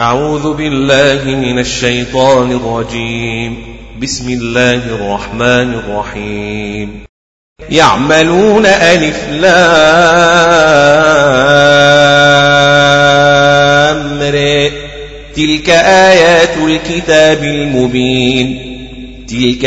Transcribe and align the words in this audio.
أعوذ 0.00 0.52
بالله 0.52 1.24
من 1.24 1.58
الشيطان 1.58 2.52
الرجيم. 2.52 3.56
بسم 4.02 4.28
الله 4.28 4.74
الرحمن 4.74 5.74
الرحيم. 5.74 7.04
يعملون 7.70 8.66
ألف 8.66 9.28
لامر. 9.30 9.50
تلك 15.36 15.70
آيات 15.70 16.56
الكتاب 16.56 17.44
المبين. 17.44 18.58
تلك 19.28 19.64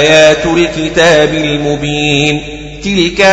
آيات 0.00 0.46
الكتاب 0.46 1.34
المبين. 1.34 2.42
تلك 2.86 3.20
آيات 3.20 3.26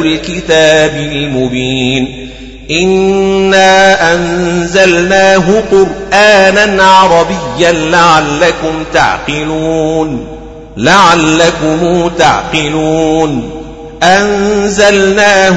الكتاب 0.00 0.96
المبين. 0.96 2.28
إنا 2.70 4.14
أنزلناه 4.14 5.62
قرآنا 5.72 6.82
عربيا 6.82 7.72
لعلكم 7.72 8.84
تعقلون. 8.94 10.26
لعلكم 10.76 12.10
تعقلون. 12.18 13.50
أنزلناه 14.02 15.56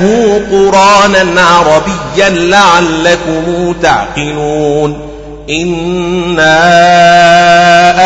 قرآنا 0.52 1.42
عربيا 1.42 2.30
لعلكم 2.30 3.74
تعقلون. 3.84 4.98
إنا 5.50 6.56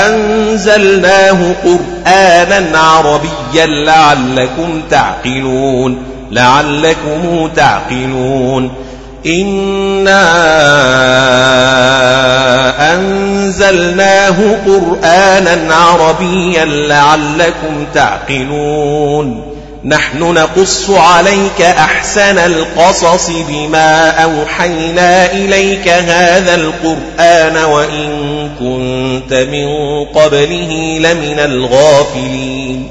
أنزلناه 0.07 1.55
قرآنا 1.63 1.98
عربيا 2.77 3.65
لعلكم 3.65 4.81
تعقلون 4.89 6.03
لعلكم 6.31 7.49
تعقلون. 7.55 8.71
إنا 9.25 10.29
أنزلناه 12.93 14.35
قرآنا 14.65 15.75
عربيا 15.75 16.65
لعلكم 16.65 17.85
تعقلون. 17.93 19.48
نحن 19.85 20.19
نقص 20.19 20.89
عليك 20.89 21.61
أحسن 21.61 22.37
القصص 22.37 23.29
بما 23.49 24.09
أوحينا 24.09 25.31
إليك 25.31 25.87
هذا 25.87 26.55
القرآن 26.55 27.57
وإن 27.57 28.49
كنت 28.59 29.33
من 29.33 29.67
قبله 30.05 30.97
لمن 30.99 31.39
الغافلين. 31.39 32.89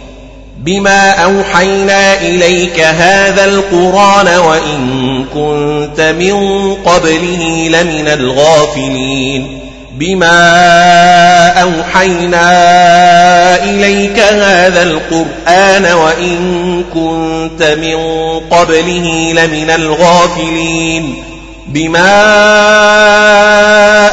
بما 0.58 1.10
أوحينا 1.10 2.20
إليك 2.20 2.80
هذا 2.80 3.44
القرآن 3.44 4.38
وإن 4.38 5.24
كنت 5.34 6.00
من 6.00 6.74
قبله 6.74 7.68
لمن 7.68 8.08
الغافلين. 8.08 9.67
بما 9.92 11.62
أوحينا 11.62 12.44
إليك 13.64 14.18
هذا 14.18 14.82
القرآن 14.82 15.92
وإن 15.92 16.38
كنت 16.94 17.62
من 17.62 17.96
قبله 18.50 19.32
لمن 19.32 19.70
الغافلين 19.70 21.24
بما 21.66 22.08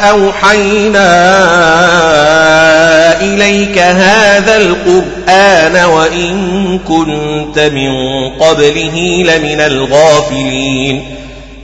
أوحينا 0.09 1.11
إليك 3.21 3.77
هذا 3.77 4.57
القرآن 4.57 5.85
وإن 5.85 6.79
كنت 6.87 7.59
من 7.59 7.89
قبله 8.29 9.23
لمن 9.25 9.61
الغافلين 9.61 11.24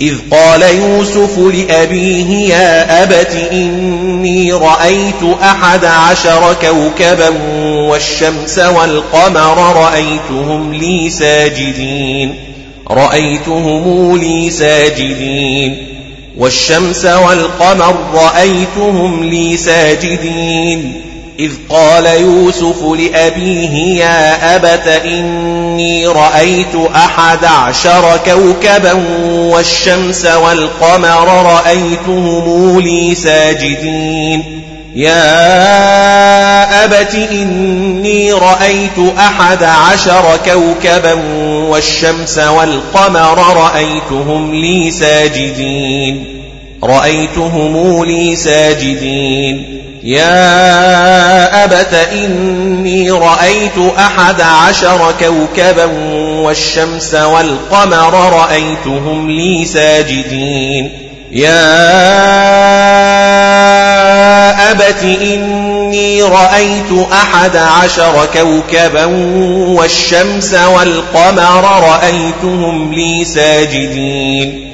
إذ 0.00 0.14
قال 0.30 0.62
يوسف 0.62 1.38
لأبيه 1.38 2.54
يا 2.54 3.02
أبت 3.02 3.48
إني 3.52 4.52
رأيت 4.52 5.22
أحد 5.42 5.84
عشر 5.84 6.56
كوكبا 6.60 7.28
والشمس 7.64 8.58
والقمر 8.58 9.76
رأيتهم 9.76 10.74
لي 10.74 11.10
ساجدين 11.10 12.34
رأيتهم 12.90 14.16
لي 14.16 14.50
ساجدين 14.50 15.86
والشمس 16.36 17.04
والقمر 17.04 17.96
رأيتهم 18.14 19.24
لي 19.24 19.56
ساجدين. 19.56 21.03
إذ 21.40 21.52
قال 21.68 22.06
يوسف 22.06 22.82
لأبيه 22.82 24.04
يا 24.04 24.56
أبت 24.56 24.86
إني 24.86 26.06
رأيت 26.06 26.74
أحد 26.94 27.44
عشر 27.44 28.20
كوكبا 28.24 28.92
والشمس 29.28 30.26
والقمر 30.26 31.46
رأيتهم 31.46 32.80
لي 32.80 33.14
ساجدين. 33.14 34.62
يا 34.96 35.14
أبت 36.84 37.14
إني 37.14 38.32
رأيت 38.32 38.98
أحد 39.18 39.64
عشر 39.64 40.38
كوكبا 40.44 41.12
والشمس 41.68 42.38
والقمر 42.38 43.56
رأيتهم 43.56 44.54
لي 44.54 44.90
ساجدين. 44.90 46.24
رأيتهم 46.84 48.04
لي 48.04 48.36
ساجدين. 48.36 49.80
يا 50.04 51.64
أبت 51.64 51.94
إني 51.94 53.10
رأيت 53.10 53.78
أحد 53.98 54.40
عشر 54.40 55.14
كوكبا 55.20 55.84
والشمس 56.42 57.14
والقمر 57.14 58.32
رأيتهم 58.32 59.30
لي 59.30 59.64
ساجدين. 59.64 60.92
يا 61.32 61.60
أبت 64.70 65.02
إني 65.02 66.22
رأيت 66.22 67.08
أحد 67.12 67.56
عشر 67.56 68.28
كوكبا 68.34 69.04
والشمس 69.66 70.54
والقمر 70.54 71.80
رأيتهم 71.82 72.92
لي 72.92 73.24
ساجدين. 73.24 74.73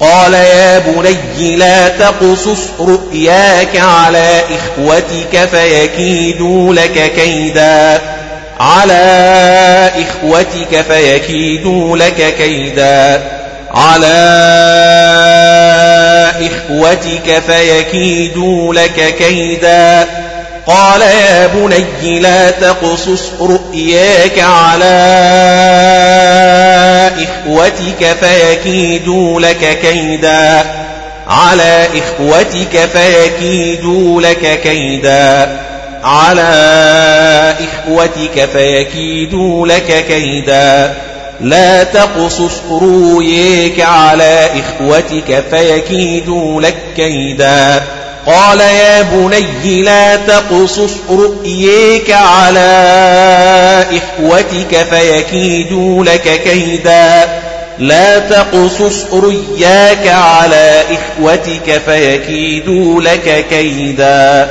قال 0.00 0.34
يا 0.34 0.78
بني 0.78 1.56
لا 1.56 1.88
تقصص 1.88 2.60
رؤياك 2.80 3.76
على 3.76 4.42
إخوتك 4.50 5.48
فيكيدوا 5.50 6.74
لك 6.74 7.12
كيدا. 7.16 8.00
على 8.60 9.92
إخوتك 9.96 10.84
فيكيدوا 10.88 11.96
لك 11.96 12.34
كيدا. 12.38 13.22
على 13.74 14.16
إخوتك 16.40 17.42
فيكيدوا 17.46 18.74
لك 18.74 19.14
كيدا. 19.18 20.06
قال 20.66 21.00
يا 21.00 21.46
بني 21.46 22.18
لا 22.18 22.50
تقصص 22.50 23.22
رؤياك 23.40 24.38
على 24.38 25.10
إخوتك 27.18 28.16
فيكيدوا 28.20 29.40
لك 29.40 29.78
كيدا. 29.82 30.64
على 31.28 31.86
إخوتك 31.94 32.88
فيكيدوا 32.92 34.22
لك 34.22 34.60
كيدا. 34.60 35.60
على 36.04 37.54
إخوتك 37.60 38.48
فيكيدوا 38.52 39.66
لك 39.66 40.04
كيدا. 40.08 40.94
لا 41.40 41.84
تقصص 41.84 42.60
رؤياك 42.70 43.80
على 43.80 44.48
إخوتك 44.60 45.44
فيكيدوا 45.50 46.62
لك 46.62 46.76
كيدا. 46.96 47.82
قال 48.26 48.60
يا 48.60 49.02
بني 49.02 49.82
لا 49.82 50.16
تقصص 50.16 50.92
رؤيك 51.10 52.10
على 52.10 52.70
إخوتك 53.92 54.86
فيكيدوا 54.90 56.04
لك 56.04 56.42
كيدا. 56.44 57.28
لا 57.78 58.18
تقصص 58.18 59.04
رياك 59.12 60.06
على 60.06 60.82
إخوتك 60.90 61.80
فيكيدوا 61.86 63.02
لك 63.02 63.46
كيدا. 63.50 64.48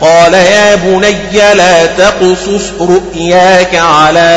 قال 0.00 0.34
يا 0.34 0.74
بني 0.74 1.54
لا 1.54 1.86
تقصص 1.86 2.64
رؤياك 2.80 3.74
على 3.74 4.28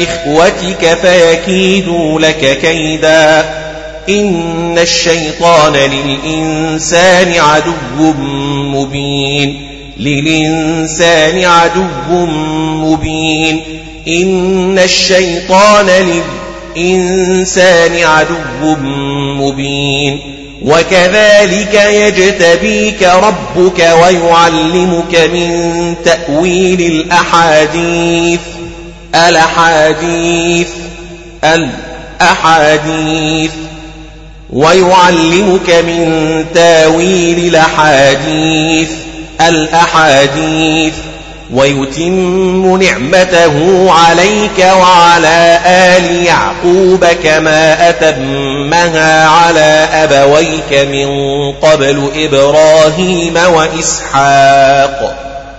إخوتك 0.00 0.98
فيكيدوا 1.02 2.20
لك 2.20 2.58
كيدا. 2.60 3.44
إن 4.08 4.78
الشيطان 4.78 5.72
للإنسان 5.72 7.32
عدو 7.32 8.12
مبين. 8.58 9.68
للإنسان 9.96 11.44
عدو 11.44 12.26
مبين. 12.86 13.60
إن 14.08 14.78
الشيطان 14.78 15.86
للإنسان 16.76 18.04
عدو 18.04 18.76
مبين. 19.44 20.20
وكذلك 20.62 21.74
يجتبيك 21.74 23.02
ربك 23.02 23.78
ويعلمك 23.78 25.14
من 25.14 25.94
تأويل 26.04 26.80
الأحاديث. 26.80 28.40
الأحاديث. 29.14 30.68
الأحاديث. 31.44 33.50
ويعلمك 34.52 35.70
من 35.70 36.44
تاويل 36.54 37.38
الأحاديث 37.38 38.90
الأحاديث 39.40 40.94
ويتم 41.54 42.82
نعمته 42.82 43.86
عليك 43.92 44.66
وعلى 44.80 45.58
آل 45.66 46.26
يعقوب 46.26 47.06
كما 47.24 47.88
أتمها 47.88 49.26
على 49.26 49.88
أبويك 49.92 50.86
من 50.88 51.08
قبل 51.52 52.10
إبراهيم 52.16 53.38
وإسحاق. 53.54 55.16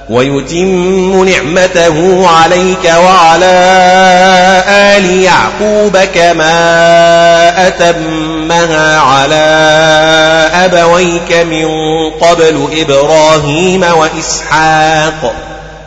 ويتم 0.09 1.29
نعمته 1.29 2.27
عليك 2.27 2.93
وعلى 3.03 3.55
آل 4.67 5.21
يعقوب 5.21 5.97
كما 6.15 7.67
أتمها 7.67 8.36
على 8.51 9.45
أبويك 10.53 11.31
من 11.31 11.67
قبل 12.21 12.67
إبراهيم 12.81 13.83
وإسحاق 13.83 15.33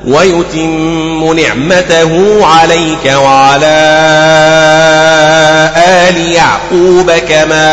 ويتم 0.06 1.32
نعمته 1.40 2.40
عليك 2.46 3.12
وعلى 3.16 3.80
آل 5.76 6.32
يعقوب 6.32 7.10
كما 7.28 7.70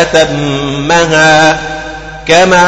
أتمها 0.00 1.58
كما 2.28 2.66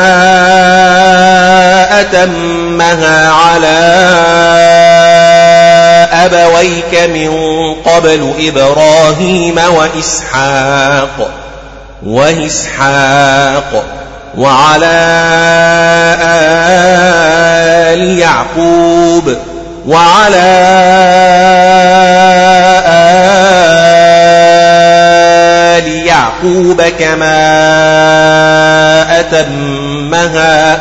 أتمها 2.01 3.31
على 3.31 3.79
أبويك 6.13 7.09
من 7.15 7.31
قبل 7.85 8.33
إبراهيم 8.41 9.61
وإسحاق 9.77 11.31
وإسحاق 12.07 13.85
وعلى 14.39 14.99
آل 17.93 18.19
يعقوب 18.19 19.37
وعلى 19.87 20.49
آل 25.79 26.07
يعقوب 26.07 26.83
كما 26.83 27.39
أتمها 29.21 30.81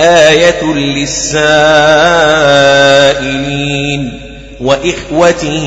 آية 0.00 0.62
للسائلين 0.64 1.44
وإخوته 4.60 5.66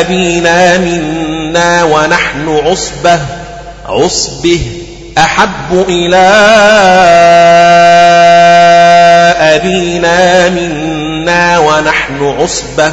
أبينا 0.00 0.78
منا 0.78 1.84
ونحن 1.84 2.48
عصبة. 2.48 3.20
عصبه. 3.86 4.60
أحب 5.18 5.84
إلى 5.88 6.28
أبينا 9.38 10.48
منا 10.48 11.58
ونحن 11.58 12.34
عصبة. 12.40 12.92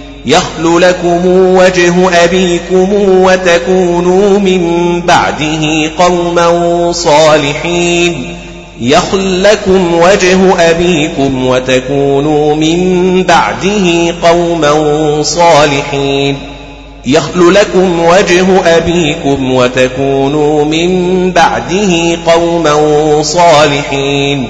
يخل 0.25 0.81
لكم 0.81 1.25
وجه 1.25 2.23
أبيكم 2.23 2.89
وتكونوا 2.93 4.39
من 4.39 5.01
بعده 5.01 5.91
قوما 5.97 6.91
صالحين. 6.91 8.35
يخل 8.81 9.43
لكم 9.43 9.93
وجه 9.93 10.69
أبيكم 10.69 11.47
وتكونوا 11.47 12.55
من 12.55 13.23
بعده 13.23 14.15
قوما 14.23 14.73
صالحين. 15.23 16.37
يخل 17.05 17.53
لكم 17.53 17.99
وجه 17.99 18.77
أبيكم 18.77 19.53
وتكونوا 19.53 20.65
من 20.65 21.31
بعده 21.31 22.17
قوما 22.25 22.77
صالحين. 23.23 24.49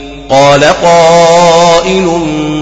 قال 0.31 0.63
قائل 0.63 2.05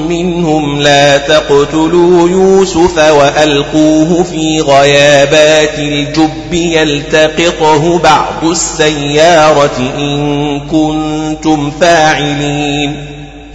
منهم 0.09 0.81
لا 0.81 1.17
تقتلوا 1.17 2.29
يوسف 2.29 2.97
وألقوه 2.97 4.23
في 4.23 4.61
غيابات 4.61 5.79
الجب 5.79 6.53
يلتقطه 6.53 7.99
بعض 7.99 8.43
السيارة 8.43 9.93
إن 9.97 10.59
كنتم 10.59 11.71
فاعلين. 11.81 13.05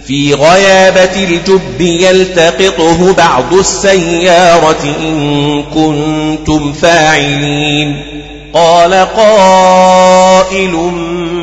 في 0.07 0.33
غيابة 0.33 1.23
الجب 1.23 1.81
يلتقطه 1.81 3.13
بعض 3.13 3.53
السيارة 3.53 4.95
إن 4.99 5.63
كنتم 5.63 6.73
فاعلين. 6.73 8.14
قال 8.55 8.93
قائل 8.93 10.71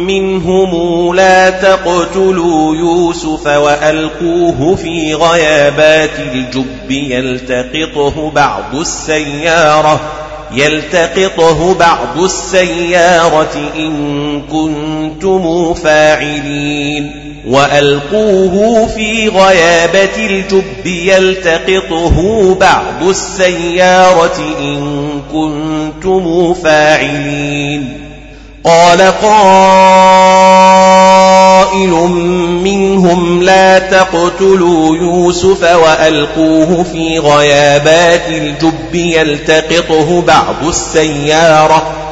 منهم 0.06 1.14
لا 1.14 1.50
تقتلوا 1.50 2.76
يوسف 2.76 3.46
وألقوه 3.46 4.74
في 4.74 5.14
غيابات 5.14 6.18
الجب 6.18 6.90
يلتقطه 6.90 8.30
بعض 8.30 8.74
السيارة 8.74 10.00
يلتقطه 10.52 11.74
بعض 11.74 12.18
السيارة 12.18 13.72
إن 13.76 14.42
كنتم 14.42 15.74
فاعلين. 15.74 17.31
وألقوه 17.46 18.86
في 18.86 19.28
غيابة 19.28 20.16
الجب 20.16 20.86
يلتقطه 20.86 22.54
بعض 22.54 23.08
السيارة 23.08 24.38
إن 24.60 25.08
كنتم 25.32 26.54
فاعلين. 26.54 27.98
قال 28.64 29.00
قائل 29.00 29.42
منهم 32.64 33.42
لا 33.42 33.78
تقتلوا 33.78 34.96
يوسف 34.96 35.62
وألقوه 35.62 36.82
في 36.92 37.18
غيابات 37.18 38.28
الجب 38.28 38.94
يلتقطه 38.94 40.22
بعض 40.22 40.64
السيارة 40.68 42.11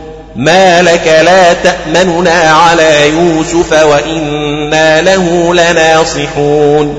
ما 0.35 0.81
لك 0.81 1.07
لا 1.25 1.53
تأمننا 1.53 2.53
على 2.53 3.09
يوسف 3.09 3.83
وإنا 3.83 5.01
له 5.01 5.53
لناصحون 5.53 6.97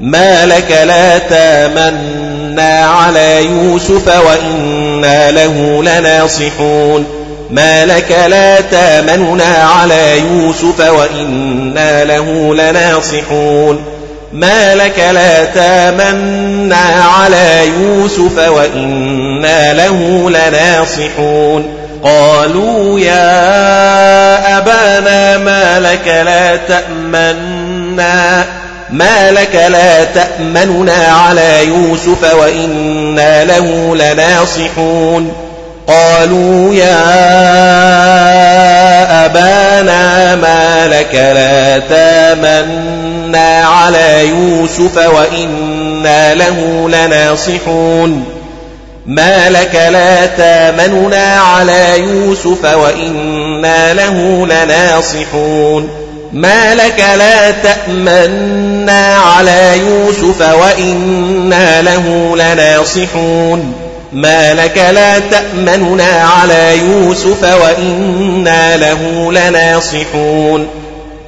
ما 0.00 0.46
لك 0.46 0.70
لا 0.70 1.18
تامنا 1.18 2.86
على 2.86 3.44
يوسف 3.44 4.08
وإنا 4.26 5.30
له 5.30 5.82
لناصحون 5.82 7.06
ما 7.50 7.86
لك 7.86 8.10
لا 8.28 8.60
تامننا 8.60 9.68
على 9.76 10.18
يوسف 10.18 10.80
وإنا 10.80 12.04
له 12.04 12.54
لناصحون 12.54 13.84
ما 14.32 14.74
لك 14.74 14.98
لا 14.98 15.44
تامنا 15.44 17.04
على 17.16 17.66
يوسف 17.80 18.48
وإنا 18.48 19.72
له 19.74 20.30
لناصحون 20.30 21.75
قالوا 22.06 23.00
يا 23.00 24.58
أبانا 24.58 25.38
ما 25.38 25.80
لك 25.80 26.06
لا 26.06 26.56
تأمنا 26.56 28.44
ما 28.90 29.30
لك 29.30 29.54
لا 29.54 30.04
تأمننا 30.04 31.06
على 31.26 31.66
يوسف 31.66 32.34
وإنا 32.34 33.44
له 33.44 33.96
لناصحون. 33.96 35.32
قالوا 35.86 36.74
يا 36.74 37.06
أبانا 39.26 40.34
ما 40.34 40.88
لك 40.88 41.14
لا 41.14 41.78
تأمنا 41.78 43.64
على 43.64 44.28
يوسف 44.28 44.96
وإنا 44.96 46.34
له 46.34 46.88
لناصحون. 46.88 48.35
ما 49.06 49.50
لك 49.50 49.74
لا 49.74 50.26
تامننا 50.26 51.40
على 51.40 52.00
يوسف 52.00 52.64
وإنا 52.64 53.94
له 53.94 54.46
لناصحون 54.46 55.88
ما 56.32 56.74
لك 56.74 57.04
لا 57.18 57.50
تأمنا 57.50 59.16
على 59.16 59.78
يوسف 59.78 60.40
وإنا 60.40 61.82
له 61.82 62.36
لناصحون 62.36 63.72
ما 64.12 64.54
لك 64.54 64.78
لا 64.78 65.18
تأمننا 65.18 66.28
على 66.38 66.78
يوسف 66.78 67.42
وإنا 67.42 68.76
له 68.76 69.32
لناصحون 69.32 70.68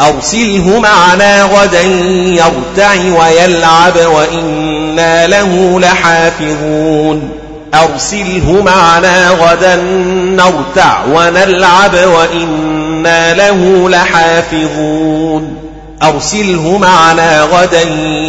أرسله 0.01 0.79
معنا 0.79 1.43
غدا 1.43 1.83
يرتع 2.27 2.95
ويلعب 2.95 3.97
وإنا 3.97 5.27
له 5.27 5.81
لحافظون 5.81 7.48
أرسله 7.75 8.63
معنا 8.63 9.31
غدا 9.31 9.77
نرتع 10.37 11.05
ونلعب 11.13 11.95
وإنا 11.95 13.35
له 13.35 13.89
لحافظون. 13.89 15.57
أرسله 16.03 16.79
معنا 16.79 17.43
غدا 17.43 17.83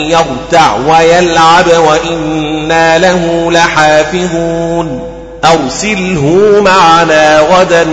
يرتع 0.10 0.76
ويلعب 0.88 1.66
وإنا 1.68 2.98
له 2.98 3.52
لحافظون. 3.52 5.02
أرسله 5.46 6.56
معنا 6.66 7.40
غدا 7.40 7.84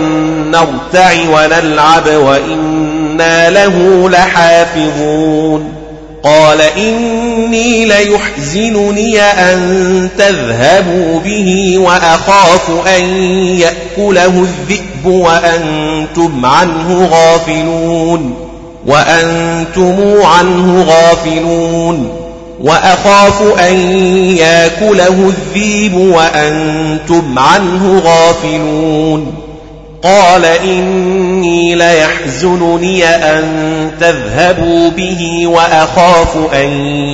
نرتع 0.51 1.11
ونلعب 1.29 2.07
وإنا 2.07 3.49
له 3.49 4.09
لحافظون. 4.09 5.76
قال 6.23 6.61
إني 6.61 7.85
ليحزنني 7.85 9.21
أن 9.21 10.09
تذهبوا 10.17 11.19
به 11.19 11.77
وأخاف 11.77 12.87
أن 12.87 13.03
يأكله 13.57 14.25
الذئب 14.25 15.05
وأنتم 15.05 16.45
عنه 16.45 17.09
غافلون 17.11 18.33
وأنتم 18.85 20.21
عنه 20.23 20.83
غافلون 20.83 22.27
وأخاف 22.61 23.41
أن 23.59 23.75
يأكله 24.37 25.31
الذيب 25.31 25.97
وأنتم 25.97 27.39
عنه 27.39 28.01
غافلون 28.05 29.36
قال 30.07 30.45
إني 30.45 31.75
ليحزنني 31.75 33.05
أن 33.05 33.43
تذهبوا 33.99 34.89
به 34.89 35.47
وأخاف 35.47 36.53
أن 36.53 36.69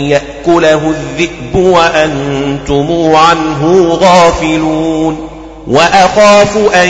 يأكله 0.09 0.81
الذئب 0.89 1.55
وأنتم 1.55 3.15
عنه 3.15 3.87
غافلون 4.01 5.29
وأخاف 5.67 6.57
أن 6.75 6.89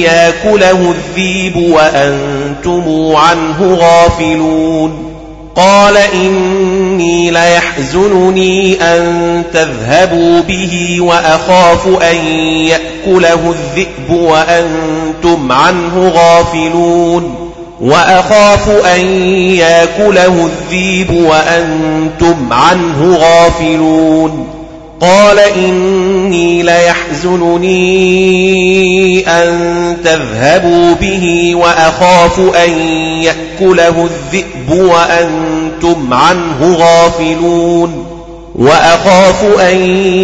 يأكله 0.00 0.94
الذيب 0.94 1.56
وأنتم 1.56 3.16
عنه 3.16 3.74
غافلون 3.74 5.12
قال 5.54 5.96
إني 5.96 7.30
ليحزنني 7.30 8.82
أن 8.82 9.42
تذهبوا 9.52 10.40
به 10.40 10.96
وأخاف 11.00 11.86
أن 11.86 12.16
يأكله 12.46 13.54
الذئب 13.54 14.10
وأنتم 14.10 15.11
عنه 15.52 16.12
غافلون 16.14 17.52
وأخاف 17.80 18.68
أن 18.68 19.00
يأكله 19.50 20.46
الذيب 20.46 21.10
وأنتم 21.10 22.52
عنه 22.52 23.16
غافلون 23.16 24.46
قال 25.00 25.38
إني 25.38 26.62
ليحزنني 26.62 27.68
أن 29.28 29.96
تذهبوا 30.04 30.94
به 30.94 31.54
وأخاف 31.54 32.40
أن 32.40 32.70
يأكله 33.22 34.04
الذئب 34.04 34.70
وأنتم 34.70 36.14
عنه 36.14 36.76
غافلون 36.78 38.21
وأخاف 38.54 39.44
أن 39.60 39.76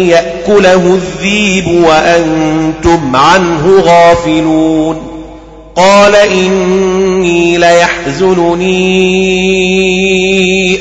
يأكله 0.07 0.75
الذيب 0.75 1.67
وأنتم 1.67 3.15
عنه 3.15 3.81
غافلون. 3.81 5.01
قال 5.75 6.15
إني 6.15 7.57
ليحزنني 7.57 8.69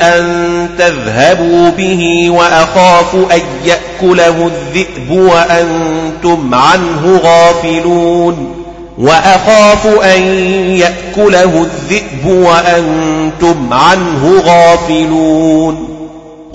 أن 0.02 0.48
تذهبوا 0.78 1.70
به 1.70 2.30
وأخاف 2.30 3.14
أن 3.14 3.40
يأكله 3.64 4.50
الذئب 4.50 5.10
وأنتم 5.10 6.54
عنه 6.54 7.20
غافلون. 7.22 8.54
وأخاف 8.98 9.86
أن 9.86 10.22
يأكله 10.70 11.66
الذئب 11.66 12.26
وأنتم 12.26 13.72
عنه 13.72 14.42
غافلون. 14.46 15.88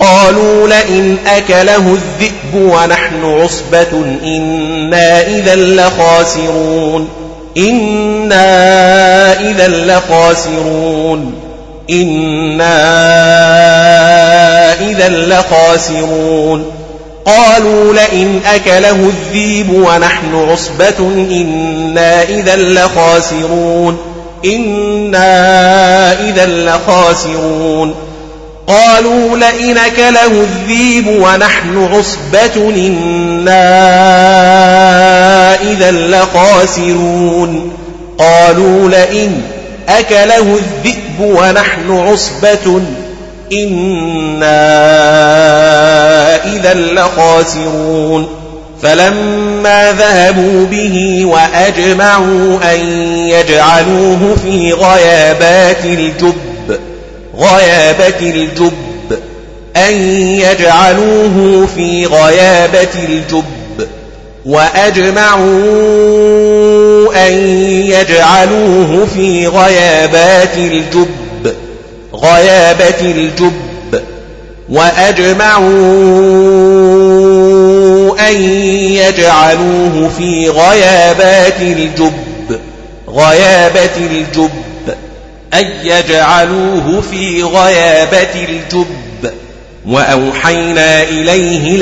قالوا 0.04 0.68
لئن 0.68 1.16
أكله 1.26 1.76
الذئب 1.76 2.54
ونحن 2.54 3.24
عصبة 3.24 4.04
إنا 4.24 5.20
إذا 5.26 5.54
لخاسرون. 5.54 7.08
إنا 7.56 9.40
إذا 9.40 9.68
لخاسرون. 9.68 11.34
إنا 11.90 12.80
إذا 14.90 15.08
لخاسرون. 15.08 16.64
قالوا 17.26 17.94
لئن 17.94 18.40
أكله 18.54 19.10
الذيب 19.10 19.70
ونحن 19.70 20.34
عصبة 20.50 20.98
إنا 21.30 22.22
إذا 22.22 22.56
لخاسرون. 22.56 23.98
إنا 24.44 26.12
إذا 26.28 26.46
لخاسرون. 26.46 27.94
قالوا 28.66 29.36
لئن 29.36 29.78
أكله 29.78 30.26
الذيب 30.26 31.06
ونحن 31.06 31.88
عصبة 31.92 32.68
إنا 32.76 33.60
إذا 35.62 35.90
لخاسرون. 35.90 37.72
قالوا 38.18 38.88
لئن 38.88 39.42
أكله 39.88 40.58
الذئب 40.58 41.20
ونحن 41.20 41.90
عصبة 41.90 42.80
إنا 43.52 44.64
إذا 46.44 46.74
لخاسرون. 46.74 48.28
فلما 48.82 49.92
ذهبوا 49.92 50.66
به 50.66 51.24
وأجمعوا 51.24 52.58
أن 52.74 52.80
يجعلوه 53.28 54.36
في 54.44 54.72
غيابات 54.72 55.84
الجب 55.84 56.34
غيابة 57.38 58.20
الجب 58.20 58.72
أن 59.76 59.94
يجعلوه 60.18 61.66
في 61.76 62.06
غيابة 62.06 63.04
الجب 63.08 63.44
وأجمعوا 64.46 65.44
أن 67.28 67.32
يجعلوه 67.86 69.06
في 69.14 69.46
غيابات 69.46 70.56
الجب 70.56 71.08
غيابة 72.14 73.00
الجب 73.00 73.52
وأجمعوا 74.68 75.74
أن 78.30 78.42
يجعلوه 78.92 80.10
في 80.18 80.48
غيابات 80.48 81.60
الجب 81.60 82.12
غيابة 83.08 83.96
الجب. 83.96 84.50
أن 85.54 85.66
يجعلوه 85.84 87.00
في 87.10 87.42
غيابة 87.42 88.46
الجب. 88.48 88.86
وأوحينا 89.86 91.02
إليه 91.02 91.76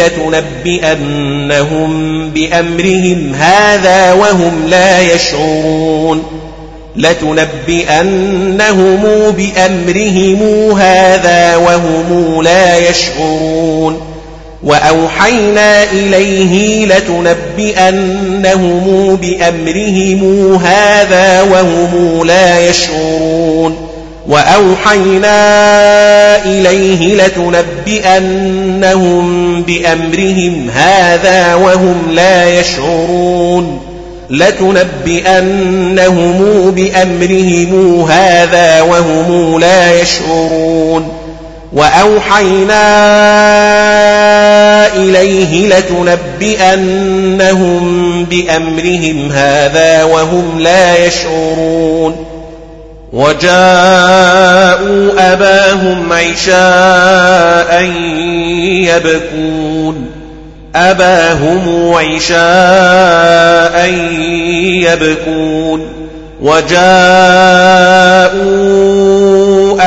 لتنبئنهم 0.64 1.90
بأمرهم 2.30 3.34
هذا 3.34 4.12
وهم 4.12 4.66
لا 4.68 5.14
يشعرون. 5.14 6.24
لتنبئنهم 6.96 8.20
بأمرهم 9.30 10.70
هذا 10.78 11.56
وهم 11.56 12.42
لا 12.42 12.90
يشعرون. 12.90 14.11
وأوحينا 14.64 15.82
إليه 15.82 16.86
لتنبئنهم 16.86 18.36
بأمرهم 19.16 20.54
هذا 20.64 21.42
وهم 21.42 22.26
لا 22.26 22.68
يشعرون. 22.68 23.88
وأوحينا 24.28 25.36
إليه 26.44 27.14
لتنبئنهم 27.86 28.42
بأمرهم 29.62 30.70
هذا 30.70 31.54
وهم 31.54 31.96
لا 32.12 32.60
يشعرون. 32.60 33.80
لتنبئنهم 34.30 35.60
بأمرهم 36.70 38.00
هذا 38.10 38.82
وهم 38.82 39.58
لا 39.60 40.00
يشعرون. 40.00 41.21
وأوحينا 41.72 42.82
إليه 44.96 45.68
لتنبئنهم 46.40 48.24
بأمرهم 48.24 49.32
هذا 49.32 50.04
وهم 50.04 50.60
لا 50.60 51.06
يشعرون. 51.06 52.26
وجاءوا 53.12 53.52
أباهم 55.32 56.12
عشاء 56.12 57.82
يبكون. 58.84 60.10
أباهم 60.74 61.94
عشاء 61.94 63.86
يبكون. 64.82 66.01
وجاءوا 66.42 66.82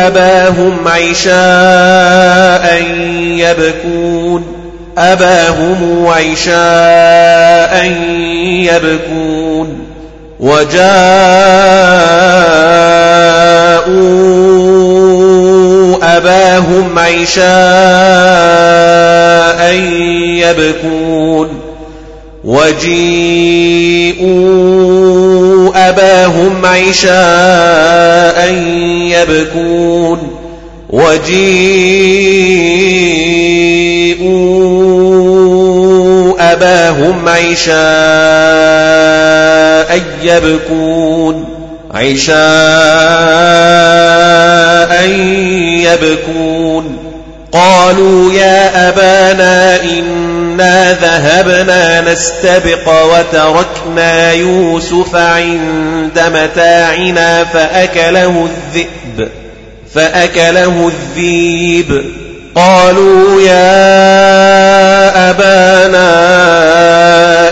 أباهم 0.08 0.88
عشاء 0.88 2.66
يبكون 3.20 4.44
أباهم 4.98 6.08
عشاء 6.08 7.86
يبكون 8.46 9.80
وجاءوا 10.40 10.86
أباهم 16.18 17.00
عشاء 17.00 17.46
يبكون 20.40 21.50
وجيءوا 22.44 23.86
أباهم 26.36 26.66
عشاء 26.66 28.54
يبكون 29.12 30.36
وجيءوا 35.36 36.36
أباهم 36.40 37.30
عشاء 37.30 37.76
يبكون 40.24 41.46
عشاء 41.92 42.36
يبكون 45.86 46.98
قالوا 47.52 48.34
يا 48.34 48.90
أبانا 48.90 49.84
إنا 50.56 50.94
ذهبنا 50.94 52.02
نستبق 52.02 53.04
وتركنا 53.04 54.32
يوسف 54.32 55.16
عند 55.16 56.20
متاعنا 56.34 57.44
فأكله 57.44 58.48
الذئب 58.48 59.30
فأكله 59.96 60.88
الذيب 60.88 62.04
قالوا 62.56 63.42
يا 63.42 63.90
أبانا 65.30 66.06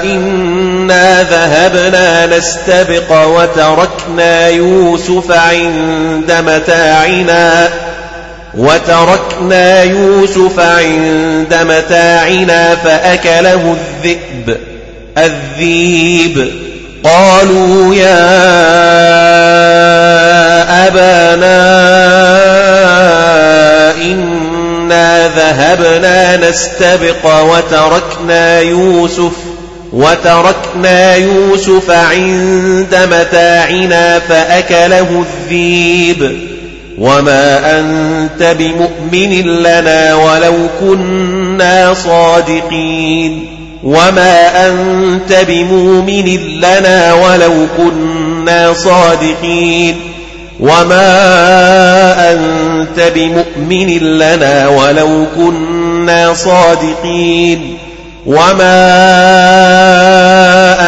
إنا 0.03 1.23
ذهبنا 1.23 2.37
نستبق 2.37 3.25
وتركنا 3.25 4.47
يوسف 4.47 5.31
عند 5.31 6.31
متاعنا 6.31 7.69
وتركنا 8.57 9.32
يوسف 9.51 10.59
عند 10.59 11.53
متاعنا 11.53 12.75
فأكله 12.75 13.75
الذئب 14.03 14.57
الذيب. 15.17 16.51
قالوا 17.03 17.95
يا 17.95 18.23
أبانا 20.87 21.63
إنا 23.95 25.27
ذهبنا 25.27 26.49
نستبق 26.49 27.41
وتركنا 27.41 28.59
يوسف 28.59 29.31
وتركنا 29.93 31.15
يوسف 31.15 31.89
عند 31.89 32.95
متاعنا 33.11 34.19
فأكله 34.19 35.25
الذيب. 35.25 36.52
وما 36.97 37.79
أنت 37.79 38.55
بمؤمن 38.59 39.41
لنا 39.41 40.15
ولو 40.15 40.53
كنا 40.79 41.93
صادقين 41.93 43.45
وما 43.83 44.67
أنت 44.67 45.33
بمؤمن 45.47 46.37
لنا 46.59 47.13
ولو 47.13 47.53
كنا 47.77 48.73
صادقين 48.73 49.95
وما 50.59 51.11
أنت 52.31 53.11
بمؤمن 53.15 53.97
لنا 53.99 54.67
ولو 54.67 55.25
كنا 55.35 56.33
صادقين 56.33 57.77
وما 58.25 58.83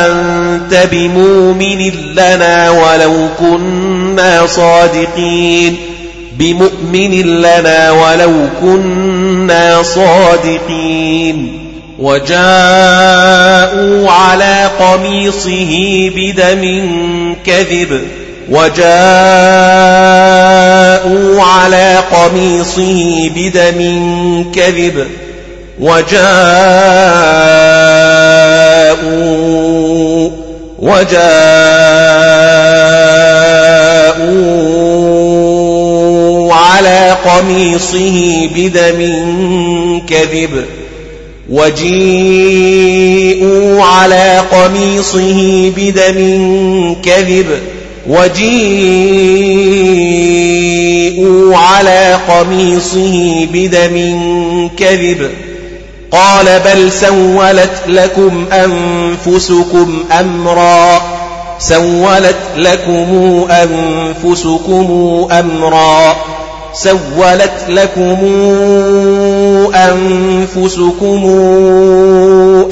أنت 0.05 0.87
بمؤمن 0.91 1.91
لنا 2.15 2.69
ولو 2.69 3.27
كنا 3.39 4.47
صادقين 4.47 5.94
بمؤمن 6.39 7.41
لنا 7.41 7.91
ولو 7.91 8.33
كنا 8.61 9.83
صادقين. 9.83 11.61
وجاءوا 11.99 12.51
على 14.11 14.69
قميصه 14.79 16.11
بدم 16.15 16.63
كذب. 17.45 18.01
وجاءوا 18.49 18.85
على 21.43 21.97
قميصه 22.11 23.31
بدم 23.35 23.79
كذب. 24.55 25.07
وجاءوا 25.79 26.29
وجاءوا 30.79 31.65
قميصه 37.37 38.49
بدم 38.55 38.99
كذب 40.07 40.65
وجيءوا 41.49 42.95
على 43.83 44.41
قميصه 44.51 45.71
بدم 45.77 46.19
كذب 47.03 47.45
وجيءوا 48.07 48.65
على 51.57 52.19
قميصه 52.29 53.47
بدم 53.53 53.97
كذب 54.77 55.29
قال 56.11 56.61
بل 56.65 56.91
سولت 56.91 57.81
لكم 57.87 58.45
أنفسكم 58.51 60.03
أمرا 60.19 61.01
سولت 61.59 62.37
لكم 62.57 63.47
أنفسكم 63.51 64.87
أمرا 65.31 66.15
سولت 66.75 67.65
لكم 67.69 68.17
أنفسكم 69.75 71.23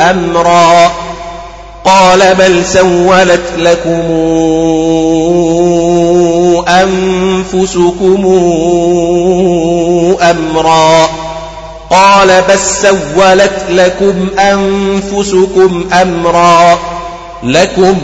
أمرا 0.01 0.91
قال 1.85 2.35
بل 2.35 2.65
سولت 2.65 3.49
لكم 3.57 4.03
أنفسكم 6.67 8.25
أمرا 10.21 11.09
قال 11.89 12.41
بل 12.47 12.59
سولت 12.59 13.65
لكم 13.69 14.27
أنفسكم 14.39 15.85
أمرا 16.01 16.79
لكم 17.43 17.97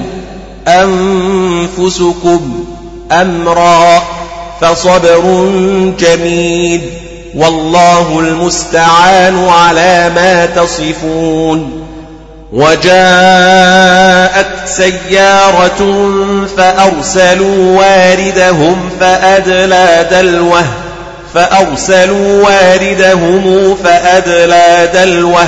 أنفسكم 0.68 2.64
أمرا 3.12 4.19
فصبر 4.62 5.50
جميل 6.00 6.82
والله 7.36 8.20
المستعان 8.20 9.48
على 9.48 10.12
ما 10.16 10.46
تصفون 10.46 11.86
وجاءت 12.54 14.46
سيارة 14.66 16.10
فأرسلوا 16.58 17.80
واردهم 17.80 18.90
فأدلى 19.00 20.08
دلوه 20.12 20.64
فأرسلوا 21.34 22.44
واردهم 22.46 23.76
فأدلى 23.84 24.90
دلوه 24.94 25.48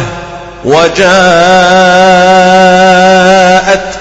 وجاءت 0.66 1.02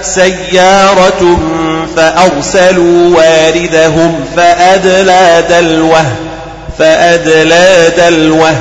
سيارة 0.01 1.39
فأرسلوا 1.95 3.17
واردهم 3.17 4.25
فأدلى 4.37 5.43
دلوه 5.49 6.05
فأدلى 6.79 7.91
دلوه. 7.97 8.55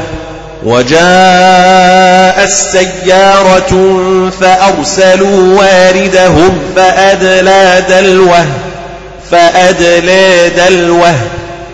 وجاء 0.65 2.45
السيارة 2.45 3.73
فأرسلوا 4.41 5.59
واردهم 5.59 6.59
فأدلى 6.77 7.85
دلوه 7.89 8.47
فأدلى 9.31 10.51
دلوه. 10.57 11.15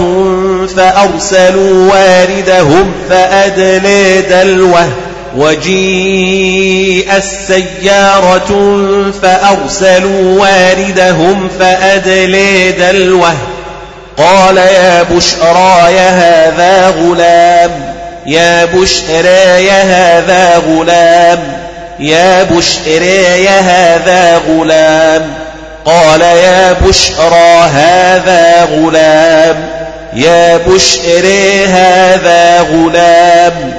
فأرسلوا 0.76 1.92
واردهم 1.92 2.92
فأدلى 3.10 4.20
دلوه 4.20 4.88
وجيء 5.36 7.16
السيارة 7.16 8.50
فأرسلوا 9.22 10.40
واردهم 10.40 11.48
فأدلى 11.60 12.72
دلوه 12.72 13.34
قال 14.18 14.56
يا 14.56 15.02
بشرى 15.02 15.94
يا 15.94 16.10
هذا 16.10 16.88
غلام 16.88 17.94
يا 18.26 18.64
بشرى 18.64 19.64
يا 19.66 19.82
هذا 19.82 20.56
غلام 20.56 21.42
يا 22.00 22.42
بشرى 22.42 23.44
يا 23.44 23.60
هذا 23.60 24.38
غلام. 24.48 25.34
قال 25.84 26.20
يا 26.20 26.72
بشرى 26.72 27.68
هذا 27.74 28.64
غلام 28.64 29.68
يا 30.12 30.56
بشرى 30.56 31.66
هذا 31.66 32.60
غلام. 32.60 33.72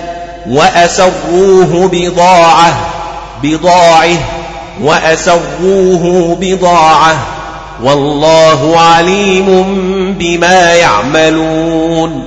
وأسروه 0.50 1.90
بضاعة 1.94 2.78
بضاعة 3.44 4.18
وأسروه 4.82 6.38
بضاعة. 6.42 7.16
والله 7.84 8.80
عليم 8.80 9.66
بما 10.20 10.74
يعملون 10.76 12.24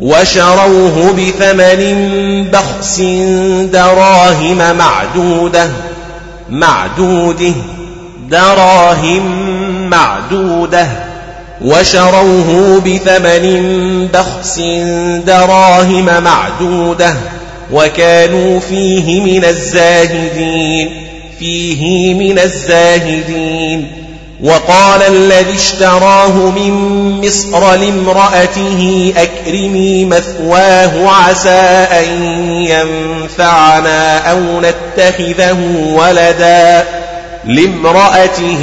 وشروه 0.00 1.12
بثمن 1.12 2.46
بخس 2.52 3.00
دراهم 3.72 4.76
معدودة 4.76 5.70
معدودة 6.50 7.52
دراهم 8.30 9.26
معدودة. 9.90 10.88
وشروه 11.64 12.80
بثمن 12.80 14.08
بخس 14.14 14.60
دراهم 15.26 16.22
معدودة. 16.22 17.14
وكانوا 17.72 18.60
فيه 18.60 19.20
من 19.20 19.44
الزاهدين 19.44 20.90
فيه 21.38 22.14
من 22.14 22.38
الزاهدين. 22.38 23.86
وقال 24.42 25.02
الذي 25.02 25.54
اشتراه 25.54 26.50
من 26.50 26.72
مصر 27.24 27.74
لامرأته 27.74 29.12
أكرمي 29.16 30.04
مثواه 30.04 31.08
عسى 31.08 31.86
أن 32.00 32.22
ينفعنا 32.50 34.18
أو 34.30 34.38
نتخذه 34.60 35.58
ولدا. 35.94 36.84
لامرأته 37.44 38.62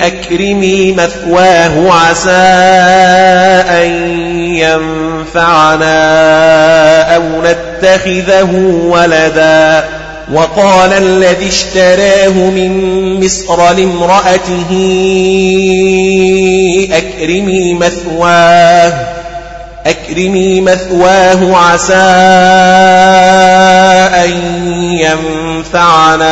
أكرمي 0.00 0.92
مثواه 0.92 1.92
عسى 1.92 2.30
أن 3.70 3.90
ينفعنا 4.54 5.94
أو 7.16 7.22
نتخذه 7.42 8.50
ولدا. 8.84 9.84
وقال 10.32 10.92
الذي 10.92 11.48
اشتراه 11.48 12.30
من 12.30 13.24
مصر 13.24 13.72
لامرأته 13.72 14.70
أكرمي 16.92 17.74
مثواه 17.74 18.92
أكرمي 19.86 20.60
مثواه 20.60 21.56
عسى 21.56 21.94
أن 24.24 24.32
ينفعنا 24.98 26.26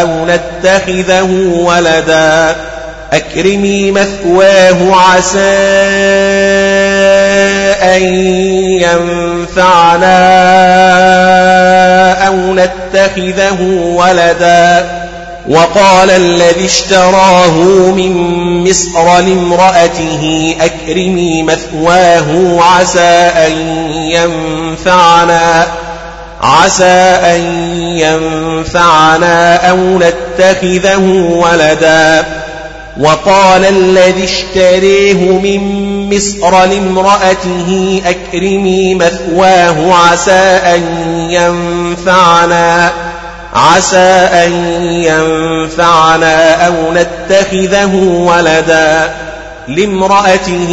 أو 0.00 0.08
نتخذه 0.26 1.30
ولدا. 1.64 2.56
أكرمي 3.12 3.90
مثواه 3.90 4.94
عسى 4.94 5.38
أن 7.82 8.02
ينفعنا 8.80 10.08
أو 12.12 12.54
نتخذه 12.54 13.62
ولدا 13.94 14.86
وقال 15.48 16.10
الذي 16.10 16.64
اشتراه 16.64 17.50
من 17.96 18.14
مصر 18.70 19.18
لامرأته 19.20 20.56
أكرمي 20.60 21.42
مثواه 21.42 22.60
عسى 22.60 23.30
أن 23.46 23.52
ينفعنا 23.92 25.66
عسى 26.42 26.84
أن 27.24 27.40
ينفعنا 27.80 29.70
أو 29.70 29.76
نتخذه 29.98 31.30
ولدا 31.30 32.24
وقال 32.98 33.64
الذي 33.64 34.24
اشتريه 34.24 35.14
من 35.14 35.88
مصر 36.14 36.64
لامرأته 36.64 38.02
أكرمي 38.06 38.94
مثواه 38.94 39.94
عسى 39.94 40.60
أن 40.74 40.82
ينفعنا 41.30 42.92
عسى 43.54 44.28
أن 44.44 44.52
ينفعنا 44.84 46.66
أو 46.66 46.74
نتخذه 46.92 47.94
ولدا. 48.04 49.14
لامرأته 49.68 50.72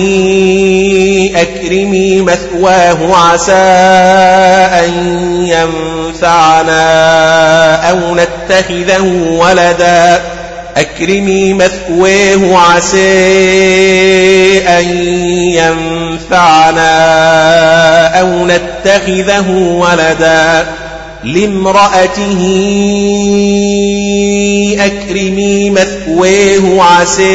أكرمي 1.35 2.21
مثواه 2.21 3.15
عسى 3.15 3.53
أن 4.85 4.93
ينفعنا 5.47 6.81
أو 7.89 8.15
نتخذه 8.15 9.37
ولدا. 9.39 10.21
أكرمي 10.77 11.53
مثواه 11.53 12.57
عسى 12.57 12.97
أن 14.67 14.85
ينفعنا 15.53 16.89
أو 18.19 18.47
نتخذه 18.47 19.49
ولدا 19.51 20.65
لامرأته 21.23 22.41
أكرمي 24.79 25.69
مثواه 25.69 26.81
عسى 26.81 27.25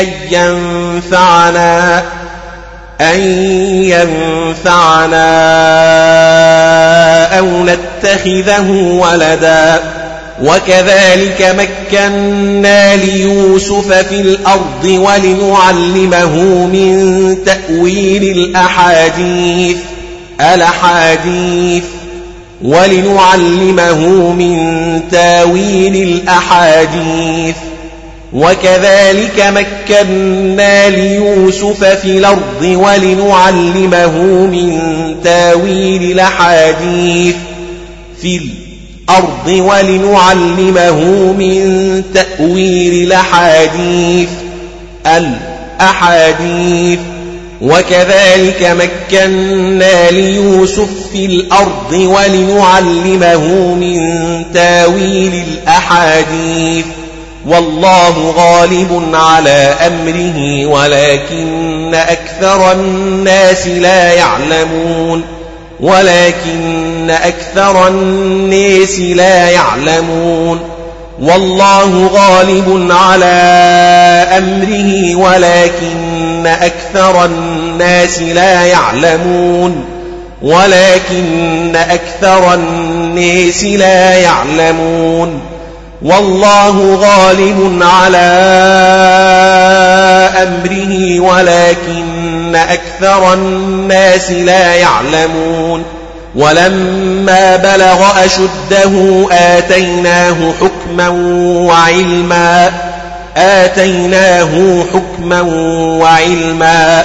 أن 0.00 0.06
ينفعنا 0.30 2.02
أن 3.00 3.20
ينفعنا 3.82 5.26
أو 7.38 7.46
نتخذه 7.64 8.70
ولدا 8.70 9.80
وكذلك 10.42 11.56
مكنا 11.58 12.96
ليوسف 12.96 13.92
في 13.92 14.20
الأرض 14.20 14.84
ولنعلمه 14.84 16.36
من 16.66 17.36
تأويل 17.46 18.38
الأحاديث 18.38 19.76
الأحاديث. 20.40 21.82
ولنعلمه 22.62 24.32
من 24.32 25.00
تأويل 25.10 25.96
الأحاديث. 25.96 27.56
وكذلك 28.32 29.40
مكنا 29.40 30.88
ليوسف 30.88 31.84
في 31.84 32.18
الأرض 32.18 32.62
ولنعلمه 32.62 34.18
من 34.46 34.80
تأويل 35.24 36.02
الأحاديث. 36.02 37.34
في 38.22 38.36
الأرض 38.36 38.65
ولنعلمه 39.48 41.00
من 41.32 42.02
تأويل 42.14 43.06
الأحاديث 43.06 44.28
الأحاديث. 45.06 46.98
وكذلك 47.62 48.62
مكنا 48.62 50.10
ليوسف 50.10 50.88
في 51.12 51.26
الأرض 51.26 51.92
ولنعلمه 51.92 53.74
من 53.74 54.00
تأويل 54.54 55.44
الأحاديث. 55.48 56.84
والله 57.46 58.34
غالب 58.36 59.14
على 59.14 59.74
أمره 59.86 60.66
ولكن 60.66 61.94
أكثر 61.94 62.72
الناس 62.72 63.66
لا 63.66 64.12
يعلمون. 64.12 65.35
ولكن 65.80 67.10
أكثر 67.10 67.88
الناس 67.88 68.98
لا 68.98 69.50
يعلمون 69.50 70.60
والله 71.20 72.06
غالب 72.06 72.88
على 72.90 73.26
أمره 74.38 75.14
ولكن 75.16 76.46
أكثر 76.46 77.24
الناس 77.24 78.22
لا 78.22 78.64
يعلمون 78.64 79.84
ولكن 80.42 81.76
أكثر 81.76 82.54
الناس 82.54 83.64
لا 83.64 84.14
يعلمون. 84.14 85.40
والله 86.02 86.94
غالب 86.94 87.82
على 87.82 88.18
أمره 90.42 91.20
ولكن 91.20 92.56
أكثر 92.56 93.34
الناس 93.34 94.30
لا 94.30 94.74
يعلمون. 94.74 95.84
ولما 96.34 97.56
بلغ 97.56 98.24
أشده 98.24 99.26
آتيناه 99.32 100.52
حكما 100.60 101.08
وعلما 101.68 102.72
آتيناه 103.36 104.84
حكما 104.94 105.40
وعلما. 106.00 107.04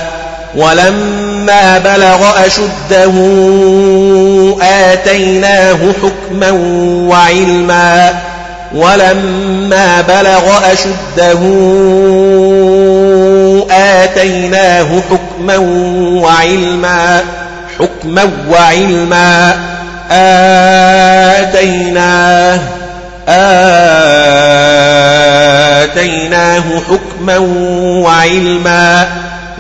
ولما 0.56 1.78
بلغ 1.78 2.46
أشده 2.46 3.14
آتيناه 4.62 5.78
حكما 6.04 6.52
وعلما. 7.10 8.14
ولما 8.76 10.02
بلغ 10.02 10.72
أشده 10.74 11.40
آتيناه 13.72 15.02
حكما 15.10 15.58
وعلما 16.22 17.24
حكما 17.80 18.30
وعلما. 18.50 19.56
آتيناه 21.42 22.60
آتيناه 25.84 26.64
حكما 26.90 27.38
وعلما. 28.04 29.08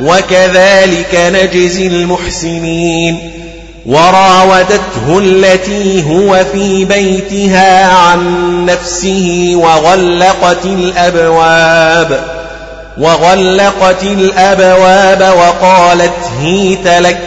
وكذلك 0.01 1.15
نجزي 1.15 1.87
المحسنين. 1.87 3.40
وراودته 3.85 5.19
التي 5.19 6.03
هو 6.09 6.45
في 6.51 6.85
بيتها 6.85 7.87
عن 7.93 8.65
نفسه 8.65 9.51
وغلقت 9.55 10.65
الأبواب 10.65 12.23
وغلقت 12.97 14.03
الأبواب 14.03 15.21
وقالت 15.37 16.13
هيت 16.41 16.87
لك 16.87 17.19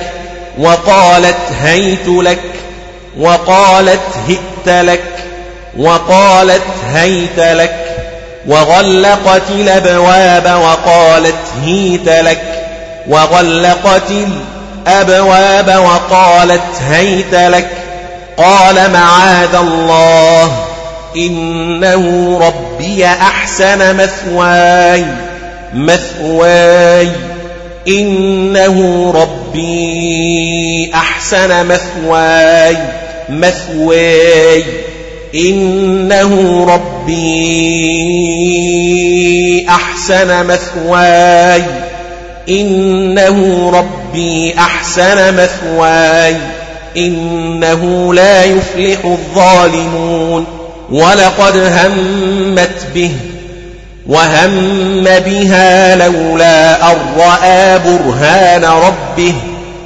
وقالت 0.58 1.36
هيت 1.62 2.08
لك 2.08 2.40
وقالت 3.18 4.00
هئت 4.28 4.84
لك 4.84 5.02
وقالت 5.78 6.62
هيت 6.92 7.38
لك 7.38 7.74
وغلقت 8.46 9.50
الأبواب 9.50 10.60
وقالت 10.62 11.34
هيت 11.64 12.08
لك 12.08 12.42
وغلقت 13.08 14.10
الأبواب 14.10 14.53
وقالت 15.68 16.82
هيت 16.88 17.34
لك 17.34 17.68
قال 18.36 18.90
معاذ 18.90 19.54
الله 19.54 20.64
إنه 21.16 22.38
ربي 22.38 23.06
أحسن 23.06 23.96
مثواي 23.96 25.04
مثواي 25.74 27.10
إنه 27.88 29.10
ربي 29.14 30.90
أحسن 30.94 31.66
مثواي 31.66 32.76
مثواي 33.28 34.64
إنه 35.34 36.64
ربي 36.74 37.24
أحسن 39.68 40.46
مثواي 40.46 41.62
إنه 42.48 43.70
ربي 43.74 44.54
أحسن 44.58 45.36
مثواي 45.36 46.36
إنه 46.96 48.14
لا 48.14 48.44
يفلح 48.44 49.04
الظالمون. 49.04 50.46
ولقد 50.90 51.56
همت 51.56 52.86
به 52.94 53.10
وهم 54.06 55.04
بها 55.04 55.96
لولا 55.96 56.92
أن 56.92 56.96
رأى 57.18 57.78
برهان 57.78 58.64
ربه 58.64 59.34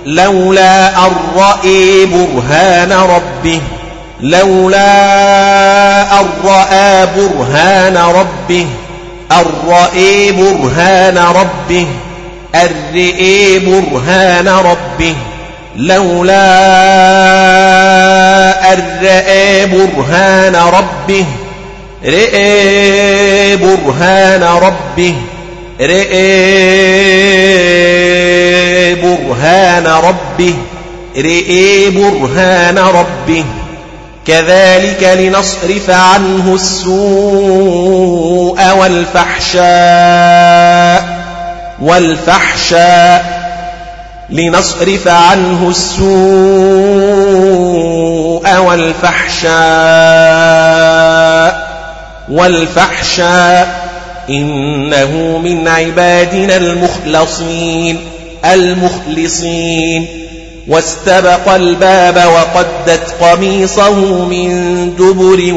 لولا 0.07 1.07
أن 1.07 1.13
رأى 1.37 2.07
برهان 2.07 2.93
ربه 2.93 3.61
لولا 4.21 6.21
أن 6.21 6.27
رأى 6.45 7.07
برهان 7.17 7.97
ربه 7.97 8.67
أن 9.33 9.45
رأى 9.69 10.33
برهان 10.33 11.19
ربه. 11.19 11.87
رأى 12.55 13.59
برهان 13.59 14.49
ربه 14.49 15.17
لولا 15.77 16.49
رأى 18.73 19.67
برهان 19.67 20.57
ربه 20.57 21.27
رئي 22.05 23.57
برهان 23.57 24.43
ربه 24.43 25.15
رئي 25.81 26.35
برهان 28.95 29.87
ربه 29.87 30.55
رئي 31.17 31.91
برهان 31.91 32.79
ربه 32.79 33.45
كذلك 34.27 35.03
لنصرف 35.03 35.91
عنه 35.91 36.55
السوء 36.55 36.99
والفحشاء. 38.81 39.59
والفحشاء 41.83 43.39
لنصرف 44.31 45.09
عنه 45.09 45.69
السوء 45.69 46.09
والفحشاء 48.59 49.49
والفحشاء 52.29 53.89
إنه 54.31 55.39
من 55.39 55.69
عبادنا 55.69 56.57
المخلصين 56.57 57.99
المخلصين 58.45 60.07
واستبق 60.69 61.55
الباب 61.55 62.17
وقدت 62.17 63.15
قميصه 63.21 64.25
من 64.25 64.51
دبر 64.99 65.55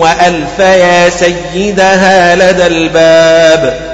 وألف 0.00 0.58
يا 0.58 1.10
سيدها 1.10 2.34
لدى 2.34 2.66
الباب 2.66 3.93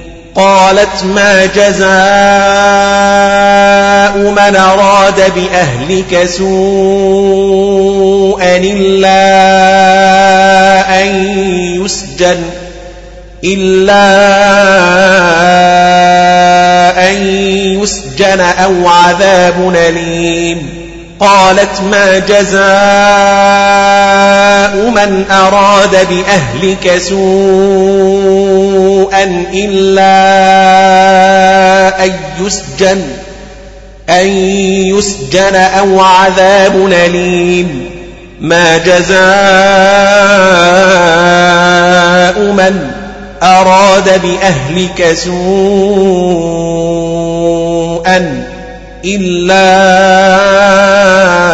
قالت 0.35 1.03
ما 1.03 1.45
جزاء 1.45 1.91
من 4.17 4.55
أراد 4.55 5.33
بأهلك 5.35 6.25
سوءا 6.25 7.77
إلا 8.57 9.11
أن 11.01 11.07
يسجن 11.83 12.43
إلا 13.43 14.01
أن 17.09 17.25
يسجن 17.81 18.39
أو 18.39 18.87
عذاب 18.87 19.73
أليم. 19.75 20.80
قالت 21.21 21.81
ما 21.81 22.19
جزاء 22.19 22.61
من 24.89 25.25
أراد 25.31 26.07
بأهلك 26.09 26.97
سوءا 26.97 28.43
إلا 29.53 30.11
أن 32.05 32.11
يسجن 32.39 33.01
أن 34.09 34.27
يسجن 34.97 35.55
أو 35.55 36.01
عذاب 36.01 36.85
أليم. 36.85 37.89
ما 38.41 38.77
جزاء 38.77 39.21
من 42.39 42.91
أراد 43.43 44.21
بأهلك 44.21 45.13
سوءا 45.13 46.51
إلا 49.05 49.91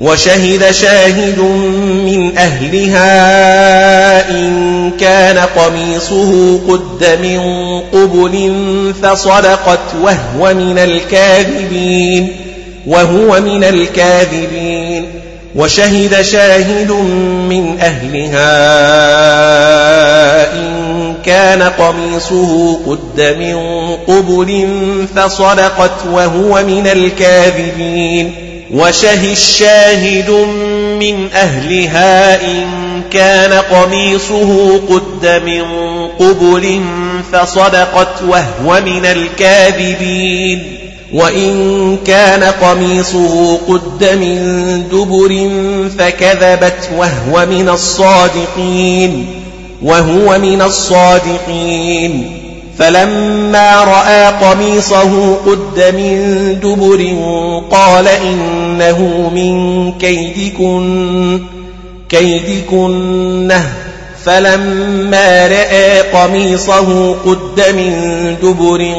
وشهد 0.00 0.70
شاهد 0.70 1.38
من 2.04 2.38
أهلها 2.38 4.30
إن 4.30 4.90
كان 5.00 5.38
قميصه 5.38 6.60
قد 6.68 7.18
من 7.22 7.40
قبل 7.92 8.52
فصدقت 9.02 9.94
وهو 10.02 10.54
من 10.54 10.78
الكاذبين 10.78 12.36
وهو 12.86 13.40
من 13.40 13.64
الكاذبين. 13.64 15.06
وشهد 15.56 16.22
شاهد 16.22 16.90
من 17.48 17.78
أهلها 17.80 18.52
إن 20.52 21.14
كان 21.24 21.62
قميصه 21.62 22.74
قد 22.86 23.36
من 23.38 23.56
قبل 24.08 24.68
فصدقت 25.16 26.06
وهو 26.12 26.62
من 26.62 26.86
الكاذبين. 26.86 28.49
وشهد 28.74 29.34
شاهد 29.34 30.30
من 31.00 31.28
أهلها 31.34 32.42
إن 32.42 32.66
كان 33.10 33.52
قميصه 33.52 34.80
قد 34.90 35.42
من 35.46 35.62
قبل 36.18 36.80
فصدقت 37.32 38.22
وهو 38.28 38.80
من 38.80 39.06
الكاذبين 39.06 40.76
وإن 41.12 41.96
كان 42.06 42.42
قميصه 42.42 43.56
قد 43.68 44.04
من 44.04 44.82
دبر 44.92 45.50
فكذبت 45.98 46.90
وهو 46.96 47.46
من 47.46 47.68
الصادقين 47.68 49.26
وهو 49.82 50.38
من 50.38 50.62
الصادقين 50.62 52.40
فلما 52.78 53.84
رأى 53.84 54.26
قميصه 54.26 55.34
قد 55.34 55.94
من 55.96 56.58
دبر 56.62 57.14
قال 57.70 58.08
إنه 58.08 59.30
من 59.34 59.92
كيدكن 59.92 61.40
كيدكنه. 62.08 63.72
فلما 64.24 65.46
رأى 65.46 66.00
قميصه 66.00 67.12
قد 67.12 67.62
من 67.76 68.36
دبر 68.42 68.92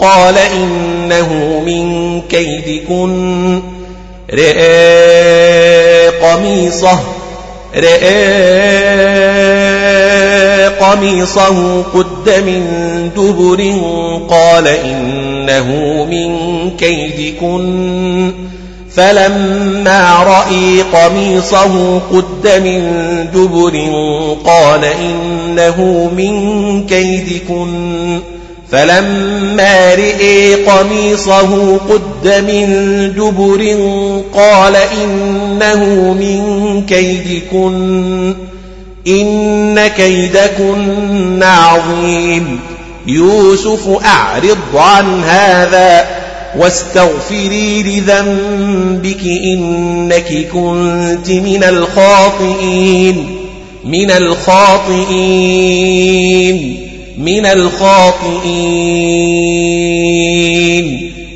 قال 0.00 0.38
إنه 0.38 1.62
من 1.66 2.20
كيدكن. 2.20 3.62
رأى 4.34 6.08
قميصه 6.08 7.21
رأى 7.76 8.92
قميصه 10.68 11.82
قد 11.82 12.28
من 12.46 12.64
دبر 13.16 13.74
قال 14.30 14.68
إنه 14.68 16.04
من 16.10 16.30
كيدكن. 16.76 18.32
فلما 18.96 20.22
رأي 20.22 20.82
قميصه 20.82 21.98
قد 21.98 22.60
من 22.64 22.82
دبر 23.34 23.78
قال 24.44 24.84
إنه 24.84 26.10
من 26.16 26.86
كيدكن. 26.86 28.31
فلما 28.72 29.94
رئي 29.94 30.54
قميصه 30.54 31.76
قد 31.76 32.28
من 32.28 32.66
دبر 33.16 33.76
قال 34.34 34.76
إنه 34.76 35.84
من 36.12 36.82
كيدكن 36.86 38.34
إن 39.06 39.86
كيدكن 39.86 41.42
عظيم. 41.42 42.60
يوسف 43.06 43.88
أعرض 44.04 44.58
عن 44.74 45.24
هذا 45.24 46.06
واستغفري 46.58 47.82
لذنبك 47.82 49.24
إنك 49.24 50.48
كنت 50.52 51.30
من 51.30 51.64
الخاطئين 51.64 53.36
من 53.84 54.10
الخاطئين. 54.10 55.52
من 57.18 57.46
الخاطئين 57.46 59.12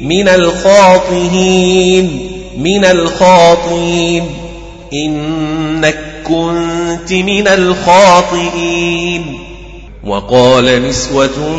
من 0.03 0.29
الخاطئين 0.29 2.31
من 2.59 2.85
الخاطئين. 2.85 4.23
إنك 4.93 5.99
كنت 6.25 7.13
من 7.13 7.49
الخاطئين. 7.49 9.39
وقال 10.05 10.89
نسوة 10.89 11.57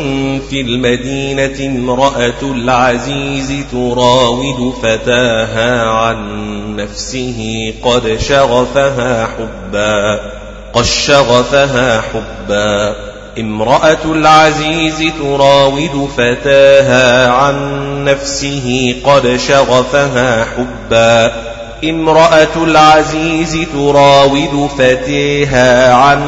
في 0.50 0.60
المدينة 0.60 1.76
امرأة 1.76 2.42
العزيز 2.42 3.52
تراود 3.72 4.74
فتاها 4.82 5.82
عن 5.82 6.16
نفسه 6.76 7.72
قد 7.84 8.18
شغفها 8.28 9.26
حبا 9.26 10.20
قد 10.72 10.84
شغفها 10.84 12.00
حبا. 12.00 13.17
امرأة 13.40 14.04
العزيز 14.04 15.12
تراود 15.18 16.08
فتاها 16.16 17.28
عن 17.28 17.54
نفسه 18.04 18.94
قد 19.04 19.36
شغفها 19.36 20.44
حبا. 20.44 21.32
امرأة 21.84 22.64
العزيز 22.64 23.58
تراود 23.74 24.70
فتيها 24.78 25.94
عن 25.94 26.20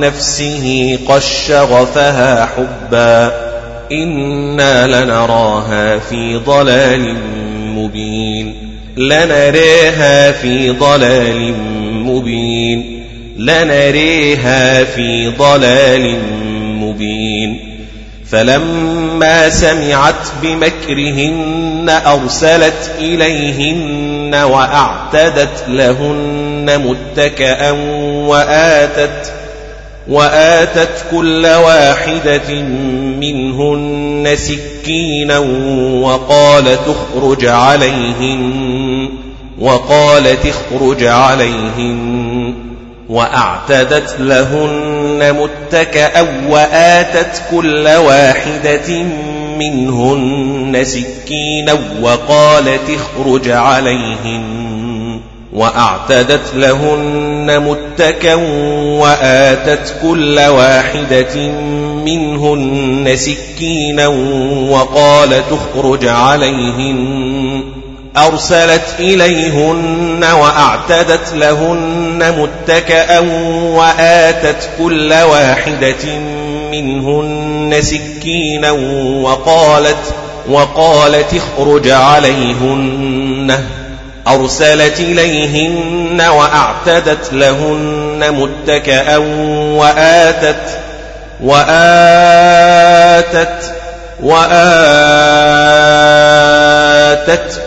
نفسه 0.00 0.98
قد 1.08 1.22
شغفها 1.48 2.46
حبا. 2.46 3.32
إنا 3.92 4.86
لنراها 4.86 5.98
في 5.98 6.36
ضلال 6.36 7.16
مبين. 7.76 8.54
لنريها 8.96 10.32
في 10.32 10.70
ضلال 10.70 11.54
مبين. 12.04 12.95
لنريها 13.36 14.84
في 14.84 15.28
ضلال 15.38 16.16
مبين. 16.80 17.76
فلما 18.30 19.50
سمعت 19.50 20.14
بمكرهن 20.42 22.00
أرسلت 22.06 22.90
إليهن 22.98 24.34
وأعتدت 24.34 25.64
لهن 25.68 26.80
متكأ 26.86 27.70
وآتت 28.26 29.32
وآتت 30.08 31.04
كل 31.10 31.46
واحدة 31.46 32.54
منهن 33.20 34.36
سكينا 34.36 35.38
وقال 36.02 36.64
تخرج 36.64 37.46
عليهن 37.46 39.08
وقالت 39.58 40.46
اخرج 40.46 41.04
عليهن. 41.04 42.35
وأعتدت 43.08 44.16
لهن 44.20 45.36
متكأ 45.40 46.26
وآتت 46.48 47.42
كل 47.50 47.88
واحدة 47.88 49.02
منهن 49.58 50.84
سكينا 50.84 51.78
وقالت 52.02 52.90
اخرج 52.90 53.48
عليهن. 53.48 55.20
وأعتدت 55.52 56.54
لهن 56.54 57.60
متكا 57.60 58.34
وآتت 59.00 59.94
كل 60.02 60.38
واحدة 60.38 61.36
منهن 62.04 63.16
سكينا 63.16 64.06
وقالت 64.70 65.44
اخرج 65.52 66.06
عليهن. 66.06 67.75
أرسلت 68.18 68.82
إليهن 69.00 70.24
وأعتدت 70.24 71.32
لهن 71.34 72.34
متكأ 72.38 73.18
وآتت 73.76 74.68
كل 74.78 75.12
واحدة 75.12 76.18
منهن 76.70 77.82
سكينا 77.82 78.70
وقالت 79.22 80.14
وقالت 80.48 81.34
اخرج 81.34 81.88
عليهن. 81.88 83.64
أرسلت 84.28 85.00
إليهن 85.00 86.20
وأعتدت 86.20 87.32
لهن 87.32 88.32
متكأ 88.32 89.16
وآتت 89.76 90.78
وآتت 91.42 92.96
وآتت 94.22 94.56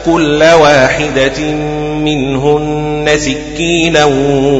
كل 0.05 0.43
واحدة 0.43 1.39
منهن 2.03 3.09
سكينا 3.17 4.05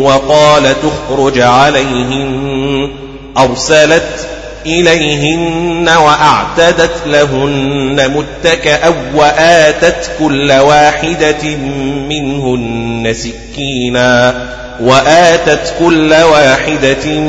وقالت 0.04 0.78
اخرج 0.86 1.40
عليهن 1.40 2.90
أرسلت 3.38 4.28
إليهن 4.66 5.90
وأعتدت 5.90 7.02
لهن 7.06 8.12
متكأ 8.16 8.94
وآتت 9.16 10.12
كل 10.20 10.52
واحدة 10.52 11.56
منهن 12.10 13.14
سكينا. 13.14 14.36
وآتت 14.82 15.74
كل 15.80 16.14
واحدة 16.14 17.20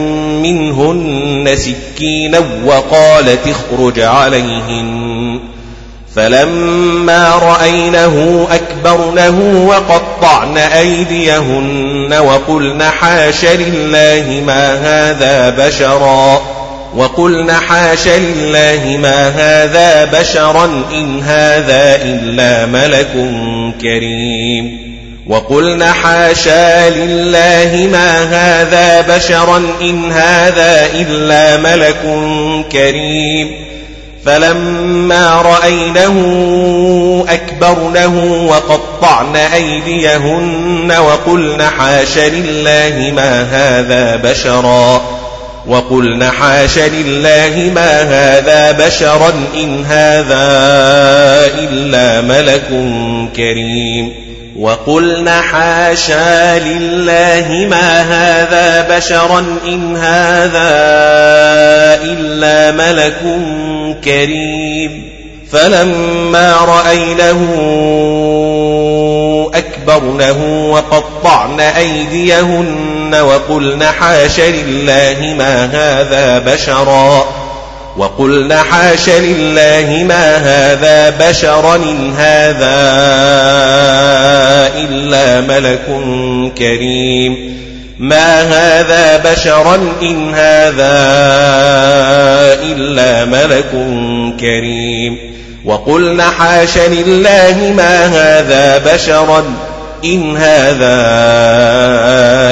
منهن 0.42 1.57
سكينا 1.57 2.42
وقالت 2.64 3.40
اخرج 3.46 4.01
عليهن. 4.01 5.40
فلما 6.16 7.34
رأينه 7.34 8.48
أكبرنه 8.51 9.66
وقطعن 9.68 10.59
أيديهن 10.59 12.14
وقلن 12.20 12.82
حاش 12.82 13.44
لله 13.44 14.42
ما 14.46 14.74
هذا 14.74 15.66
بشرا. 15.66 16.40
وقلن 16.96 17.53
حاش 17.53 18.09
لله 18.09 18.96
ما 19.03 19.28
هذا 19.28 20.20
بشرا 20.20 20.64
إن 20.92 21.20
هذا 21.20 22.03
إلا 22.03 22.66
ملك 22.66 23.12
كريم. 23.80 24.89
وقلن 25.31 25.85
حاشا 25.85 26.91
لله 26.91 27.89
ما 27.93 28.22
هذا 28.22 29.16
بشرا 29.16 29.62
إن 29.81 30.12
هذا 30.12 30.87
إلا 30.95 31.57
ملك 31.57 32.03
كريم 32.72 33.51
فلما 34.26 35.43
رأينه 35.43 36.16
أكبرنه 37.28 38.47
وقطعن 38.49 39.37
أيديهن 39.37 40.93
وقلن 40.99 41.62
حاش 41.62 42.18
لله 42.18 43.12
ما 43.16 43.43
هذا 43.43 44.16
بشرا 44.16 45.03
وقلن 45.66 46.24
حاش 46.24 46.78
لله 46.78 47.72
ما 47.74 48.03
هذا 48.03 48.72
بشرا 48.72 49.33
إن 49.55 49.85
هذا 49.85 50.47
إلا 51.59 52.20
ملك 52.20 52.68
كريم 53.37 54.30
وقلن 54.57 55.28
حاشا 55.28 56.59
لله 56.59 57.66
ما 57.70 58.01
هذا 58.01 58.96
بشرا 58.96 59.44
إن 59.66 59.96
هذا 59.96 60.70
إلا 62.03 62.70
ملك 62.70 63.20
كريم. 64.05 65.11
فلما 65.53 66.57
رأينه 66.57 67.40
أكبرنه 69.55 70.70
وقطعن 70.72 71.61
أيديهن 71.61 73.14
وقلن 73.14 73.84
حاش 73.84 74.40
لله 74.40 75.34
ما 75.38 75.64
هذا 75.64 76.38
بشرا. 76.38 77.39
وقلن 77.97 78.53
حاش 78.53 79.09
لله 79.09 80.05
ما 80.05 80.36
هذا 80.36 81.11
بشرا 81.11 81.76
إن 81.76 82.12
هذا 82.16 82.80
إلا 84.76 85.41
ملك 85.41 85.86
كريم. 86.59 87.61
ما 87.99 88.43
هذا 88.43 89.32
بشرا 89.32 89.78
إن 90.03 90.34
هذا 90.34 90.99
إلا 92.62 93.24
ملك 93.24 93.70
كريم. 94.41 95.18
وقلن 95.64 96.22
حاش 96.22 96.78
لله 96.78 97.72
ما 97.76 98.07
هذا 98.07 98.95
بشرا 98.95 99.45
إن 100.05 100.36
هذا 100.36 101.01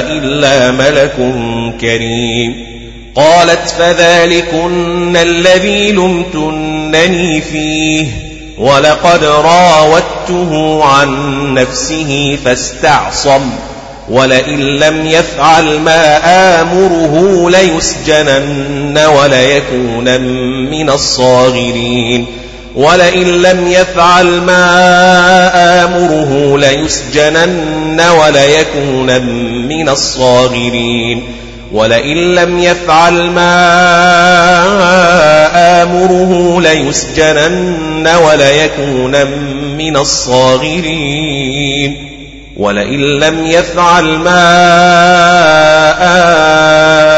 إلا 0.09 0.71
ملك 0.71 1.15
كريم. 1.81 2.68
قالت 3.19 3.69
فذلكن 3.79 5.17
الذي 5.17 5.91
لمتنني 5.91 7.41
فيه 7.41 8.07
ولقد 8.57 9.23
راودته 9.23 10.83
عن 10.83 11.09
نفسه 11.53 12.37
فاستعصم 12.45 13.41
ولئن 14.09 14.59
لم 14.59 15.05
يفعل 15.05 15.79
ما 15.79 16.19
آمره 16.61 17.49
ليسجنن 17.49 18.97
وليكون 18.97 20.21
من 20.71 20.89
الصاغرين 20.89 22.25
ولئن 22.75 23.41
لم 23.41 23.67
يفعل 23.67 24.25
ما 24.25 24.63
آمره 25.85 26.57
ليسجنن 26.57 28.01
وليكون 28.01 29.21
من 29.67 29.89
الصاغرين 29.89 31.23
ولئن 31.73 32.35
لم 32.35 32.59
يفعل 32.59 33.13
ما 33.13 33.51
آمره 35.81 36.61
ليسجنن 36.61 38.07
وليكون 38.07 39.25
من 39.77 39.97
الصاغرين. 39.97 41.39
ولئن 42.57 42.99
لم 42.99 43.45
يفعل 43.45 44.03
ما 44.03 44.39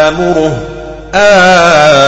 آمره 0.08 0.62
آمره 1.14 2.04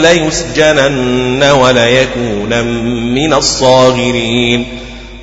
ليسجنن 0.00 1.42
وليكون 1.42 2.64
من 3.14 3.32
الصاغرين. 3.32 4.66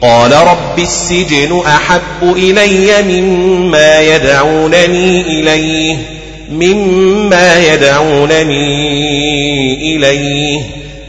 قال 0.02 0.34
رب 0.34 0.80
السجن 0.80 1.62
أحب 1.68 2.24
إلي 2.24 3.22
مما 3.22 4.02
يدعونني 4.02 5.22
إليه 5.22 5.98
مما 6.52 7.74
يدعونني 7.74 8.66
إليه 9.96 10.62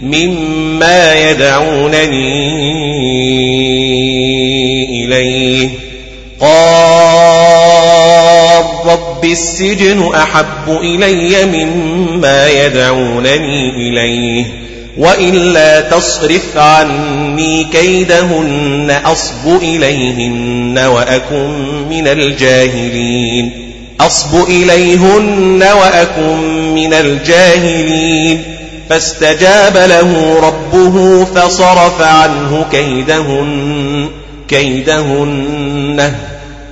مما 0.02 1.30
يدعونني 1.30 2.54
إليه. 5.04 5.68
قال 6.40 7.76
رب 8.86 9.24
السجن 9.24 10.14
أحب 10.14 10.68
إلي 10.68 11.44
مما 11.44 12.48
يدعونني 12.48 13.70
إليه. 13.70 14.44
وإلا 14.98 15.80
تصرف 15.80 16.56
عني 16.56 17.64
كيدهن 17.64 19.00
أصب 19.04 19.62
إليهن 19.62 20.78
وأكن 20.78 21.88
من 21.90 22.08
الجاهلين. 22.08 23.72
أصب 24.00 24.48
إليهن 24.48 25.62
وأكن 25.62 26.74
من 26.74 26.94
الجاهلين. 26.94 28.42
فاستجاب 28.88 29.76
له 29.76 30.40
ربه 30.40 31.24
فصرف 31.24 32.02
عنه 32.02 32.66
كيدهن 32.72 34.08
كيدهن. 34.48 36.14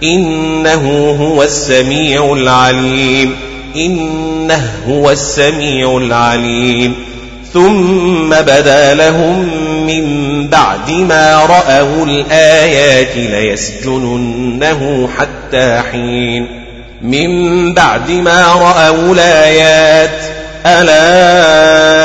إنه 0.03 1.17
هو 1.21 1.43
السميع 1.43 2.33
العليم 2.33 3.37
إنه 3.77 4.71
هو 4.89 5.11
السميع 5.11 5.97
العليم. 5.97 7.14
ثم 7.55 8.31
بدا 8.31 8.95
لهم 8.95 9.49
من 9.87 10.05
بعد 10.49 10.91
ما 10.91 11.41
رأوا 11.45 12.07
الآيات 12.07 13.17
ليسجننه 13.17 15.09
حتى 15.19 15.83
حين. 15.93 16.65
من 17.03 17.75
بعد 17.75 18.11
ما 18.11 18.53
رأوا 18.53 19.15
الآيات. 19.15 20.21
الآيات 20.67 22.05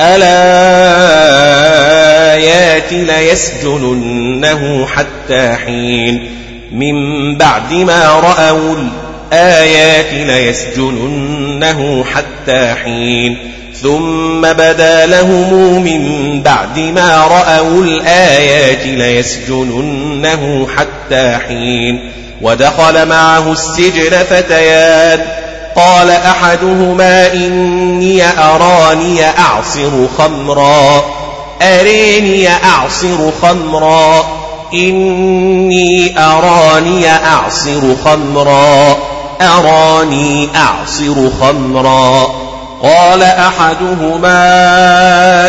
الآيات 0.00 0.52
ليسجننه 2.92 4.86
حتى 4.86 5.56
حين. 5.64 6.30
من 6.72 6.94
بعد 7.36 7.72
ما 7.72 8.06
رأوا 8.06 8.74
الآيات 8.74 9.05
ليسجننه 10.12 12.04
حتى 12.14 12.74
حين. 12.84 13.52
ثم 13.82 14.40
بدا 14.40 15.06
لهم 15.06 15.82
من 15.82 16.42
بعد 16.42 16.78
ما 16.78 17.26
رأوا 17.26 17.82
الآيات 17.82 18.86
ليسجننه 18.86 20.66
حتى 20.76 21.38
حين. 21.48 22.12
ودخل 22.42 23.08
معه 23.08 23.52
السجن 23.52 24.10
فتيان. 24.30 25.20
قال 25.76 26.10
أحدهما 26.10 27.32
إني 27.32 28.22
أراني 28.38 29.24
أعصر 29.38 30.06
خمرا. 30.18 31.04
أريني 31.62 32.48
أعصر 32.48 33.30
خمرا. 33.42 34.26
إني 34.74 36.14
أراني 36.18 37.10
أعصر 37.10 37.80
خمرا. 38.04 39.15
أراني 39.40 40.48
أعصر 40.56 41.30
خمرا 41.40 42.26
قال 42.82 43.22
أحدهما 43.22 44.34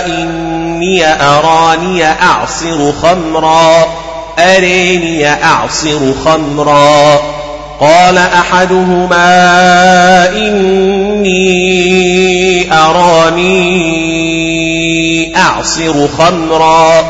إني 0.06 1.06
أراني 1.06 2.06
أعصر 2.06 2.92
خمرا 3.02 3.88
أريني 4.40 5.44
أعصر 5.44 6.00
خمرا 6.26 7.20
قال 7.80 8.18
أحدهما 8.18 9.20
إني 10.36 11.48
أراني 12.74 13.78
أعصر 15.38 16.08
خمرا 16.08 17.06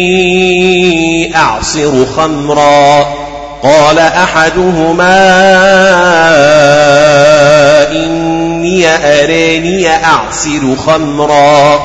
أريني 0.00 1.36
أعصر 1.36 2.06
خمرا 2.16 3.19
قال 3.62 3.98
أحدهما 3.98 5.20
إني 7.92 8.86
أراني 8.86 9.88
أعصر 10.04 10.76
خمرا 10.86 11.80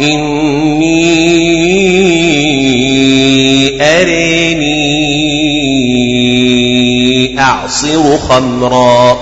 إني 0.00 1.00
أراني 3.82 4.90
أعصر 7.40 8.18
خمرا. 8.18 9.18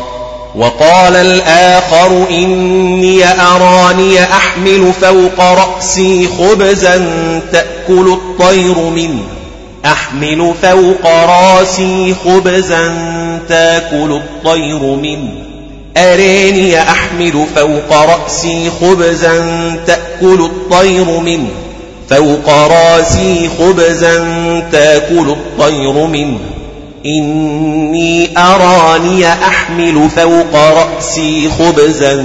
وقال 0.54 1.16
الآخر 1.16 2.26
إني 2.30 3.24
أراني 3.24 4.22
أحمل 4.22 4.92
فوق 5.00 5.40
رأسي 5.40 6.28
خبزا 6.38 7.10
تأكل 7.52 8.12
الطير 8.12 8.78
منه. 8.78 9.37
أحمل 9.84 10.54
فوق 10.62 11.06
راسي 11.06 12.14
خبزا 12.24 12.94
تاكل 13.48 14.20
الطير 14.20 14.82
منه. 14.82 15.32
أريني 15.96 16.80
أحمل 16.80 17.46
فوق 17.56 17.92
رأسي 17.92 18.70
خبزا 18.80 19.36
تأكل 19.86 20.40
الطير 20.40 21.20
منه. 21.20 21.48
فوق 22.10 22.48
راسي 22.48 23.50
خبزا 23.58 24.18
تاكل 24.72 25.30
الطير 25.30 26.06
منه. 26.06 26.38
إني 27.06 28.38
أراني 28.38 29.32
أحمل 29.32 30.08
فوق 30.16 30.54
رأسي 30.54 31.50
خبزا 31.58 32.24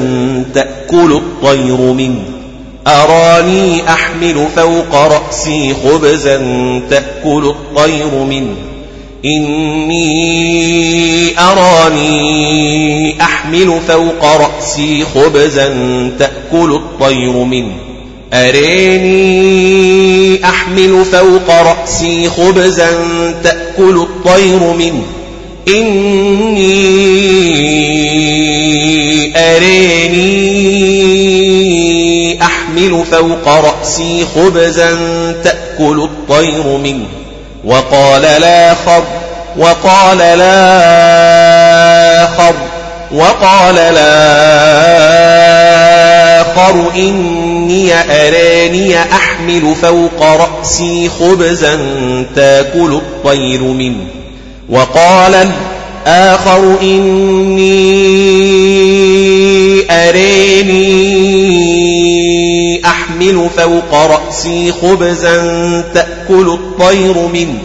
تأكل 0.53 1.13
الطير 1.13 1.77
منه. 1.77 2.23
أراني 2.87 3.89
أحمل 3.89 4.47
فوق 4.55 4.95
رأسي 4.95 5.73
خبزا 5.73 6.37
تأكل 6.89 7.45
الطير 7.45 8.23
منه. 8.29 8.55
إني 9.25 10.13
أراني 11.39 13.21
أحمل 13.21 13.79
فوق 13.87 14.25
رأسي 14.25 15.05
خبزا 15.15 15.67
تأكل 16.19 16.71
الطير 16.75 17.31
منه. 17.31 17.73
أريني 18.33 19.53
أحمل 20.45 21.05
فوق 21.05 21.49
رأسي 21.49 22.29
خبزا 22.29 22.89
تأكل 23.43 23.97
الطير 23.97 24.73
منه. 24.79 25.03
إني 25.67 26.83
أريني 29.37 31.02
أحمل 32.83 33.03
فوق 33.11 33.47
رأسي 33.47 34.25
خبزا 34.35 34.97
تأكل 35.43 36.03
الطير 36.03 36.77
منه. 36.77 37.05
وقال 37.65 38.25
الآخر 38.25 39.03
وقال 39.57 40.21
الآخر 40.21 40.53
وقال 43.11 43.77
الآخر 43.77 44.05
إني 46.95 47.93
أراني 47.93 48.99
أحمل 48.99 49.75
فوق 49.81 50.21
رأسي 50.21 51.09
خبزا 51.09 51.75
تأكل 52.35 52.93
الطير 52.93 53.61
منه. 53.61 54.05
وقال 54.69 55.35
الآخر 56.05 56.77
إني 56.81 57.83
أراني 59.91 61.23
أحمل 63.13 63.49
فوق 63.57 63.93
رأسي 63.93 64.71
خبزا 64.71 65.37
تأكل 65.93 66.47
الطير 66.47 67.27
منه. 67.33 67.59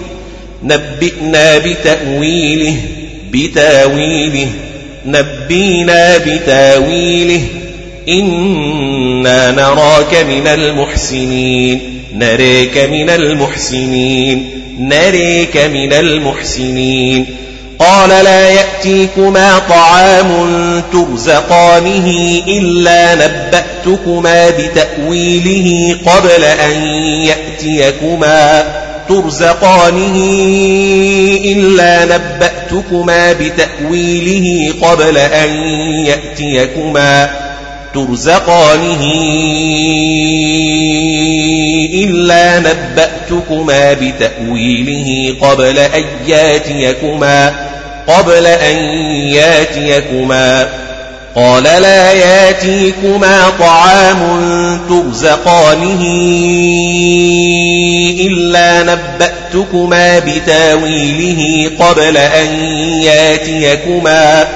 نبئنا 0.63 1.59
بتأويله 1.59 2.77
بتاويله. 3.33 4.49
نبينا 5.07 6.19
بتاويله. 6.19 7.41
إنا 8.09 9.51
نراك 9.51 10.15
من 10.15 10.47
المحسنين. 10.47 11.81
نريك 12.15 12.79
من 12.79 13.11
المحسنين. 13.11 14.51
نريك 14.79 15.57
من 15.57 15.93
المحسنين. 15.93 17.27
قال 17.79 18.09
لا 18.09 18.49
يأتيكما 18.51 19.59
طعام 19.59 20.31
ترزقانه 20.93 22.07
إلا 22.49 23.15
نبأتكما 23.15 24.51
بتأويله 24.51 25.97
قبل 26.07 26.45
أن 26.45 26.83
يأتيكما 27.25 28.65
ترزقانه 29.09 30.17
إلا 31.45 32.05
نبأتكما 32.05 33.33
بتأويله 33.33 34.75
قبل 34.83 35.19
أن 35.19 35.49
يأتيكما 36.07 37.31
ترزقانه 37.95 39.13
إلا 41.95 42.59
نبأتكما 42.59 43.93
بتأويله 43.93 45.35
قبل 45.41 45.79
أن 45.79 46.05
يأتيكما 46.27 47.68
قبل 48.09 48.47
أن 48.47 48.77
ياتيكما. 49.35 50.69
قال 51.35 51.63
لا 51.63 52.13
ياتيكما 52.13 53.53
طعام 53.59 54.19
ترزقانه 54.89 56.03
إلا 58.21 58.83
نبأتكما 58.83 60.19
بتاويله 60.19 61.71
قبل 61.81 62.17
أن 62.17 62.47
ياتيكما. 63.03 64.49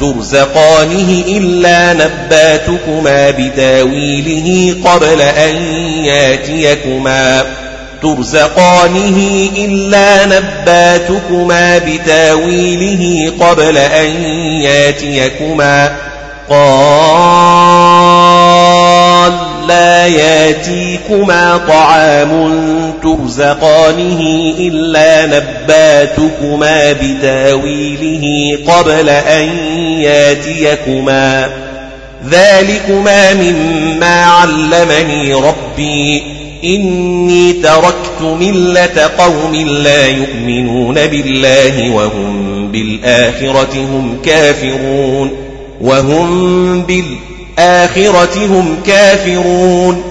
ترزقانه 0.00 1.24
إلا 1.28 1.92
نبأتكما 1.92 3.30
بتاويله 3.30 4.76
قبل 4.84 5.20
أن 5.20 5.56
ياتيكما. 6.04 7.44
ترزقانه 8.02 9.48
إلا 9.56 10.26
نباتكما 10.26 11.78
بتاويله 11.78 13.32
قبل 13.40 13.78
أن 13.78 14.24
ياتيكما 14.62 15.96
قال 16.50 17.88
لا 19.68 20.06
ياتيكما 20.06 21.60
طعام 21.68 22.58
ترزقانه 23.02 24.20
إلا 24.58 25.26
نباتكما 25.26 26.92
بتاويله 26.92 28.58
قبل 28.72 29.08
أن 29.08 29.48
ياتيكما 30.00 31.48
ذلكما 32.30 33.34
مما 33.34 34.24
علمني 34.24 35.34
ربي 35.34 36.37
إني 36.64 37.52
تركت 37.52 38.22
ملة 38.40 39.10
قوم 39.18 39.54
لا 39.54 40.06
يؤمنون 40.06 40.94
بالله 40.94 41.90
وهم 41.94 42.68
بالآخرة 42.72 43.74
هم 43.74 44.18
كافرون 44.24 45.30
وهم 45.80 46.82
بالآخرة 46.82 48.46
هم 48.46 48.76
كافرون 48.86 50.02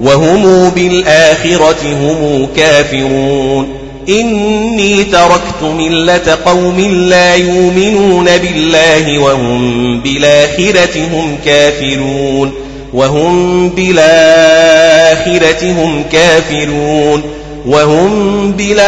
وهم 0.00 0.70
بالآخرة 0.70 1.82
هم 1.92 2.46
كافرون 2.56 3.68
إني 4.08 5.04
تركت 5.04 5.62
ملة 5.62 6.38
قوم 6.46 6.80
لا 6.80 7.34
يؤمنون 7.34 8.24
بالله 8.24 9.18
وهم 9.18 10.00
بالآخرة 10.00 10.98
هم 11.12 11.36
كافرون 11.44 12.61
وهم 12.92 13.68
بالآخرة 13.68 15.62
هم 15.72 16.04
كافرون. 16.12 17.22
وهم 17.66 18.52
بالآخرة 18.52 18.84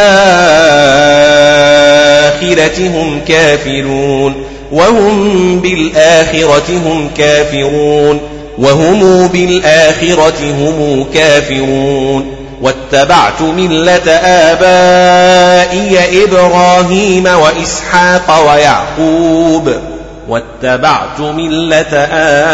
هم 2.87 3.21
كافرون. 3.27 4.33
وهم 4.71 5.59
بالآخرة 5.59 6.69
هم 6.69 7.09
كافرون. 7.17 8.19
وهم 8.57 9.27
بالآخرة 9.27 10.39
هم 10.39 11.05
كافرون. 11.13 12.35
واتبعت 12.61 13.41
ملة 13.41 14.11
آبائي 14.25 16.23
إبراهيم 16.23 17.25
وإسحاق 17.25 18.51
ويعقوب. 18.51 19.94
واتبعت 20.27 21.19
ملة 21.19 21.97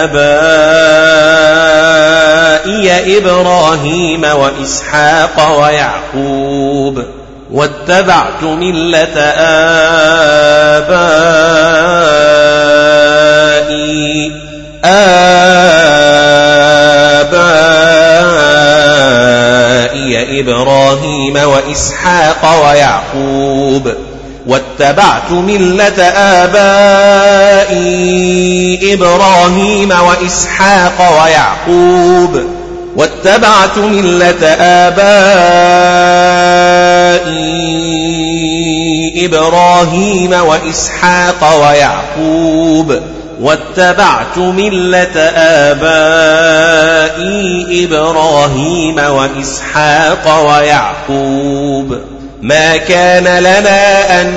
آبائي 0.03 0.37
إبراهيم 3.17 4.23
وإسحاق 4.23 5.59
ويعقوب. 5.59 7.03
واتبعت 7.51 8.43
ملة 8.43 9.19
آبائي 9.19 9.81
آبائي 14.85 15.31
إبراهيم 20.39 21.35
وإسحاق 21.35 22.65
ويعقوب. 22.65 23.93
واتبعت 24.47 25.31
ملة 25.31 26.03
آبائي 26.03 27.73
إبراهيم 28.93 29.91
وإسحاق 29.91 31.23
ويعقوب. 31.23 32.41
واتبعت 32.95 33.77
ملة 33.77 34.47
آبائي 34.61 35.11
إبراهيم 39.25 40.33
وإسحاق 40.33 41.67
ويعقوب. 41.67 42.99
واتبعت 43.41 44.37
ملة 44.37 45.19
آبائي 45.35 46.81
إبراهيم 47.85 48.99
وإسحاق 48.99 50.47
ويعقوب. 50.47 52.10
ما 52.41 52.77
كان 52.77 53.23
لنا 53.23 54.21
أن 54.21 54.27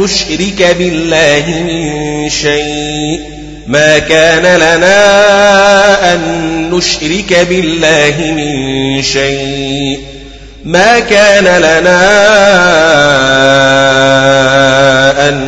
نشرك 0.00 0.76
بالله 0.78 1.44
من 1.66 2.30
شيء. 2.30 3.20
ما 3.66 3.98
كان 3.98 4.56
لنا 4.56 6.14
أن 6.14 6.20
نشرك 6.72 7.46
بالله 7.48 8.14
من 8.36 9.02
شيء. 9.02 9.98
ما 10.64 10.98
كان 11.00 11.44
لنا 11.44 12.00
أن 15.28 15.38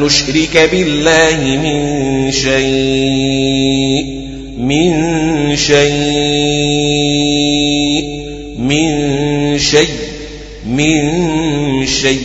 نشرك 0.00 0.68
بالله 0.72 1.38
من 1.62 2.32
شيء. 2.32 4.04
من 4.58 5.56
شيء. 5.56 5.86
من 8.58 9.58
شيء. 9.58 10.06
من 10.66 11.45
شيء. 12.02 12.22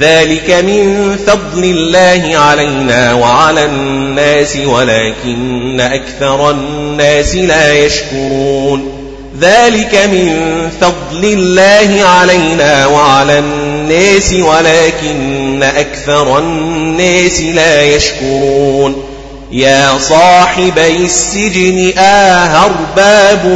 ذلك 0.00 0.50
من 0.50 1.16
فضل 1.26 1.64
الله 1.64 2.38
علينا 2.38 3.14
وعلى 3.14 3.64
الناس 3.64 4.56
ولكن 4.56 5.80
أكثر 5.80 6.50
الناس 6.50 7.34
لا 7.34 7.74
يشكرون. 7.74 8.92
ذلك 9.40 9.94
من 9.94 10.36
فضل 10.80 11.24
الله 11.24 12.04
علينا 12.04 12.86
وعلى 12.86 13.38
الناس 13.38 14.32
ولكن 14.32 15.62
أكثر 15.62 16.38
الناس 16.38 17.40
لا 17.40 17.82
يشكرون. 17.82 19.09
يا 19.52 19.98
صاحبي 19.98 21.04
السجن 21.04 21.98
آهرباب 21.98 23.46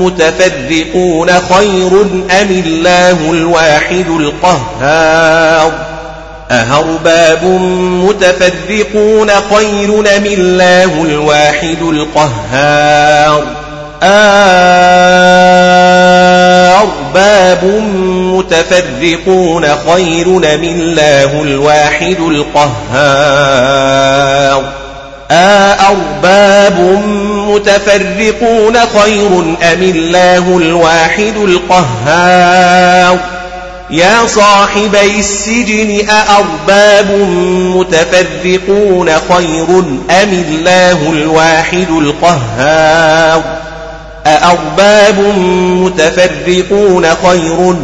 متفرقون 0.00 1.30
خير 1.40 2.02
أم 2.40 2.48
الله 2.50 3.32
الواحد 3.32 4.06
القهار 4.08 5.72
أهرباب 6.50 7.44
متفرقون 8.04 9.30
خير 9.30 10.16
أم 10.16 10.26
الله 10.26 11.04
الواحد 11.04 11.82
القهار 11.82 13.44
أرباب 16.82 17.64
متفرقون 18.34 19.64
خير 19.66 20.26
أم 20.54 20.64
الله 20.64 21.42
الواحد 21.42 22.20
القهار 22.20 23.46
أأرباب 25.30 26.80
متفرقون 27.48 28.76
خير 28.76 29.40
أم 29.72 29.82
الله 29.82 30.58
الواحد 30.58 31.36
القهار؟ 31.36 33.18
يا 33.90 34.26
صاحبي 34.26 35.18
السجن 35.18 36.08
أأرباب 36.10 37.10
متفرقون 37.76 39.10
خير 39.28 39.68
أم 40.22 40.44
الله 40.48 41.12
الواحد 41.12 41.90
القهار؟ 41.90 43.42
أأرباب 44.26 45.18
متفرقون 45.68 47.06
خير 47.06 47.76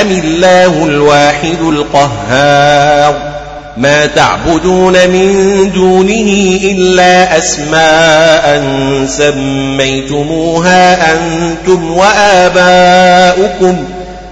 أم 0.00 0.10
الله 0.10 0.84
الواحد 0.84 1.60
القهار؟ 1.60 3.31
ما 3.76 4.06
تعبدون 4.06 4.92
من 4.92 5.70
دونه 5.74 6.58
إلا 6.64 7.38
أسماء 7.38 8.62
سميتموها 9.06 11.12
أنتم 11.12 11.90
وآباؤكم 11.90 13.84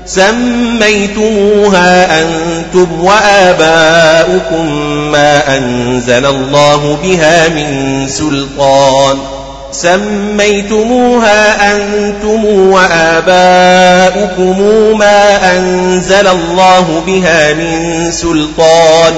سميتموها 0.07 2.21
أنتم 2.23 3.05
وآباؤكم 3.05 4.73
ما 5.13 5.59
أنزل 5.59 6.27
الله 6.27 6.99
بها 7.03 7.49
من 7.49 8.07
سلطان 8.09 9.17
سميتموها 9.73 11.75
أنتم 11.75 12.45
وآباؤكم 12.71 14.59
ما 14.99 15.57
أنزل 15.57 16.27
الله 16.27 17.03
بها 17.07 17.55
من 17.55 18.11
سلطان. 18.11 19.13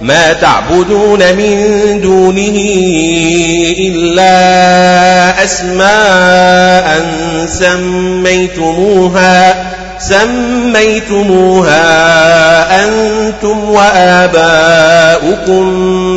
ما 0.00 0.32
تعبدون 0.32 1.36
من 1.36 2.00
دونه 2.00 2.56
إلا 3.78 5.44
أسماء 5.44 7.02
سميتموها 7.46 9.54
سميتموها 9.98 11.74
أنتم 12.84 13.70
وآباؤكم 13.70 15.64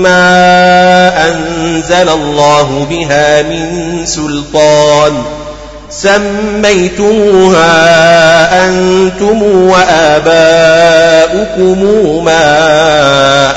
ما 0.01 0.84
أنزل 1.09 2.09
الله 2.09 2.87
بها 2.89 3.41
من 3.41 4.01
سلطان. 4.05 5.23
سميتموها 5.89 7.65
أنتم 8.67 9.43
وآباؤكم 9.43 10.65
ما 12.25 12.45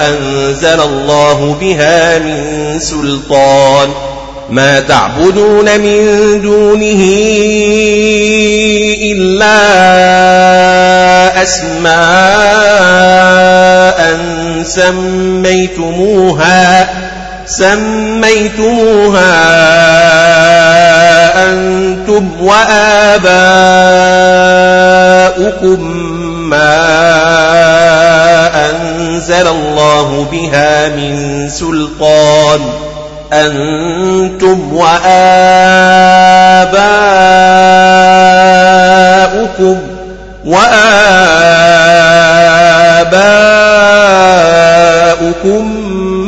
أنزل 0.08 0.80
الله 0.80 1.56
بها 1.60 2.18
من 2.18 2.80
سلطان. 2.80 3.88
ما 4.50 4.80
تعبدون 4.80 5.80
من 5.80 6.40
دونه 6.42 7.02
إلا 9.02 9.58
أسماء 11.42 12.78
سميتموها. 14.64 16.88
سميتموها 17.48 19.32
أنتم 21.50 22.30
وآباؤكم 22.42 23.40
ما 26.50 26.74
أنزل 28.70 29.46
الله 29.46 30.26
بها 30.32 30.88
من 30.88 31.48
سلطان. 31.50 32.60
أنتم 33.32 34.72
وآباؤكم 34.72 35.38
وآباؤكم 40.44 40.98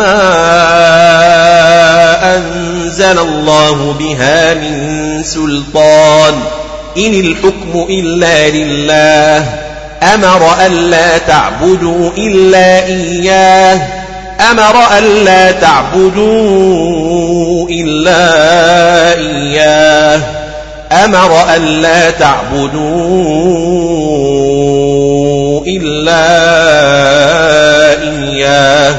ما 0.01 0.37
أنزل 2.37 3.19
الله 3.19 3.95
بها 3.99 4.55
من 4.55 5.23
سلطان 5.25 6.35
إن 6.97 7.15
الحكم 7.15 7.87
إلا 7.91 8.49
لله 8.51 9.47
أمر 10.15 10.67
ألا 10.67 11.19
تعبدوا 11.19 12.11
إلا 12.19 12.87
إياه 12.87 13.81
أمر 14.51 14.99
ألا 14.99 15.53
تعبدوا 15.53 16.09
إلا 17.71 18.33
إياه 19.15 20.21
أمر 21.05 21.55
ألا 21.57 22.11
تعبدوا 22.11 22.81
إلا 25.67 26.27
إياه 28.03 28.95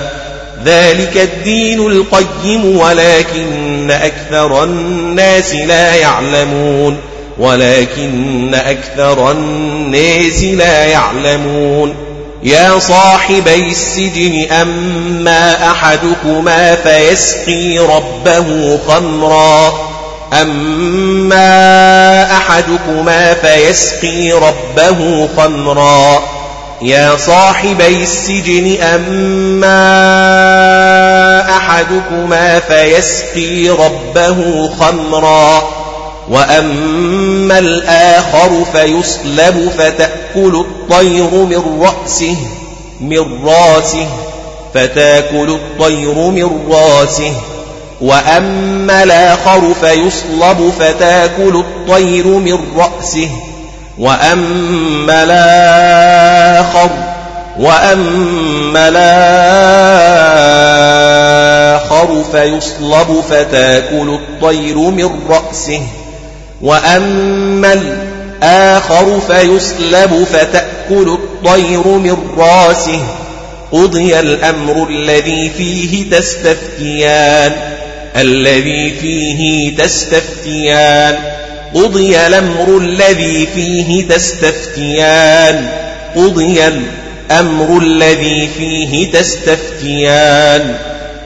ذلك 0.65 1.17
الدين 1.17 1.79
القيم 1.79 2.77
ولكن 2.77 3.91
أكثر 3.91 4.63
الناس 4.63 5.55
لا 5.55 5.95
يعلمون 5.95 6.97
ولكن 7.37 8.55
أكثر 8.55 9.31
الناس 9.31 10.43
لا 10.43 10.85
يعلمون 10.85 11.95
يا 12.43 12.79
صاحبي 12.79 13.67
السجن 13.67 14.51
أما 14.51 15.71
أحدكما 15.71 16.75
فيسقي 16.75 17.79
ربه 17.79 18.79
خمرا 18.87 19.73
أما 20.41 22.23
أحدكما 22.37 23.33
فيسقي 23.33 24.31
ربه 24.31 25.29
خمرا 25.37 26.40
يا 26.81 27.17
صاحبي 27.17 28.03
السجن 28.03 28.81
أما 28.81 29.81
أحدكما 31.57 32.59
فيسقي 32.59 33.69
ربه 33.69 34.69
خمرا 34.79 35.63
وأما 36.29 37.59
الآخر 37.59 38.65
فيصلب 38.73 39.71
فتأكل 39.77 40.65
الطير 40.65 41.31
من 41.31 41.81
رأسه 41.81 42.35
من 43.01 43.45
رأسه 43.45 44.07
فتأكل 44.73 45.49
الطير 45.49 46.15
من 46.15 46.71
رأسه. 46.71 47.33
وأما 48.01 49.03
الآخر 49.03 49.73
فيصلب 49.81 50.73
فتأكل 50.79 51.55
الطير 51.55 52.27
من 52.27 52.57
رأسه. 52.77 53.29
وأما 53.97 55.23
الآخر 55.23 56.89
وأما 57.59 58.87
الآخر 58.87 59.41
فيصلب 62.31 63.23
فتأكل 63.29 64.19
الطير 64.19 64.77
من 64.77 65.09
رأسه 65.29 65.81
وأما 66.61 67.73
الآخر 67.73 69.19
فيسلب 69.27 70.23
فتأكل 70.33 71.09
الطير 71.09 71.87
من 71.87 72.17
رأسه. 72.37 73.01
قضي 73.71 74.19
الأمر 74.19 74.87
الذي 74.89 75.49
فيه 75.49 76.11
تستفتيان 76.11 77.51
الذي 78.15 78.91
فيه 79.01 79.77
تستفتيان. 79.77 81.30
قضي 81.75 82.27
الأمر 82.27 82.77
الذي 82.77 83.47
فيه 83.55 84.07
تستفتيان. 84.07 85.69
قضي 86.15 86.67
الأمر 86.67 87.77
الذي 87.81 88.49
فيه 88.57 89.11
تستفتيان. 89.11 90.75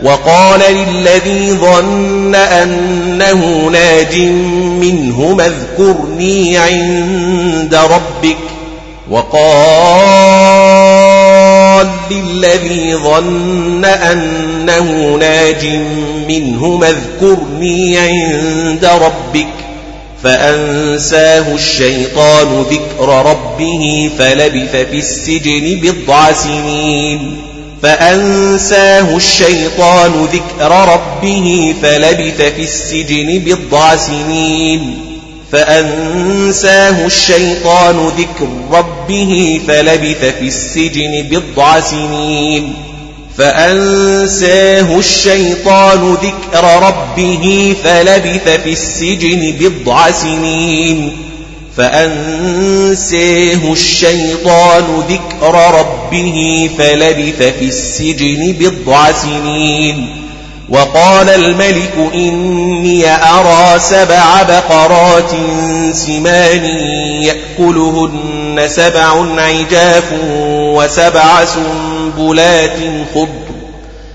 وقال 0.03 0.59
للذي 0.59 1.51
ظن 1.51 2.35
أنه 2.35 3.69
ناج 3.71 4.19
منه 4.81 5.37
اذكرني 5.39 6.57
عند 6.57 7.75
ربك. 7.75 8.37
وقال 9.09 9.45
للذي 12.11 12.95
ظن 12.95 13.85
أنه 13.85 15.17
ناج 15.19 15.65
منه 16.27 16.81
اذكرني 16.83 17.97
عند 17.97 18.85
ربك. 18.85 19.64
فأنساه 20.25 21.55
الشيطان 21.55 22.61
ذكر 22.61 23.25
ربه 23.25 24.11
فلبث 24.19 24.75
في 24.75 24.97
السجن 24.97 25.79
بضع 25.81 26.31
سنين. 26.31 27.37
فأنساه 27.83 29.15
الشيطان 29.15 30.11
ذكر 30.33 30.71
ربه 30.93 31.75
فلبث 31.81 32.41
في 32.41 32.61
السجن 32.61 33.39
بضع 33.45 33.95
سنين. 33.95 34.97
فأنساه 35.51 37.05
الشيطان 37.05 38.07
ذكر 38.07 38.47
ربه 38.71 39.61
فلبث 39.67 40.37
في 40.39 40.47
السجن 40.47 41.21
بضع 41.31 41.79
سنين. 41.79 42.84
فأنساه 43.37 44.97
الشيطان 44.97 46.13
ذكر 46.13 46.87
ربه 46.87 47.75
فلبث 47.83 48.49
في 48.63 48.71
السجن 48.71 49.55
بضع 49.59 50.11
سنين. 50.11 51.17
فأنسيه 51.77 53.71
الشيطان 53.71 55.03
ذكر 55.09 55.79
ربه 55.79 56.69
فلبث 56.77 57.41
في 57.59 57.65
السجن 57.65 58.55
بضع 58.59 59.11
سنين. 59.11 60.25
وقال 60.69 61.29
الملك 61.29 61.93
إني 62.13 63.15
أرى 63.15 63.79
سبع 63.79 64.43
بقرات 64.43 65.31
سمان 65.93 66.65
يأكلهن 67.23 68.63
سبع 68.67 69.41
عجاف 69.41 70.03
وسبع 70.49 71.45
سنبلات 72.05 72.77
خضر 73.15 73.55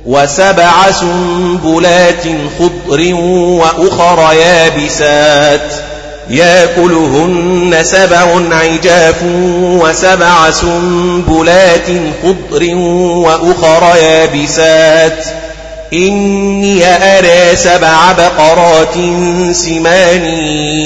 وسبع 0.07 0.91
سنبلات 0.91 2.23
خضر 2.59 3.15
وأخر 3.15 4.33
يابسات 4.35 5.73
ياكلهن 6.31 7.79
سبع 7.83 8.41
عجاف 8.53 9.23
وسبع 9.63 10.51
سنبلات 10.51 11.87
خضر 12.23 12.75
وأخر 12.75 13.97
يابسات 13.97 15.25
إني 15.93 16.87
أرى 16.87 17.57
سبع 17.57 18.13
بقرات 18.13 18.95
سمان 19.53 20.25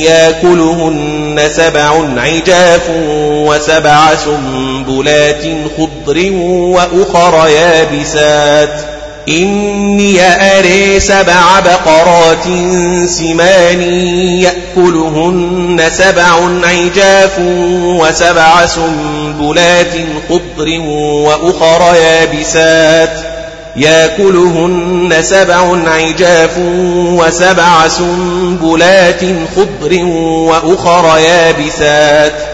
ياكلهن 0.00 1.40
سبع 1.56 2.04
عجاف 2.16 2.90
وسبع 3.28 4.14
سنبلات 4.14 5.42
خضر 5.78 5.93
وأخر 6.08 7.48
يابسات 7.48 8.94
إني 9.28 10.20
أري 10.58 11.00
سبع 11.00 11.60
بقرات 11.60 12.44
سمان 13.08 13.82
يأكلهن 14.42 15.82
سبع 15.90 16.48
عجاف 16.64 17.38
وسبع 18.00 18.66
سنبلات 18.66 19.92
خضر 20.28 20.80
وأخر 20.80 21.94
يابسات 21.94 23.10
ياكلهن 23.76 25.14
سبع 25.22 25.76
عجاف 25.86 26.58
وسبع 26.98 27.88
سنبلات 27.88 29.20
خضر 29.56 30.04
وأخر 30.04 31.18
يابسات 31.18 32.53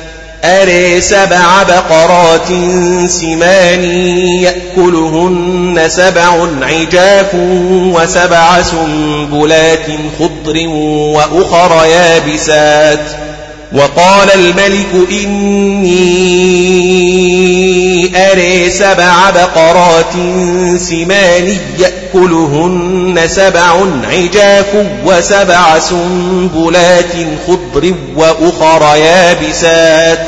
أري 0.43 1.01
سبع 1.01 1.63
بقرات 1.63 2.47
سمان 3.07 3.83
يأكلهن 4.41 5.83
سبع 5.87 6.47
عجاف 6.61 7.35
وسبع 7.95 8.61
سنبلات 8.61 9.85
خضر 10.19 10.67
وأخر 10.67 11.85
يابسات 11.85 13.30
وقال 13.73 14.31
الملك 14.33 15.11
إني 15.11 16.31
أري 18.31 18.69
سبع 18.69 19.29
بقرات 19.29 20.13
سمان 20.77 21.57
يأكلهن 21.79 23.19
سبع 23.27 23.73
عجاف 24.11 24.65
وسبع 25.05 25.79
سنبلات 25.79 27.11
خضر 27.47 27.93
وأخر 28.15 28.95
يابسات 28.97 30.19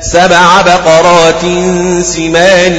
سبع 0.00 0.60
بقرات 0.60 1.42
سمان 2.02 2.72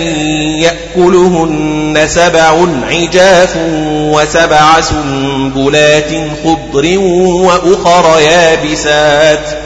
يأكلهن 0.60 2.08
سبع 2.08 2.66
عجاف 2.90 3.58
وسبع 3.90 4.82
سنبلات 4.82 6.12
خضر 6.44 6.98
وأخر 7.00 8.20
يابسات 8.20 9.63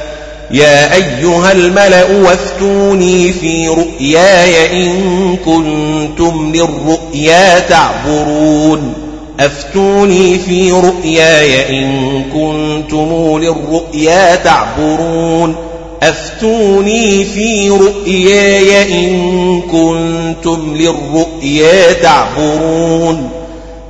يا 0.51 0.93
أيها 0.93 1.51
الملأ 1.51 2.05
وافتوني 2.05 3.33
في 3.33 3.67
رؤياي 3.67 4.83
إن 4.83 5.35
كنتم 5.45 6.51
للرؤيا 6.55 7.59
تعبرون. 7.59 8.93
أفتوني 9.39 10.39
في 10.39 10.71
رؤياي 10.71 11.79
إن 11.79 12.23
كنتم 12.33 13.39
للرؤيا 13.41 14.35
تعبرون. 14.35 15.55
أفتوني 16.03 17.23
في 17.23 17.69
رؤياي 17.69 18.83
إن 18.99 19.61
كنتم 19.61 20.75
للرؤيا 20.75 21.93
تعبرون. 21.93 23.29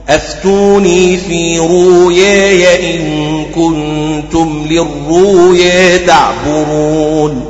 أفتوني 0.10 1.18
في 1.18 1.60
رؤياي 1.60 2.95
إن 2.95 3.45
كنتم 3.55 4.68
للرؤيا 4.70 5.97
تعبرون. 5.97 7.45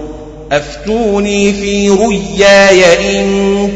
أفتوني 0.52 1.54
في 1.54 1.90
رؤياي 1.90 3.20
إن 3.20 3.28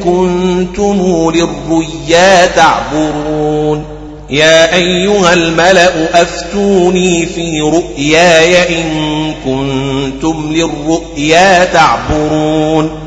كنتم 0.03 1.31
للرؤيا 1.35 2.45
تعبرون. 2.45 3.83
يا 4.29 4.75
أيها 4.75 5.33
الملأ 5.33 6.21
أفتوني 6.21 7.25
في 7.25 7.61
رؤياي 7.61 8.79
إن 8.79 9.33
كنتم 9.45 10.53
للرؤيا 10.53 11.65
تعبرون. 11.65 13.00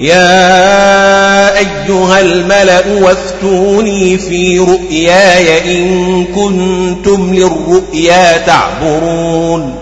يا 0.00 1.58
أيها 1.58 2.20
الملأ 2.20 2.82
وافتوني 3.02 4.18
في 4.18 4.58
رؤياي 4.58 5.78
إن 5.78 6.24
كنتم 6.24 7.34
للرؤيا 7.34 8.38
تعبرون. 8.38 9.74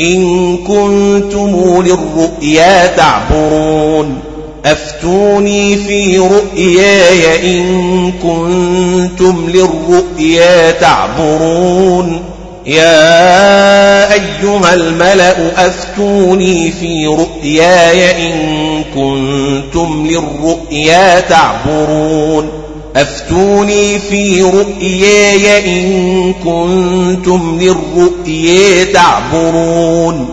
إن 0.00 0.56
كنتم 0.56 1.82
للرؤيا 1.82 2.86
تعبرون. 2.86 4.18
أفتوني 4.64 5.76
في 5.76 6.18
رؤياي 6.18 7.50
إن 7.58 8.12
كنتم 8.22 9.50
للرؤيا 9.54 10.70
تعبرون. 10.70 12.33
يا 12.66 14.12
أيها 14.12 14.74
الملأ 14.74 15.66
أفتوني 15.66 16.72
في 16.80 17.06
رؤياي 17.06 18.28
إن 18.32 18.84
كنتم 18.94 20.06
للرؤيا 20.06 21.20
تعبرون. 21.20 22.48
أفتوني 22.96 23.98
في 23.98 24.42
رؤياي 24.42 25.58
إن 25.66 26.32
كنتم 26.44 27.58
للرؤيا 27.60 28.84
تعبرون. 28.84 30.28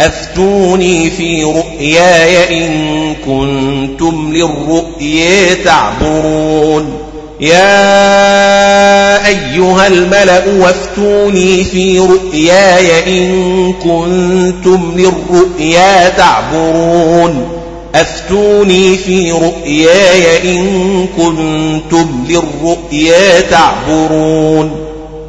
أفتوني 0.00 1.10
في 1.10 1.44
رؤياي 1.44 2.66
إن 2.66 3.14
كنتم 3.26 4.32
للرؤيا 4.32 5.54
تعبرون. 5.64 7.05
يا 7.40 9.26
أيها 9.26 9.86
الملأ 9.86 10.42
وافتوني 10.58 11.64
في 11.64 11.98
رؤياي 11.98 13.18
إن 13.18 13.72
كنتم 13.72 14.92
للرؤيا 14.96 16.08
تعبرون. 16.08 17.48
أفتوني 17.94 18.96
في 18.96 19.32
رؤياي 19.32 20.52
إن 20.58 21.06
كنتم 21.16 22.24
للرؤيا 22.28 23.40
تعبرون. 23.40 24.70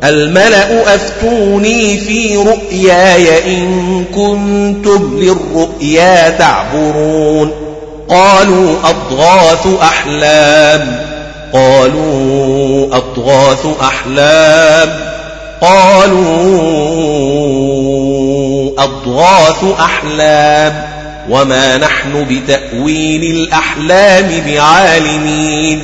الملأ 0.04 0.96
أفتوني 0.96 1.98
في 1.98 2.38
رؤياي 2.38 3.58
إن 3.58 4.04
كنتم 4.16 5.20
للرؤيا 5.20 6.30
تعبرون. 6.30 7.52
قالوا 8.10 8.76
أضغاث 8.84 9.68
أحلام. 9.82 11.07
قالوا 11.54 12.88
أضغاث 12.96 13.66
أحلام 13.82 14.90
قالوا 17.38 18.72
أضغاث 18.78 19.64
أحلام 19.80 20.88
وما 21.30 21.78
نحن 21.78 22.26
بتأويل 22.30 23.24
الأحلام 23.24 24.42
بعالمين 24.48 25.84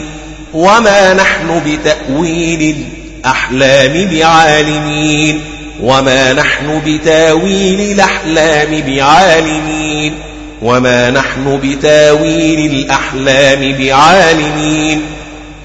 وما 0.53 1.13
نحن 1.13 1.61
بتأويل 1.65 2.75
الأحلام 3.19 4.09
بعالمين 4.09 5.41
وما 5.83 6.33
نحن 6.33 6.81
بتأويل 6.85 7.91
الأحلام 7.91 8.81
بعالمين 8.87 10.13
وما 10.61 11.09
نحن 11.09 11.59
بتأويل 11.63 12.71
الأحلام 12.75 13.75
بعالمين 13.79 15.01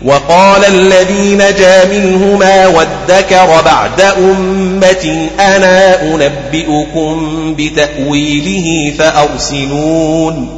وقال 0.04 0.64
الذي 0.64 1.34
نجا 1.34 1.84
منهما 1.84 2.66
وادكر 2.66 3.62
بعد 3.64 4.00
أمة 4.00 5.28
أنا 5.40 6.02
أنبئكم 6.02 7.54
بتأويله 7.58 8.92
فأرسلون. 8.98 10.48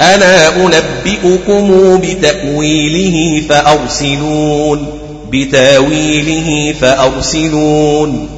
أنا 0.00 0.48
أنبئكم 0.56 1.96
بتأويله 1.96 3.42
فأرسلون. 3.48 4.86
بتأويله 5.30 6.74
فأرسلون. 6.80 8.28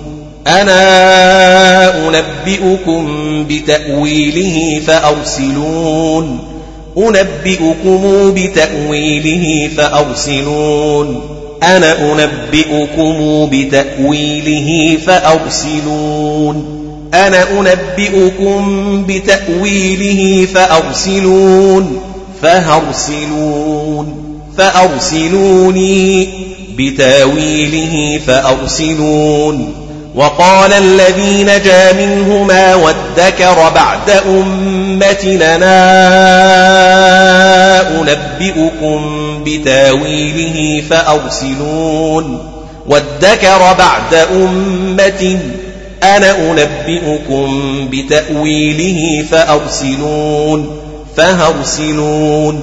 أنا 0.47 2.09
أنبئكم 2.09 3.07
بتأويله 3.49 4.81
فأرسلون. 4.87 6.52
أنبئكم 6.99 8.35
بتأويله 8.37 9.71
فأرسلون. 9.77 11.21
أنا 11.63 12.13
أنبئكم 12.13 13.49
بتأويله 13.53 14.99
فأرسلون. 15.07 16.79
أنا 17.15 17.47
أنبئكم 17.61 19.05
بتأويله 19.09 20.47
فأرسلون. 20.55 21.99
فهرسلون 22.43 24.15
فأرسلوني 24.59 26.29
بتأويله 26.79 28.21
فأرسلون. 28.27 29.82
وقال 30.15 30.73
الذي 30.73 31.45
نجا 31.45 31.93
منهما 31.93 32.75
وادكر 32.75 33.71
بعد 33.75 34.11
أمتنا 34.11 35.57
أنبئكم 38.01 39.01
بتاويله 39.45 40.83
فأرسلون 40.91 42.53
وادكر 42.87 43.73
بعد 43.79 44.15
أمة 44.15 45.39
أنا 46.03 46.37
أنبئكم 46.51 47.63
بتأويله 47.91 49.25
فأرسلون 49.31 50.81
فهرسلون 51.17 52.63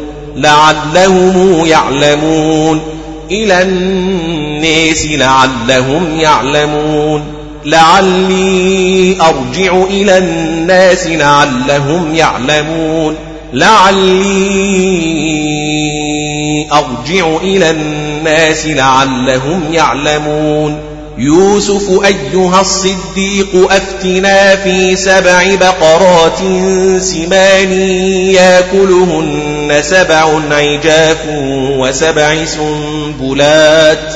لعلهم 0.35 1.65
يعلمون. 1.65 2.81
إلى 3.31 3.61
الناس 3.61 5.05
لعلهم 5.05 6.19
يعلمون. 6.19 7.23
لعلي 7.65 9.17
أرجع 9.21 9.83
إلى 9.83 10.17
الناس 10.17 11.07
لعلهم 11.07 12.15
يعلمون. 12.15 13.15
لعلي 13.53 14.51
أرجع 16.73 17.37
إلى 17.43 17.71
الناس 17.71 18.65
لعلهم 18.65 19.63
يعلمون. 19.73 20.90
يوسف 21.21 22.05
أيها 22.05 22.61
الصديق 22.61 23.71
أفتنا 23.71 24.55
في 24.55 24.95
سبع 24.95 25.55
بقرات 25.55 26.37
سمان 27.01 27.71
يأكلهن 28.31 29.79
سبع 29.81 30.39
عجاف 30.51 31.17
وسبع 31.77 32.45
سنبلات 32.45 34.13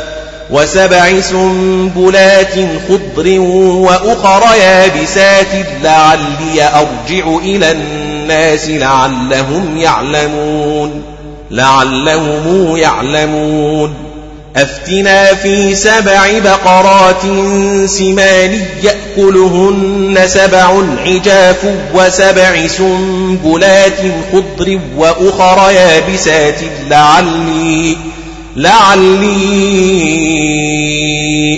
وسبع 0.52 1.22
سنبلات 1.22 2.54
خضر 2.90 3.40
وأخر 3.40 4.44
يابسات 4.56 5.68
لعلي 5.84 6.64
أرجع 6.64 7.38
إلى 7.38 7.72
الناس 7.72 8.70
لعلهم 8.70 9.78
يعلمون 9.78 11.04
لعلهم 11.52 12.78
يعلمون 12.78 14.05
أفتنا 14.56 15.34
في 15.34 15.76
سبع 15.76 16.40
بقرات 16.40 17.22
سمان 17.90 18.66
يأكلهن 18.84 20.20
سبع 20.26 20.84
عجاف 21.06 21.58
وسبع 21.94 22.68
سنبلات 22.68 24.00
خضر 24.32 24.80
وأخر 24.98 25.72
يابسات 25.72 26.60
لعلي 26.90 27.98
لعلي 28.56 29.26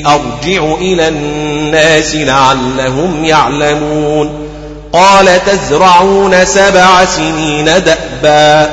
أرجع 0.05 0.75
إلى 0.81 1.07
الناس 1.07 2.15
لعلهم 2.15 3.25
يعلمون 3.25 4.47
قال 4.93 5.27
تزرعون 5.45 6.45
سبع 6.45 7.05
سنين 7.05 7.65
دأبا 7.65 8.69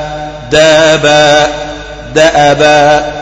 دأبا 0.51 1.47
دأبا 2.15 3.14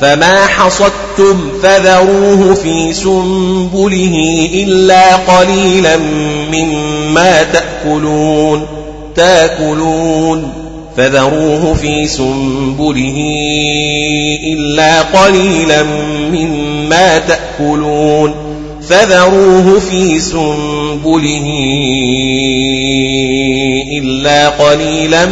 فما 0.00 0.46
حصدتم 0.46 1.38
فذروه 1.62 2.54
في 2.54 2.92
سنبله 2.92 4.48
إلا 4.54 5.16
قليلا 5.16 5.96
مما 6.52 7.42
تأكلون 7.42 8.66
تاكلون 9.16 10.52
فذروه 10.96 11.74
في 11.74 12.06
سنبله 12.06 13.16
إلا 14.52 15.02
قليلا 15.02 15.82
مما 16.32 17.18
تأكلون 17.18 18.34
فذروه 18.88 19.80
في 19.90 20.20
سنبله 20.20 21.46
إلا 23.98 24.48
قليلا 24.48 25.26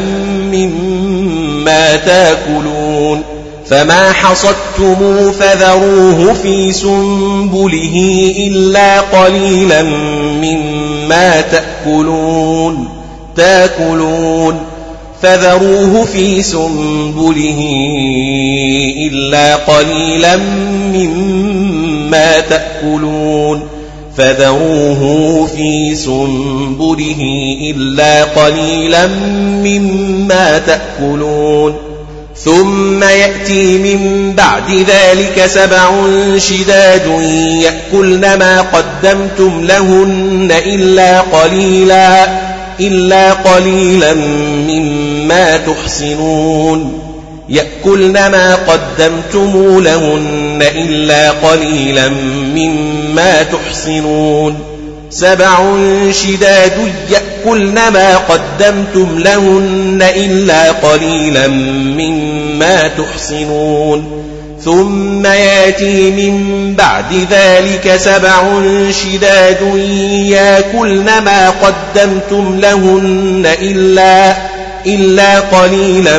مما 0.53 1.97
تاكلون 1.97 3.23
فما 3.71 4.13
حصدتم 4.13 5.33
فذروه 5.33 6.35
في 6.43 6.73
سنبله 6.73 8.33
إلا 8.39 9.01
قليلا 9.01 9.83
مما 10.43 11.41
تأكلون 11.41 12.89
تاكلون 13.37 14.59
فذروه 15.23 16.05
في 16.05 16.43
سنبله 16.43 17.65
إلا 19.07 19.57
قليلا 19.57 20.37
مما 20.95 22.41
تأكلون 22.41 23.63
فذروه 24.17 25.47
في 25.57 25.95
سنبله 25.95 27.23
إلا 27.71 28.25
قليلا 28.25 29.07
مما 29.65 30.59
تأكلون 30.59 31.90
ثم 32.45 33.03
يأتي 33.03 33.79
من 33.79 34.33
بعد 34.33 34.71
ذلك 34.71 35.47
سبع 35.47 35.91
شداد 36.39 37.07
يأكلن 37.63 38.21
ما 38.21 38.61
قدمتم 38.61 39.65
لهن 39.65 40.53
إلا 40.67 41.21
قليلا 41.21 42.27
إلا 42.81 43.33
قليلا 43.33 44.15
مما 44.69 45.57
تحسنون. 45.57 47.03
يأكلن 47.49 48.13
ما 48.13 48.55
قدمتم 48.55 49.81
لهن 49.81 50.63
إلا 50.75 51.31
قليلا 51.31 52.09
مما 52.55 53.43
تحسنون. 53.43 54.70
سبع 55.11 55.77
شداد 56.11 56.93
يأكلن 57.11 57.75
ما 57.75 58.17
قدمتم 58.17 59.19
لهن 59.19 60.03
إلا 60.17 60.73
قليلا 60.73 61.49
مما 61.49 62.89
تحصنون 62.89 64.21
ثم 64.65 65.27
ياتي 65.27 66.11
من 66.11 66.75
بعد 66.75 67.27
ذلك 67.31 67.97
سبع 67.97 68.43
شداد 68.91 69.77
يأكلن 70.27 71.05
ما 71.25 71.51
قدمتم 71.51 72.61
لهن 72.61 73.47
إلا 73.63 74.37
إلا 74.87 75.41
قليلا 75.41 76.19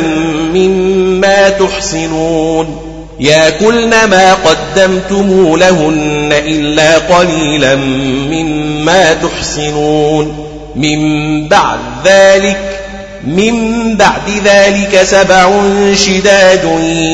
مما 0.53 1.49
تحصنون 1.49 2.90
ياكلن 3.21 3.89
ما 3.89 4.33
قدمتم 4.33 5.55
لهن 5.55 6.29
إلا 6.31 6.97
قليلا 6.97 7.75
مما 8.31 9.13
تحصنون 9.13 10.47
من 10.75 10.99
بعد 11.47 11.79
ذلك 12.05 12.57
من 13.27 13.55
بعد 13.97 14.29
ذلك 14.45 15.03
سبع 15.03 15.51
شداد 15.93 16.63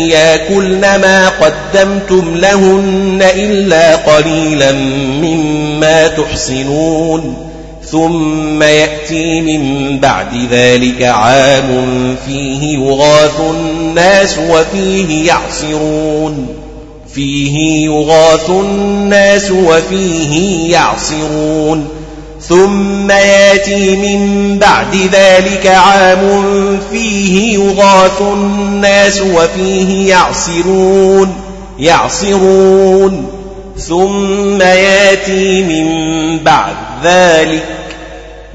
ياكلن 0.10 0.82
ما 0.82 1.30
قدمتم 1.30 2.36
لهن 2.36 3.20
إلا 3.36 3.96
قليلا 3.96 4.72
مما 5.22 6.08
تحصنون 6.08 7.48
ثم 7.92 8.64
يأتي 8.64 9.42
من 9.42 10.00
بعد 10.00 10.48
ذلك 10.52 11.04
عام 11.04 12.16
فيه 12.26 12.78
يغاث 12.78 13.42
الناس 13.98 14.38
وفيه 14.38 15.28
يعصرون. 15.28 16.48
فيه 17.16 17.86
يغاث 17.86 18.50
الناس 18.50 19.52
وفيه 19.52 20.72
يعصرون. 20.72 21.88
ثم 22.42 23.12
ياتي 23.12 23.96
من 23.96 24.60
بعد 24.60 24.96
ذلك 24.96 25.68
عام 25.68 26.80
فيه 26.92 27.54
يغاث 27.54 28.22
الناس 28.22 29.22
وفيه 29.22 30.10
يعصرون 30.10 31.34
يعصرون. 31.80 33.28
ثم 33.78 34.62
ياتي 34.62 35.64
من 35.64 35.88
بعد 36.44 36.76
ذلك 37.04 37.66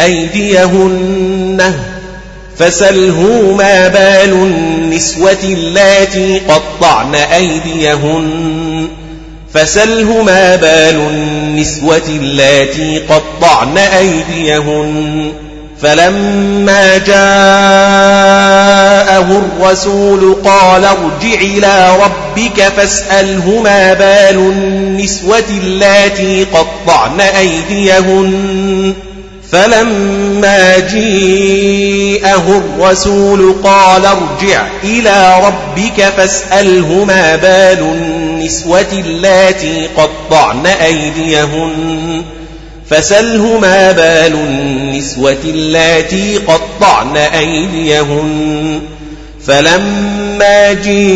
أيديهن 0.00 1.74
فسله 2.58 3.54
ما 3.58 3.88
بال 3.88 4.32
النسوة 4.32 5.38
اللاتي 5.44 6.38
قطعن 6.48 7.14
أيديهن 7.14 8.88
فسله 9.54 10.22
ما 10.22 10.56
بال 10.56 10.96
النسوة 11.10 12.02
اللاتي 12.08 12.98
قطعن 12.98 13.78
أيديهن 13.78 15.32
فلما 15.82 16.98
جاءه 16.98 17.14
الرسول 19.38 20.34
قال 20.44 20.84
ارجع 20.84 21.40
إلى 21.40 21.96
ربك 22.02 22.62
فاسأله 22.62 23.60
ما 23.64 23.92
بال 23.92 24.36
النسوة 24.36 25.44
اللاتي 25.62 26.44
قطعن 26.44 27.20
أيديهن 27.20 28.94
فلما 29.54 30.78
جيءه 30.78 32.62
الرسول 32.64 33.54
قال 33.64 34.06
ارجع 34.06 34.66
إلى 34.84 35.40
ربك 35.46 36.02
فاسأله 36.02 37.04
ما 37.04 37.36
بال 37.36 37.78
النسوة 37.78 38.86
اللاتي 38.92 39.88
قطعن 39.96 40.66
أيديهن. 40.66 42.22
فسله 42.90 43.58
ما 43.58 43.92
بال 43.92 44.34
النسوة 44.34 45.38
اللاتي 45.44 46.36
قطعن 46.38 47.16
أيديهن. 47.16 48.82
فلما 49.46 50.72
جيءه 50.72 51.14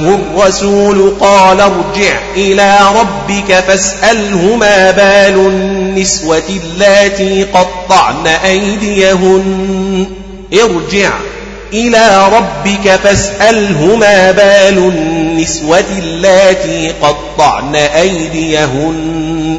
الرسول 0.00 1.14
قال 1.20 1.60
ارجع 1.60 2.18
إلى 2.36 2.78
ربك 3.00 3.54
فاسأله 3.54 4.56
ما 4.56 4.90
بال 4.90 5.34
النسوة 5.46 6.42
اللاتي 6.64 7.42
قطعن 7.42 8.26
أيديهن. 8.26 10.06
ارجع 10.52 11.10
إلى 11.72 12.28
ربك 12.32 13.00
فاسأله 13.04 13.96
ما 13.96 14.30
بال 14.30 14.78
النسوة 14.78 15.84
اللاتي 15.98 16.92
قطعن 17.02 17.74
أيديهن. 17.74 19.58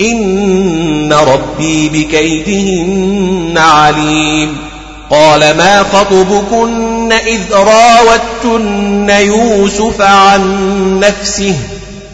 إن 0.00 1.12
ربي 1.12 1.88
بكيدهن 1.88 3.58
عليم. 3.58 4.67
قال 5.10 5.40
ما 5.40 5.82
خطبكن 5.82 7.12
إذ 7.12 7.52
راوتن 7.52 9.10
يوسف 9.10 10.00
عن 10.00 11.00
نفسه 11.00 11.54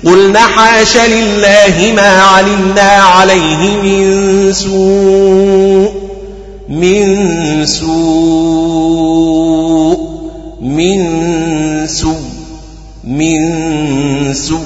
قلنا 0.04 0.40
حاش 0.40 0.96
لله 0.96 1.92
ما 1.96 2.22
علمنا 2.22 2.90
عليه 2.90 3.82
من 3.82 4.52
سوء 4.52 5.92
من 6.68 7.66
سوء 7.66 8.94
من 10.60 11.86
سوء 11.86 12.20
من 13.04 14.34
سوء 14.34 14.58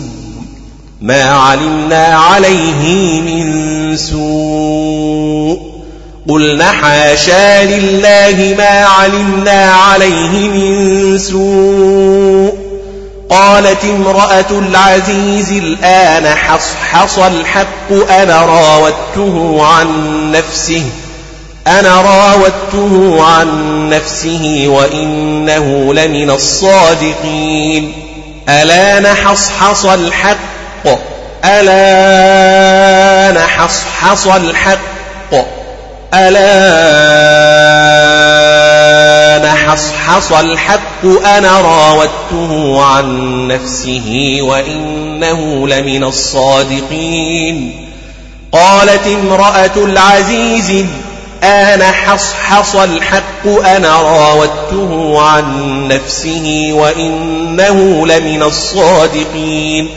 ما 1.00 1.22
علمنا 1.22 2.04
عليه 2.04 3.20
من 3.20 3.96
سوء 3.96 5.67
قلنا 6.28 6.72
حاشا 6.72 7.64
لله 7.64 8.54
ما 8.58 8.84
علمنا 8.84 9.72
عليه 9.72 10.48
من 10.48 11.18
سوء 11.18 12.58
قالت 13.30 13.84
امرأة 13.84 14.50
العزيز 14.50 15.52
الآن 15.52 16.26
حصحص 16.36 17.18
الحق 17.18 18.10
أنا 18.10 18.42
راودته 18.42 19.66
عن 19.66 19.86
نفسه 20.32 20.84
أنا 21.66 22.02
راودته 22.02 23.24
عن 23.24 23.48
نفسه 23.90 24.64
وإنه 24.66 25.94
لمن 25.94 26.30
الصادقين. 26.30 27.92
ألا 28.48 29.00
نحصحص 29.00 29.84
الحق 29.84 30.38
ألا 31.44 33.32
نحصحص 33.32 34.26
الحق 34.26 34.97
ألا 36.14 36.48
نحصحص 39.48 40.32
الحق 40.32 41.04
أنا 41.24 41.60
راودته 41.60 42.82
عن 42.84 43.48
نفسه 43.48 44.38
وإنه 44.40 45.68
لمن 45.68 46.04
الصادقين. 46.04 47.86
قالت 48.52 49.06
امرأة 49.06 49.76
العزيز 49.76 50.84
آن 51.44 51.82
حصحص 51.82 52.76
الحق 52.76 53.46
أنا 53.46 54.02
راودته 54.02 55.20
عن 55.22 55.44
نفسه 55.88 56.68
وإنه 56.72 58.06
لمن 58.06 58.42
الصادقين. 58.42 59.88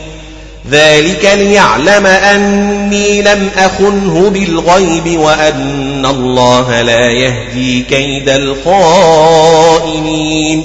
ذلك 0.70 1.30
ليعلم 1.34 2.06
أني 2.06 3.22
لم 3.22 3.50
أخنه 3.56 4.30
بالغيب 4.30 5.20
وأن 5.20 6.06
الله 6.06 6.82
لا 6.82 7.10
يهدي 7.10 7.82
كيد 7.82 8.28
الخائنين. 8.28 10.64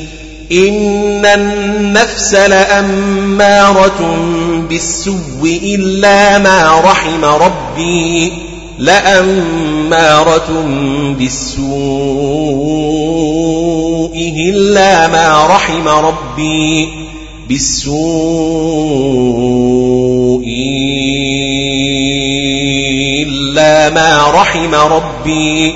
إن 0.52 1.26
النفس 1.26 2.34
لأمارة 2.34 4.18
بالسوء 4.70 5.60
إلا 5.64 6.38
ما 6.38 6.82
رحم 6.86 7.26
ربي 7.26 8.34
لأمارة 8.80 10.66
بالسوء 11.20 11.74
إلا 14.50 15.08
ما 15.08 15.48
رحم 15.48 15.88
ربي 15.88 17.03
بالسوء 17.50 18.04
إلا 23.28 23.90
ما 23.90 24.32
رحم 24.32 24.76
ربي 24.76 25.74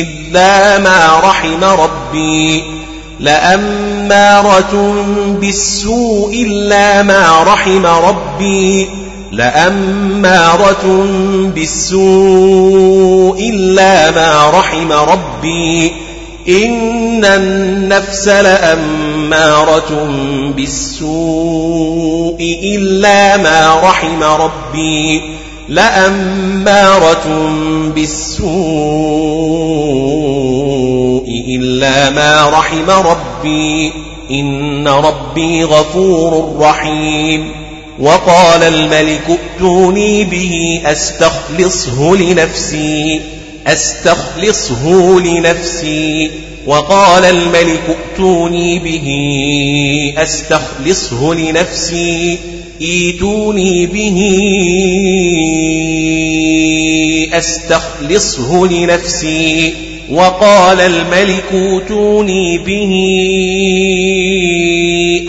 إلا 0.00 0.78
ما 0.78 1.20
رحم 1.24 1.64
ربي 1.64 2.62
لأما 3.20 3.86
لأمارة 4.06 4.94
بالسوء 5.40 6.32
إلا 6.32 7.02
ما 7.02 7.42
رحم 7.42 7.86
ربي 7.86 8.88
لأمارة 9.32 11.06
بالسوء 11.54 13.38
إلا 13.40 14.10
ما 14.10 14.50
رحم 14.50 14.92
ربي. 14.92 15.92
إن 16.48 17.24
النفس 17.24 18.28
لأمارة 18.28 20.08
بالسوء 20.56 22.36
إلا 22.62 23.36
ما 23.36 23.80
رحم 23.84 24.22
ربي. 24.22 25.22
لأمارة 25.68 27.50
بالسوء 27.94 28.46
إلا 31.48 32.10
ما 32.10 32.50
رحم 32.50 32.90
ربي. 32.90 33.92
إن 34.30 34.88
ربي 34.88 35.64
غفور 35.64 36.56
رحيم. 36.60 37.65
وقال 37.98 38.62
الملك 38.62 39.22
ائتوني 39.28 40.24
به 40.24 40.80
أستخلصه 40.84 42.16
لنفسي 42.16 43.20
أستخلصه 43.66 45.20
لنفسي. 45.20 46.30
وقال 46.66 47.24
الملك 47.24 47.82
ائتوني 47.88 48.78
به 48.78 49.08
أستخلصه 50.22 51.34
لنفسي 51.34 52.38
ايتوني 52.82 53.86
به 53.86 54.18
أستخلصه 57.32 58.66
لنفسي. 58.66 59.74
وقال 60.10 60.80
الملك 60.80 61.44
ائتوني 61.52 62.58
به 62.58 62.92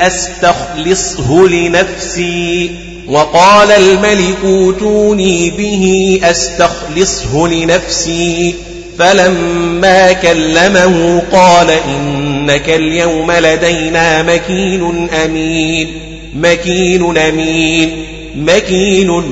أستخلصه 0.02 1.48
لنفسي. 1.48 2.72
وقال 3.08 3.72
الملك 3.72 4.38
ائتوني 4.46 5.50
به 5.50 6.20
أستخلصه 6.24 7.48
لنفسي. 7.48 8.56
فلما 9.00 10.12
كلمه 10.12 11.22
قال 11.32 11.70
إنك 11.70 12.70
اليوم 12.70 13.32
لدينا 13.32 14.24
مكين 14.24 15.10
أمين. 15.10 15.88
مكين 16.36 17.18
أمين. 17.18 18.06
مكين 18.36 19.24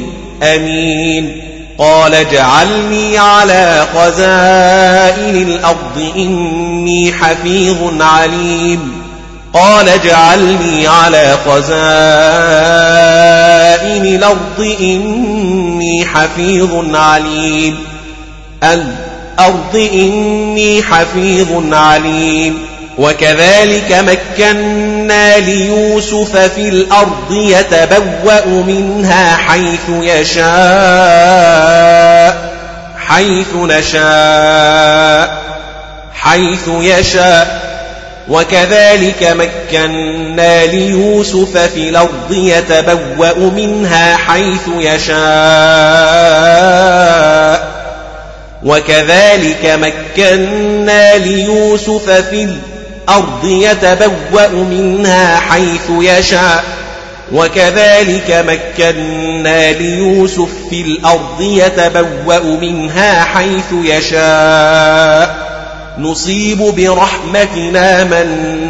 أمين. 0.43 1.44
قال 1.77 2.15
اجعلني 2.15 3.18
على 3.18 3.85
خزائن 3.95 5.35
الأرض 5.35 6.11
إني 6.15 7.14
حفيظ 7.14 8.02
عليم. 8.02 9.02
قال 9.53 9.89
اجعلني 9.89 10.88
على 10.88 11.38
خزائن 11.45 11.65
الأرض 14.15 14.76
إني 14.80 16.06
حفيظ 16.06 16.95
عليم. 16.95 17.77
الأرض 18.64 19.89
إني 19.93 20.84
حفيظ 20.84 21.73
عليم. 21.73 22.60
وكذلك 22.97 23.91
مكنا 23.91 25.38
ليوسف 25.38 26.38
في 26.38 26.69
الأرض 26.69 27.31
يتبوأ 27.31 28.45
منها 28.45 29.35
حيث 29.38 29.89
يشاء 29.89 30.45
حيث 33.07 33.55
نشاء 33.55 35.38
حيث 36.13 36.67
يشاء. 36.67 37.65
وكذلك 38.30 39.23
مكنا 39.23 40.65
ليوسف 40.65 41.57
في 41.57 41.89
الأرض 41.89 42.31
يتبوأ 42.31 43.38
منها 43.38 44.17
حيث 44.17 44.67
يشاء. 44.80 45.15
وكذلك 48.63 49.65
مكنا 49.65 51.17
ليوسف 51.17 52.09
في 52.09 52.43
الأرض 52.43 52.74
يتبوأ 53.44 54.48
منها 54.48 55.38
حيث 55.38 55.90
يشاء. 55.90 56.64
وكذلك 57.32 58.45
مكنا 58.48 59.72
ليوسف 59.72 60.49
في 60.69 60.82
الأرض 60.82 61.41
يتبوأ 61.41 62.40
منها 62.40 63.23
حيث 63.23 63.73
يشاء. 63.84 65.36
نصيب 65.98 66.57
برحمتنا 66.57 68.03
من 68.03 68.27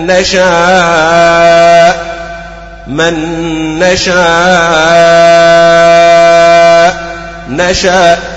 نشاء. 0.08 0.56
من 2.88 3.14
نشاء. 3.80 4.16
نشاء. 7.50 8.36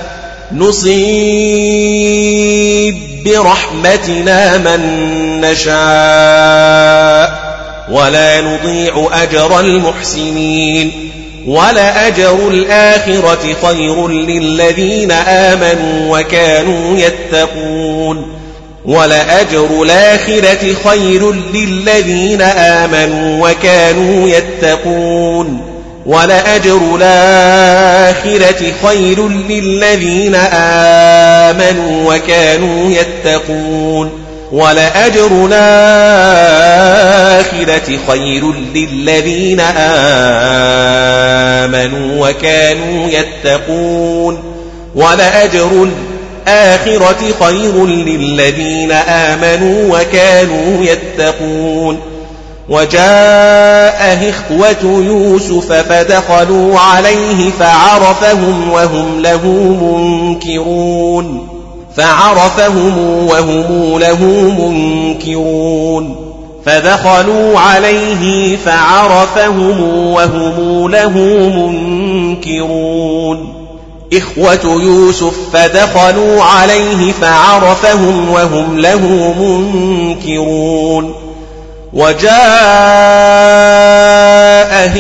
نصيب 0.53 2.48
برحمتنا 3.29 4.59
من 4.59 4.81
نشاء 5.41 5.79
ولا 7.91 8.41
نضيع 8.41 9.09
أجر 9.13 9.61
المحسنين 9.61 11.11
ولأجر 11.47 12.49
الآخرة 12.49 13.57
خير 13.63 14.09
للذين 14.09 15.13
آمنوا 15.13 16.19
وكانوا 16.19 16.99
يتقون 16.99 18.39
ولأجر 18.85 19.83
الآخرة 19.83 20.75
خير 20.85 21.33
للذين 21.33 22.43
آمنوا 22.43 23.49
وكانوا 23.51 24.29
يتقون 24.29 25.78
ولأجر 26.09 26.97
الآخرة 26.97 28.73
خير 28.87 29.29
للذين 29.29 30.35
آمنوا 31.55 32.15
وكانوا 32.15 32.91
يتقون 32.91 34.11
ولأجر 34.53 35.47
الآخرة 35.53 36.39
خير 38.09 38.53
للذين 38.75 39.61
آمنوا 41.61 42.29
وكانوا 42.29 43.09
يتقون 43.09 44.43
ولأجر 44.95 45.89
الآخرة 46.47 47.35
خير 47.41 47.87
للذين 47.87 48.93
آمنوا 48.93 49.99
وكانوا 49.99 50.85
يتقون 50.85 52.18
وجاء 52.69 54.31
إخوة 54.31 55.05
يوسف 55.05 55.73
فدخلوا 55.73 56.79
عليه 56.79 57.51
فعرفهم 57.51 58.71
وهم 58.71 59.21
له 59.21 59.47
منكرون. 59.83 61.49
فعرفهم 61.97 63.27
وهم 63.27 63.99
له 63.99 64.25
منكرون. 64.59 66.17
فدخلوا 66.67 67.59
عليه 67.59 68.57
فعرفهم 68.57 69.81
وهم 70.13 70.91
له 70.91 71.19
منكرون. 71.57 73.55
إخوة 74.13 74.83
يوسف 74.83 75.35
فدخلوا 75.53 76.43
عليه 76.43 77.13
فعرفهم 77.13 78.31
وهم 78.31 78.79
له 78.79 79.35
منكرون. 79.41 81.18
وجاء 81.93 82.39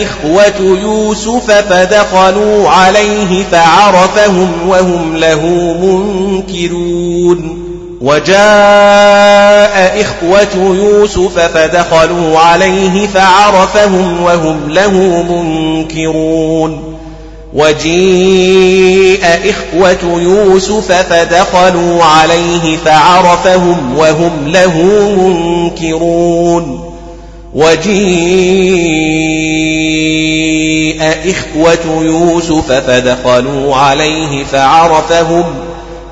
إخوة 0.02 0.78
يوسف 0.82 1.50
فدخلوا 1.50 2.70
عليه 2.70 3.44
فعرفهم 3.52 4.52
وهم 4.68 5.16
له 5.16 5.46
منكرون. 5.82 7.64
وجاء 8.00 10.00
إخوة 10.00 10.76
يوسف 10.76 11.38
فدخلوا 11.38 12.38
عليه 12.38 13.06
فعرفهم 13.06 14.22
وهم 14.22 14.70
له 14.70 15.24
منكرون. 15.30 16.97
وجيء 17.54 19.24
إخوة 19.24 20.20
يوسف 20.22 20.92
فدخلوا 20.92 22.04
عليه 22.04 22.76
فعرفهم 22.76 23.98
وهم 23.98 24.48
له 24.48 24.82
منكرون. 25.18 26.94
وجيء 27.54 29.08
إخوة 31.02 32.04
يوسف 32.04 32.72
فدخلوا 32.72 33.76
عليه 33.76 34.44
فعرفهم 34.44 35.44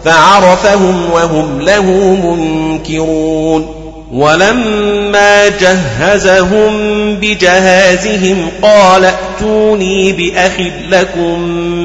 فعرفهم 0.05 1.11
وهم 1.13 1.61
له 1.61 1.83
منكرون. 2.25 3.76
ولما 4.13 5.49
جهزهم 5.49 6.73
بجهازهم 7.15 8.49
قال 8.63 9.05
ائتوني 9.05 10.13
بأخ 10.13 10.53
لكم 10.91 11.41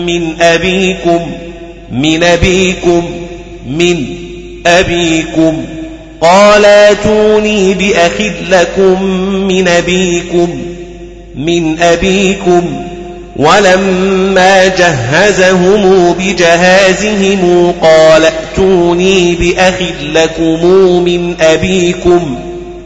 من 0.06 0.41
أبيكم 0.41 1.31
من 1.91 2.23
أبيكم 2.23 3.10
من 3.68 4.06
أبيكم. 4.65 5.65
قال 6.22 6.65
اتوني 6.65 7.73
بأخ 7.73 8.22
لكم 8.49 9.03
من 9.48 9.68
أبيكم 9.68 10.61
من 11.35 11.80
أبيكم. 11.81 12.84
ولما 13.35 14.68
جهزهم 14.68 16.14
بجهازهم 16.19 17.73
قال 17.81 18.23
ائتوني 18.62 19.36
بأخ 19.36 19.74
لكم 20.14 20.66
من 21.04 21.36
أبيكم. 21.42 22.38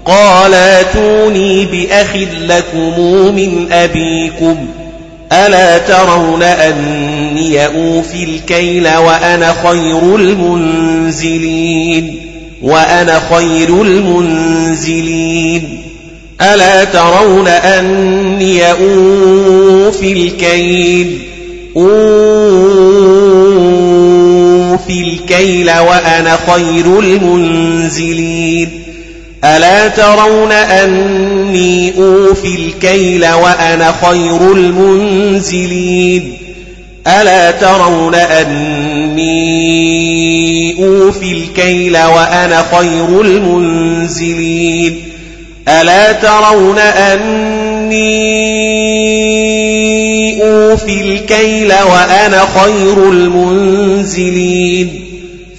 قال 0.05 0.53
آتوني 0.53 1.65
بأخ 1.65 2.15
لكم 2.41 2.99
من 3.35 3.67
أبيكم. 3.71 4.57
ألا 5.31 5.77
ترون 5.77 6.43
أني 6.43 7.65
أوفي 7.65 8.23
الكيل 8.23 8.87
وأنا 8.87 9.55
خير 9.63 10.15
المنزلين؟ 10.15 12.15
وأنا 12.61 13.21
خير 13.29 13.81
المنزلين. 13.81 15.81
ألا 16.41 16.83
ترون 16.83 17.47
أني 17.47 18.71
أوفي 18.71 20.13
الكيل؟ 20.13 21.19
أوفي 21.77 22.94
الكيل 25.35 25.71
وأنا 25.71 26.37
خير 26.47 26.99
المنزلين. 26.99 28.69
ألا 29.43 29.87
ترون 29.87 30.51
أني 30.51 31.93
أوفي 31.97 32.55
الكيل 32.55 33.25
وأنا 33.25 33.95
خير 34.05 34.51
المنزلين؟ 34.51 36.37
ألا 37.07 37.51
ترون 37.51 38.15
أني 38.15 39.25
أوفي 40.79 41.31
الكيل 41.31 41.97
وأنا 41.97 42.65
خير 42.71 43.21
المنزلين؟ 43.21 45.01
ألا 45.67 46.11
ترون 46.11 46.79
أني 46.79 48.05
أوفي 50.43 51.01
الكيل 51.01 51.73
وأنا 51.73 52.45
خير 52.55 53.11
المنزلين؟ 53.11 55.04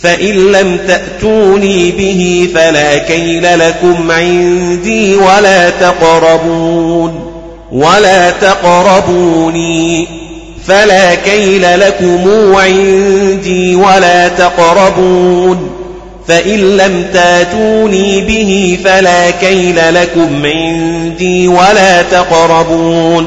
فإن 0.07 0.53
لم 0.53 0.79
تأتوني 0.89 1.91
به 1.91 2.49
فلا 2.55 2.99
كيل 2.99 3.59
لكم 3.59 4.11
عندي 4.11 5.17
ولا 5.17 5.71
تقربون 5.71 7.33
ولا 7.73 8.31
تقربوني 8.31 10.09
فلا 10.67 11.15
كيل 11.15 11.81
لكم 11.81 12.55
عندي 12.57 13.75
ولا 13.75 14.29
تقربون 14.29 15.71
فإن 16.29 16.77
لم 16.77 17.05
تاتوني 17.13 18.21
به 18.21 18.79
فلا 18.85 19.31
كيل 19.31 19.95
لكم 19.95 20.47
عندي 20.47 21.49
ولا 21.49 22.03
تقربون 22.03 23.27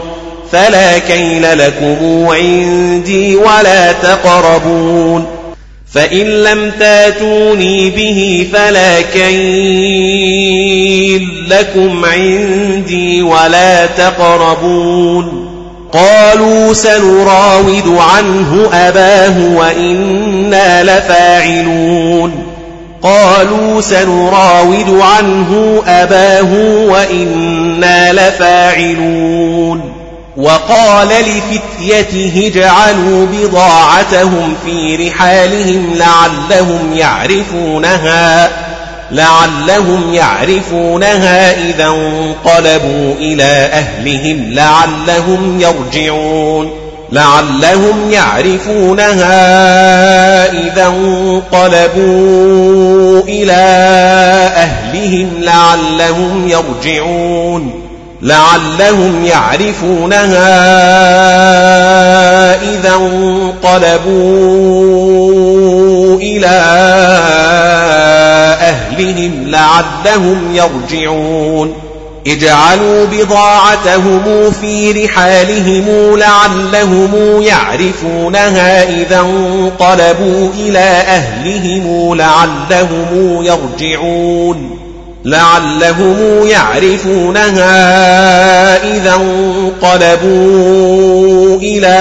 فلا 0.51 0.97
كيل 0.97 1.57
لكم 1.57 2.27
عندي 2.29 3.35
ولا 3.35 3.91
تقربون. 3.91 5.38
فإن 5.93 6.25
لم 6.25 6.71
تاتوني 6.79 7.89
به 7.89 8.47
فلا 8.53 9.01
كيل 9.01 10.19
لكم 11.49 12.05
عندي 12.05 13.21
ولا 13.21 13.85
تقربون. 13.85 15.49
قالوا 15.93 16.73
سنراود 16.73 17.97
عنه 17.97 18.69
أباه 18.73 19.55
وإنا 19.55 20.83
لفاعلون. 20.83 22.43
قالوا 23.01 23.81
سنراود 23.81 25.01
عنه 25.01 25.81
أباه 25.87 26.53
وإنا 26.87 28.13
لفاعلون. 28.13 29.98
وقال 30.39 31.07
لفتيته 31.07 32.51
اجعلوا 32.55 33.25
بضاعتهم 33.25 34.55
في 34.65 34.95
رحالهم 35.07 35.93
لعلهم 35.93 36.93
يعرفونها 36.93 38.49
لعلهم 39.11 40.13
يعرفونها 40.13 41.51
إذا 41.69 41.87
انقلبوا 41.87 43.13
إلى 43.19 43.69
أهلهم 43.73 44.53
لعلهم 44.53 45.61
يرجعون 45.61 46.71
لعلهم 47.11 48.11
يعرفونها 48.11 49.31
إذا 50.51 50.87
انقلبوا 50.87 52.01
إلى 53.21 53.53
أهلهم 54.55 55.31
لعلهم 55.39 56.47
يرجعون. 56.47 57.78
لعلهم 58.21 59.25
يعرفونها 59.25 60.49
إذا 62.61 62.95
انقلبوا 62.95 64.19
إلى 66.17 66.47
أهلهم 68.61 69.47
لعلهم 69.47 70.55
يرجعون. 70.55 71.73
اجعلوا 72.27 73.05
بضاعتهم 73.05 74.51
في 74.61 74.91
رحالهم 74.91 76.17
لعلهم 76.17 77.41
يعرفونها 77.41 78.83
إذا 78.83 79.19
انقلبوا 79.19 80.49
إلى 80.59 81.03
أهلهم 81.07 82.15
لعلهم 82.15 83.39
يرجعون. 83.43 84.78
لعلهم 85.25 86.47
يعرفونها 86.47 87.73
إذا 88.95 89.15
انقلبوا 89.83 90.69
إلى 91.57 91.97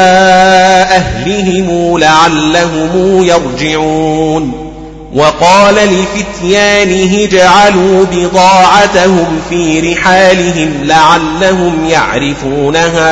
أهلهم 0.91 1.99
لعلهم 1.99 3.23
يرجعون. 3.23 4.69
وقال 5.15 5.75
لفتيانه 5.75 7.25
اجعلوا 7.25 8.05
بضاعتهم 8.13 9.41
في 9.51 9.93
رحالهم 9.93 10.75
لعلهم 10.85 11.89
يعرفونها 11.89 13.05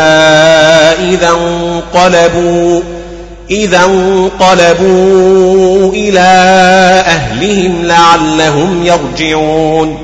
إذا 1.10 1.30
انقلبوا. 1.30 2.82
إذا 3.50 3.84
انقلبوا 3.84 5.36
إلى 5.92 6.20
أهلهم 7.06 7.84
لعلهم 7.84 8.82
يرجعون 8.86 9.98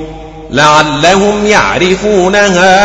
لعلهم 0.51 1.45
يعرفونها 1.45 2.83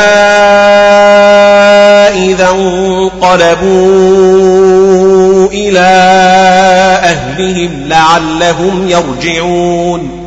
إذا 2.24 2.48
انقلبوا 2.50 3.68
إلى 5.52 5.88
أهلهم 7.04 7.70
لعلهم 7.88 8.88
يرجعون. 8.88 10.17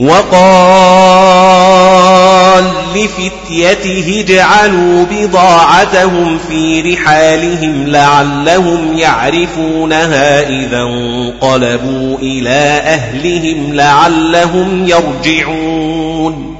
وقال 0.00 1.60
لفتيته 2.94 4.20
اجعلوا 4.20 5.06
بضاعتهم 5.10 6.38
في 6.48 6.80
رحالهم 6.80 7.86
لعلهم 7.86 8.98
يعرفونها 8.98 10.48
إذا 10.48 10.82
انقلبوا 10.82 12.18
إلى 12.18 12.82
أهلهم 12.84 13.74
لعلهم 13.74 14.86
يرجعون. 14.88 16.56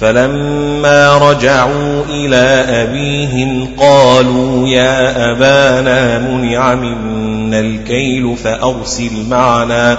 فلما 0.00 1.18
رجعوا 1.18 2.04
إلى 2.10 2.64
أبيهم 2.68 3.68
قالوا 3.78 4.68
يا 4.68 5.30
أبانا 5.30 6.18
منع 6.18 6.74
منا 6.74 7.60
الكيل 7.60 8.36
فأرسل 8.44 9.10
معنا 9.30 9.98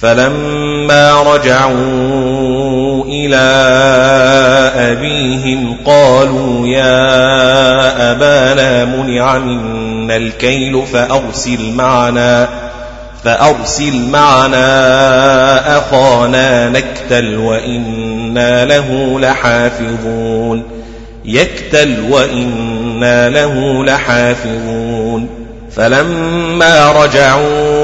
فلما 0.00 1.22
رجعوا 1.22 3.04
إلى 3.04 3.44
أبيهم 4.76 5.76
قالوا 5.84 6.66
يا 6.66 8.12
أبانا 8.12 8.84
منع 8.84 9.38
منا 9.38 10.16
الكيل 10.16 10.82
فأرسل 10.92 11.72
معنا 11.72 12.48
فأرسل 13.24 14.08
معنا 14.08 15.78
أخانا 15.78 16.68
نكتل 16.68 17.36
وإنا 17.36 18.64
له 18.64 19.20
لحافظون 19.20 20.62
يكتل 21.24 22.00
وإنا 22.10 23.28
له 23.28 23.84
لحافظون. 23.84 25.28
فلما 25.76 26.92
رجعوا 26.92 27.83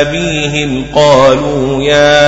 أبيهم 0.00 0.84
قالوا 0.94 1.82
يا 1.82 2.20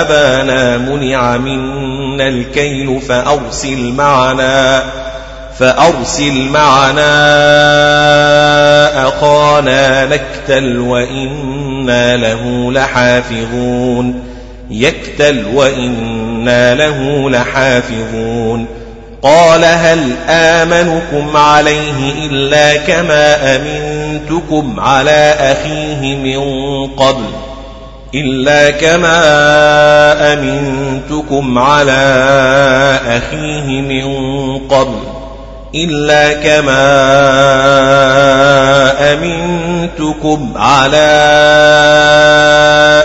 أبانا 0.00 0.78
منع 0.78 1.36
منا 1.36 2.28
الكيل 2.28 3.00
فأرسل 3.00 3.92
معنا 3.92 4.82
فأرسل 5.58 6.48
معنا 6.48 7.08
أخانا 9.08 10.06
نكتل 10.06 10.78
وإنا 10.78 12.16
له 12.16 12.72
لحافظون 12.72 14.22
يكتل 14.70 15.44
وإنا 15.54 16.74
له 16.74 17.30
لحافظون 17.30 18.66
قال 19.26 19.64
هل 19.64 20.16
آمنكم 20.28 21.36
عليه 21.36 22.26
إلا 22.26 22.76
كما 22.76 23.56
أمنتكم 23.56 24.80
على 24.80 25.34
أخيه 25.40 26.16
من 26.16 26.40
قبل 26.86 27.24
إلا 28.14 28.70
كما 28.70 29.18
أمنتكم 30.32 31.58
على 31.58 32.02
أخيه 33.06 33.80
من 33.80 34.06
قبل 34.58 34.98
إلا 35.74 36.32
كما 36.32 36.82
أمنتكم 39.12 40.52
على 40.56 41.06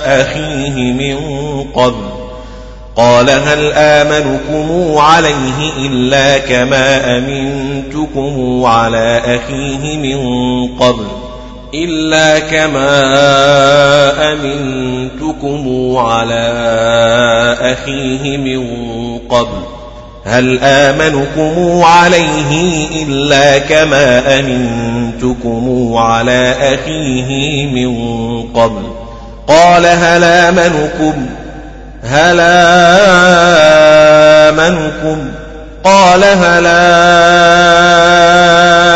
أخيه 0.05 0.93
من 0.93 1.30
قال 2.95 3.29
هل 3.29 3.71
آمنكم 3.73 4.97
عليه 4.97 5.71
إلا 5.77 6.37
كما 6.37 7.17
أمنتكم 7.17 8.65
على 8.65 9.21
أخيه 9.25 9.97
من 9.97 10.19
قبل 10.79 11.05
إلا 11.73 12.39
كما 12.39 13.01
أمنتكم 14.33 15.95
على 15.97 16.43
أخيه 17.61 18.37
من 18.37 18.67
قبل 19.29 19.61
هل 20.25 20.59
آمنكم 20.63 21.81
عليه 21.83 22.87
إلا 23.03 23.57
كما 23.57 24.39
أمنتكم 24.39 25.93
على 25.95 26.55
أخيه 26.59 27.65
من 27.65 27.93
قبل 28.53 28.83
قال 29.47 29.85
هل 29.85 30.23
آمنكم 30.23 31.40
هل 32.03 32.39
آمنكم؟ 34.49 35.31
قال 35.83 36.23
هل 36.23 36.67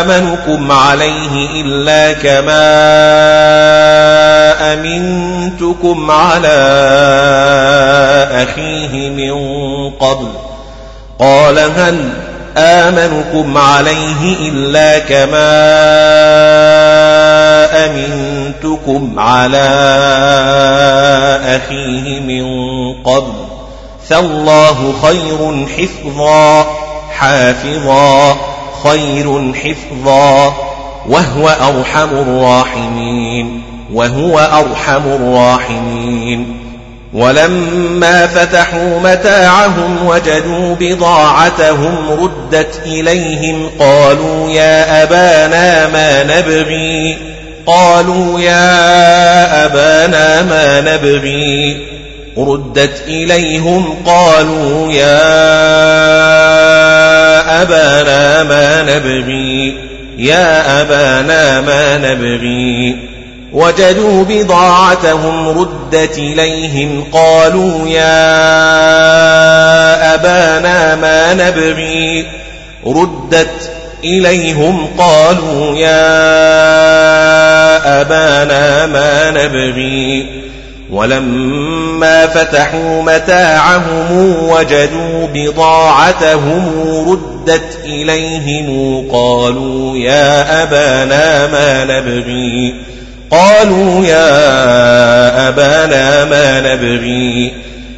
آمنكم 0.02 0.72
عليه 0.72 1.62
إلا 1.62 2.12
كما 2.12 2.66
أمنتكم 4.72 6.10
على 6.10 6.58
أخيه 8.32 9.10
من 9.10 9.34
قبل. 9.90 10.28
قال 11.18 11.58
هل 11.58 12.10
آمنكم 12.56 13.58
عليه 13.58 14.36
إلا 14.40 14.98
كما 14.98 15.66
أمنتكم 17.72 19.18
على 19.18 19.68
أخيه 21.44 22.20
من 22.20 22.44
قبل 23.02 23.32
فالله 24.08 24.94
خير 25.02 25.66
حفظا 25.66 26.66
حافظا 27.10 28.36
خير 28.84 29.52
حفظا 29.54 30.54
وهو 31.08 31.48
أرحم 31.48 32.08
الراحمين 32.10 33.62
وهو 33.92 34.38
أرحم 34.38 35.02
الراحمين 35.06 36.66
ولما 37.14 38.26
فتحوا 38.26 39.00
متاعهم 39.00 40.06
وجدوا 40.06 40.74
بضاعتهم 40.80 42.10
ردت 42.10 42.80
إليهم 42.86 43.70
قالوا 43.78 44.50
يا 44.50 45.02
أبانا 45.02 45.88
ما 45.88 46.22
نبغي 46.22 47.35
قالوا 47.66 48.40
يا 48.40 49.64
أبانا 49.64 50.42
ما 50.42 50.80
نبغي 50.80 51.86
ردت 52.38 53.02
إليهم 53.08 53.96
قالوا 54.06 54.92
يا 54.92 55.26
أبانا 57.62 58.42
ما 58.42 58.82
نبغي 58.82 59.76
يا 60.18 60.80
أبانا 60.82 61.60
ما 61.60 61.98
نبغي 61.98 62.96
وجدوا 63.52 64.24
بضاعتهم 64.24 65.48
ردت 65.48 66.18
إليهم 66.18 67.04
قالوا 67.12 67.88
يا 67.88 68.14
أبانا 70.14 70.94
ما 70.94 71.34
نبغي 71.34 72.26
ردت 72.86 73.75
إليهم 74.06 74.88
قالوا 74.98 75.76
يا 75.76 76.00
أبانا 78.00 78.86
ما 78.86 79.30
نبغي. 79.30 80.26
ولما 80.90 82.26
فتحوا 82.26 83.02
متاعهم 83.02 84.36
وجدوا 84.48 85.26
بضاعتهم 85.34 86.70
ردت 87.08 87.78
إليهم 87.84 89.08
قالوا 89.12 89.96
يا 89.96 90.62
أبانا 90.62 91.46
ما 91.46 91.84
نبغي. 91.84 92.74
قالوا 93.30 94.04
يا 94.04 95.48
أبانا 95.48 96.24
ما 96.24 96.60
نبغي. 96.60 97.52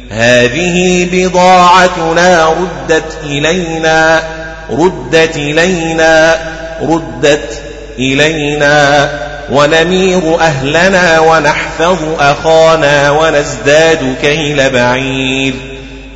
هذه 0.09 1.07
بضاعتنا 1.11 2.45
ردت 2.47 3.17
إلينا. 3.23 4.38
ردت 4.71 5.35
إلينا 5.35 6.39
ردت 6.81 7.61
إلينا 7.99 9.09
ونمير 9.51 10.39
أهلنا 10.39 11.19
ونحفظ 11.19 11.97
أخانا 12.19 13.11
ونزداد 13.11 14.15
كيل 14.21 14.69
بعير. 14.69 15.53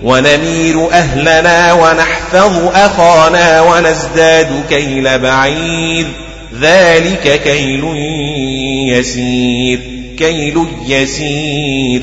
ونمير 0.03 0.91
أهلنا 0.91 1.73
ونحفظ 1.73 2.67
أخانا 2.75 3.61
ونزداد 3.61 4.63
كيل 4.69 5.19
بعير. 5.19 6.05
ذلك 6.61 7.41
كيل 7.43 7.83
يسير 8.87 9.79
كيل 10.17 10.65
يسير. 10.87 12.01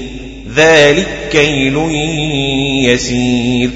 ذلك 0.57 1.29
كيل 1.33 1.77
يسير. 2.85 3.71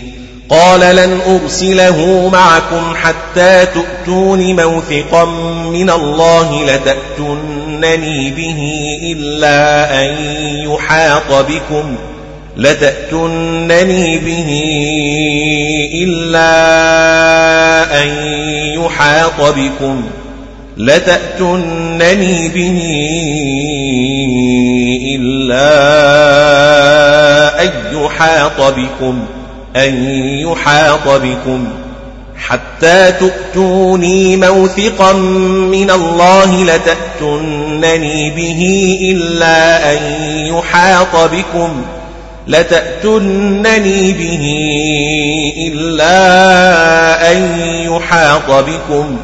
قال 0.49 0.81
لن 0.97 1.21
أرسله 1.27 2.29
معكم 2.29 2.95
حتى 2.95 3.67
تؤتون 3.67 4.57
موثقا 4.57 5.25
من 5.73 5.91
الله 5.91 6.65
لتأتونني 6.65 8.31
به 8.31 8.81
إلا 9.03 9.91
أن 10.05 10.15
يحاط 10.71 11.33
بكم 11.33 11.97
لتأتونني 12.57 14.19
به 14.19 14.63
إلا 16.03 16.53
أن 18.03 18.09
يحاط 18.85 19.41
بكم 19.41 20.03
لتأتونني 20.77 22.49
به 22.49 22.83
إلا 25.17 25.65
أن 27.63 27.71
يحاط 27.93 28.61
بكم 28.61 29.25
أن 29.77 29.95
يحاط 30.41 31.09
بكم 31.09 31.69
حتى 32.37 33.13
تؤتوني 33.13 34.37
موثقا 34.37 35.13
من 35.73 35.91
الله 35.91 36.65
لتأتونني 36.65 38.31
به 38.31 38.99
إلا 39.13 39.93
أن 39.93 39.99
يحاط 40.47 41.31
بكم 41.31 41.83
لتأتونني 42.47 44.13
به 44.13 44.55
إلا 45.67 47.33
أن 47.33 47.59
يحاط 47.69 48.51
بكم 48.51 49.17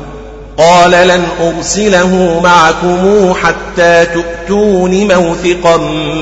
قال 0.61 0.91
لن 0.91 1.25
أرسله 1.41 2.41
معكم 2.45 3.35
حتى 3.43 4.07
تؤتون 4.07 4.91
موثقا 4.91 5.77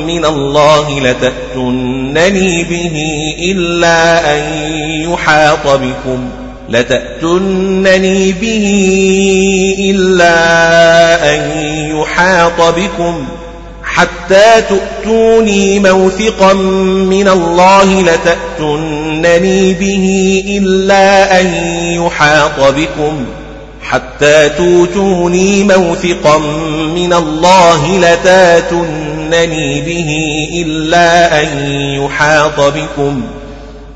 من 0.06 0.24
الله 0.24 1.00
لتأتنني 1.00 2.64
به 2.64 2.96
إلا 3.50 4.34
أن 4.34 4.42
يحاط 5.12 5.66
بكم. 5.66 6.28
لتأتنني 6.68 8.32
به 8.32 8.66
إلا 9.78 10.34
أن 11.34 11.40
يحاط 11.96 12.74
بكم. 12.74 13.28
حتى 13.84 14.62
تؤتوني 14.68 15.78
موثقا 15.78 16.52
من 16.52 17.28
الله 17.28 18.02
لتأتنني 18.02 19.74
به 19.74 20.42
إلا 20.48 21.40
أن 21.40 21.46
يحاط 21.92 22.74
بكم. 22.74 23.26
حتى 23.90 24.48
توتوني 24.48 25.64
موثقا 25.64 26.38
من 26.94 27.12
الله 27.12 27.98
لتاتنني 27.98 29.80
به 29.80 30.16
إلا 30.54 31.42
أن 31.42 31.48
يحاط 32.04 32.60
بكم. 32.60 33.22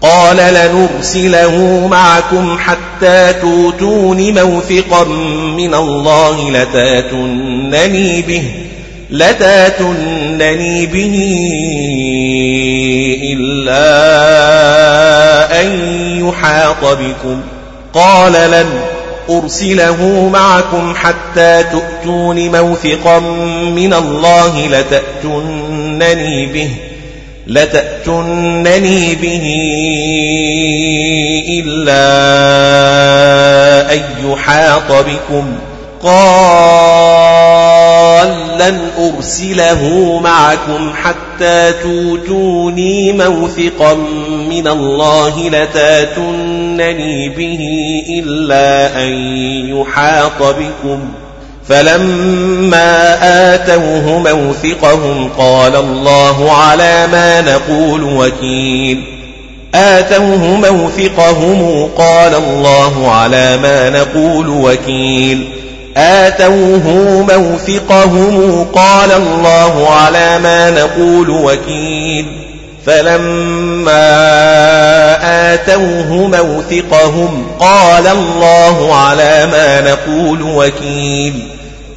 قال 0.02 0.36
لنرسله 0.36 1.86
معكم 1.90 2.58
حتى 2.58 3.32
توتون 3.32 4.42
موثقا 4.42 5.04
من 5.56 5.74
الله 5.74 6.50
لتاتنني 6.50 8.22
به 8.22 8.42
لتاتنني 9.10 10.86
به 10.86 11.36
إلا 13.32 13.82
أن 15.60 15.68
يحاط 16.28 16.84
بكم. 16.84 17.40
قال 17.94 18.32
لن 18.32 18.66
أرسله 19.30 20.28
معكم 20.32 20.94
حتى 20.94 21.64
تؤتون 21.72 22.60
موثقا 22.60 23.18
من 23.74 23.94
الله 23.94 24.66
لتأتنني 24.66 26.46
به 26.46 26.70
لتأتنني 27.46 29.14
به 29.14 29.42
إلا 31.48 32.02
أن 33.92 34.02
يحاط 34.24 34.92
بكم. 34.92 35.58
قال 36.02 37.71
لن 38.58 38.80
أرسله 38.98 40.20
معكم 40.24 40.92
حتى 41.02 41.72
توتوني 41.82 43.12
موثقا 43.12 43.94
من 44.50 44.68
الله 44.68 45.48
لتاتنني 45.48 47.28
به 47.28 47.58
إلا 48.18 49.02
أن 49.02 49.08
يحاط 49.76 50.42
بكم. 50.42 51.08
فلما 51.68 53.18
آتوه 53.54 54.18
موثقهم 54.18 55.30
قال 55.38 55.76
الله 55.76 56.52
على 56.52 57.06
ما 57.06 57.40
نقول 57.40 58.02
وكيل. 58.02 59.04
آتوه 59.74 60.44
موثقهم 60.46 61.88
قال 61.98 62.34
الله 62.34 63.10
على 63.10 63.56
ما 63.56 63.90
نقول 63.90 64.48
وكيل. 64.48 65.61
آتوه 65.96 66.88
موثقهم 67.30 68.66
قال 68.74 69.12
الله 69.12 69.90
على 69.90 70.38
ما 70.38 70.70
نقول 70.70 71.30
وكيل. 71.30 72.26
فلما 72.86 73.94
آتوه 75.54 76.12
موثقهم 76.12 77.46
قال 77.60 78.06
الله 78.06 78.94
على 78.94 79.46
ما 79.52 79.80
نقول 79.80 80.42
وكيل. 80.42 81.48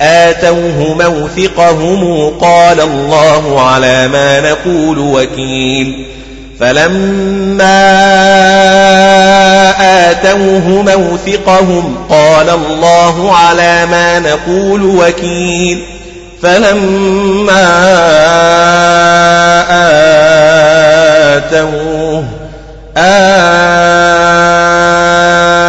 آتوه 0.01 0.95
موثقهم 0.99 2.29
قال 2.29 2.81
الله 2.81 3.61
على 3.61 4.07
ما 4.07 4.51
نقول 4.51 4.99
وكيل. 4.99 6.05
فلما 6.59 7.65
آتوه 10.11 10.67
موثقهم 10.67 11.95
قال 12.09 12.49
الله 12.49 13.35
على 13.35 13.85
ما 13.85 14.19
نقول 14.19 14.81
وكيل. 14.83 15.85
فلما 16.41 17.65
آتوه 21.37 22.23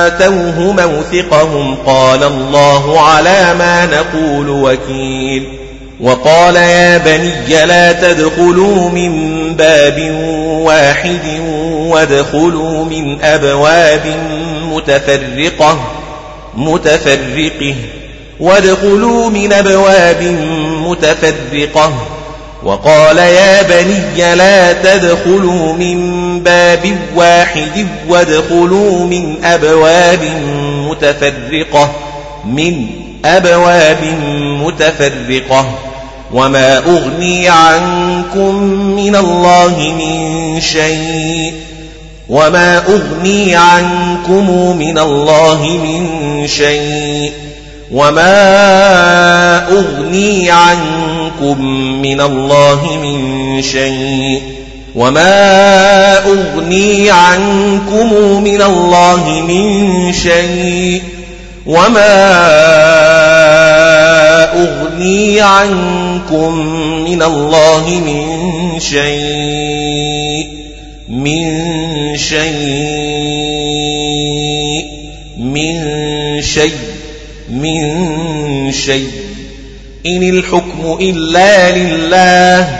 آتوه 0.08 0.72
موثقهم 0.72 1.76
قال 1.86 2.22
الله 2.24 3.00
على 3.00 3.54
ما 3.58 3.86
نقول 3.86 4.48
وكيل. 4.48 5.65
وقال 6.00 6.56
يا 6.56 6.98
بني 6.98 7.66
لا 7.66 7.92
تدخلوا 7.92 8.90
من 8.90 9.12
باب 9.56 10.10
واحد 10.62 11.40
وادخلوا 11.70 12.84
من 12.84 13.22
أبواب 13.22 14.16
متفرقة 14.62 15.78
متفرقة. 16.56 17.74
وادخلوا 18.40 19.30
من 19.30 19.52
أبواب 19.52 20.22
متفرقة. 20.86 21.92
وقال 22.62 23.18
يا 23.18 23.62
بني 23.62 24.34
لا 24.34 24.72
تدخلوا 24.72 25.72
من 25.72 26.40
باب 26.42 26.98
واحد 27.14 27.86
وادخلوا 28.08 29.06
من 29.06 29.44
أبواب 29.44 30.22
متفرقة 30.90 31.92
من 32.44 33.05
أبواب 33.36 34.04
متفرقة 34.62 35.66
وما 36.32 36.78
أغني 36.78 37.48
عنكم 37.48 38.54
من 38.96 39.16
الله 39.16 39.94
من 39.98 40.60
شيء 40.60 41.54
وما 42.28 42.78
أغني 42.78 43.56
عنكم 43.56 44.76
من 44.76 44.98
الله 44.98 45.62
من 45.62 46.46
شيء 46.46 47.32
وما 47.92 49.68
أغني 49.68 50.50
عنكم 50.50 51.64
من 52.02 52.20
الله 52.20 52.98
من 53.02 53.62
شيء 53.62 54.42
وما 54.94 56.18
أغني 56.24 57.10
عنكم 57.10 58.42
من 58.44 58.62
الله 58.62 59.44
من 59.48 60.12
شيء 60.12 61.02
وما 61.66 63.15
أغني 64.56 65.40
عنكم 65.40 66.56
من 67.04 67.22
الله 67.22 68.00
من 68.06 68.26
شيء 68.80 70.46
من 71.08 71.66
شيء 72.16 72.86
من 75.38 76.42
شيء 76.42 76.74
من 77.50 78.72
شيء. 78.72 79.10
إن 80.06 80.22
الحكم 80.22 80.98
إلا 81.00 81.78
لله 81.78 82.78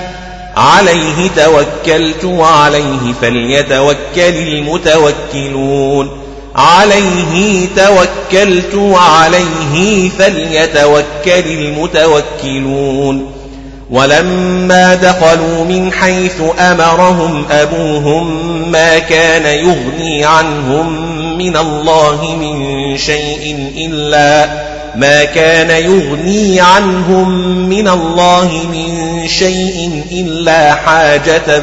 عليه 0.56 1.30
توكلت 1.36 2.24
وعليه 2.24 3.12
فليتوكل 3.22 3.96
المتوكلون. 4.16 6.25
عليه 6.56 7.68
توكلت 7.76 8.74
وعليه 8.74 10.10
فليتوكل 10.18 11.46
المتوكلون. 11.46 13.32
ولما 13.90 14.94
دخلوا 14.94 15.64
من 15.64 15.92
حيث 15.92 16.42
أمرهم 16.58 17.44
أبوهم 17.50 18.46
ما 18.72 18.98
كان 18.98 19.46
يغني 19.58 20.24
عنهم 20.24 21.16
من 21.38 21.56
الله 21.56 22.36
من 22.40 22.96
شيء 22.98 23.70
إلا 23.76 24.48
ما 24.96 25.24
كان 25.24 25.70
يغني 25.70 26.60
عنهم 26.60 27.28
من 27.68 27.88
الله 27.88 28.50
من 28.72 29.28
شيء 29.28 30.02
إلا 30.12 30.74
حاجة 30.74 31.62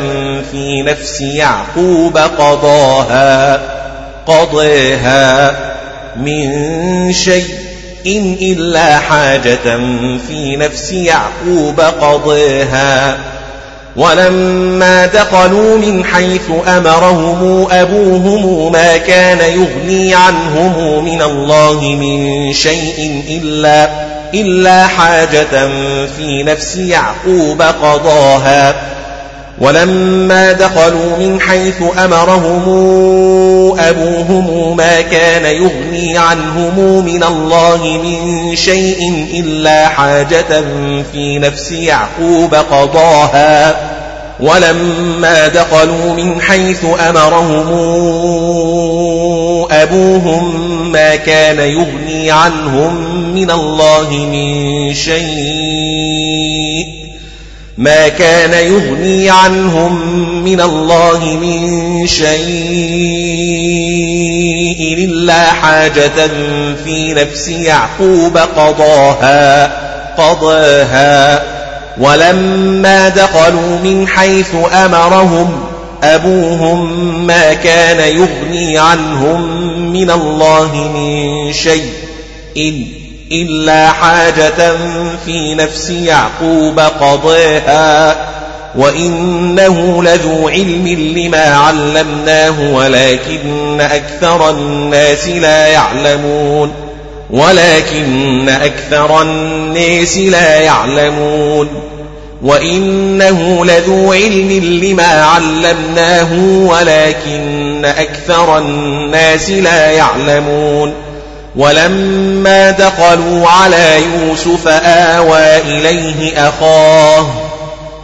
في 0.51 0.81
نفس 0.81 1.21
يعقوب 1.21 2.17
قضاها. 2.17 3.82
قضيها 4.27 5.51
من 6.15 7.13
شيء 7.13 7.55
إن 8.07 8.37
إلا 8.41 8.99
حاجة 8.99 9.77
في 10.27 10.55
نفس 10.55 10.91
يعقوب 10.91 11.79
قضيها. 11.79 13.17
ولما 13.95 15.05
دخلوا 15.05 15.77
من 15.77 16.05
حيث 16.05 16.41
أمرهم 16.67 17.67
أبوهم 17.71 18.71
ما 18.71 18.97
كان 18.97 19.39
يغني 19.39 20.15
عنهم 20.15 21.05
من 21.05 21.21
الله 21.21 21.81
من 21.81 22.53
شيء 22.53 23.23
إلا 23.29 23.89
إلا 24.33 24.87
حاجة 24.87 25.67
في 26.17 26.43
نفس 26.43 26.75
يعقوب 26.75 27.61
قضاها. 27.61 28.75
ولما 29.64 30.52
دخلوا 30.52 31.18
من 31.19 31.41
حيث 31.41 31.76
أمرهم 32.06 32.64
أبوهم 33.80 34.77
ما 34.77 35.02
كان 35.02 35.45
يغني 35.45 36.18
عنهم 36.18 37.06
من 37.06 37.23
الله 37.23 37.99
من 38.03 38.56
شيء 38.56 39.27
إلا 39.34 39.88
حاجة 39.88 40.64
في 41.11 41.40
نفس 41.40 41.72
يعقوب 41.72 42.56
قضاها. 42.56 43.76
ولما 44.40 45.48
دخلوا 45.48 46.14
من 46.14 46.41
حيث 46.41 46.85
أمرهم 47.10 47.68
أبوهم 49.72 50.91
ما 50.91 51.15
كان 51.15 51.60
يغني 51.60 52.31
عنهم 52.31 52.95
من 53.34 53.52
الله 53.52 54.10
من 54.11 54.94
شيء 54.94 56.23
ما 57.77 58.07
كان 58.07 58.53
يغني 58.53 59.29
عنهم 59.29 60.23
من 60.43 60.61
الله 60.61 61.37
من 61.41 62.07
شيء 62.07 62.33
إلا 64.97 65.43
حاجة 65.43 66.27
في 66.83 67.13
نفس 67.13 67.47
يعقوب 67.47 68.37
قضاها 68.37 69.71
قضاها. 70.17 71.43
ولما 71.97 73.09
دخلوا 73.09 73.79
من 73.83 74.07
حيث 74.07 74.55
أمرهم 74.73 75.63
أبوهم 76.03 77.05
ما 77.27 77.53
كان 77.53 78.17
يغني 78.17 78.77
عنهم 78.77 79.41
من 79.93 80.11
الله 80.11 80.91
من 80.95 81.53
شيء 81.53 83.02
إلا 83.31 83.91
حاجة 83.91 84.71
في 85.25 85.55
نفس 85.55 85.89
يعقوب 85.89 86.79
قضيها 86.79 88.15
وإنه 88.75 90.03
لذو 90.03 90.49
علم 90.49 90.87
لما 90.87 91.45
علمناه 91.55 92.73
ولكن 92.73 93.81
أكثر 93.81 94.49
الناس 94.49 95.27
لا 95.27 95.67
يعلمون 95.67 96.73
ولكن 97.29 98.49
أكثر 98.49 99.21
الناس 99.21 100.17
لا 100.17 100.59
يعلمون 100.59 101.67
وإنه 102.43 103.65
لذو 103.65 104.13
علم 104.13 104.51
لما 104.83 105.25
علمناه 105.25 106.33
ولكن 106.67 107.85
أكثر 107.85 108.57
الناس 108.57 109.49
لا 109.49 109.91
يعلمون. 109.91 110.93
ولما 111.55 112.71
دخلوا 112.71 113.47
على 113.47 113.95
يوسف 114.03 114.67
آوى 114.67 115.57
إليه 115.57 116.47
أخاه 116.49 117.25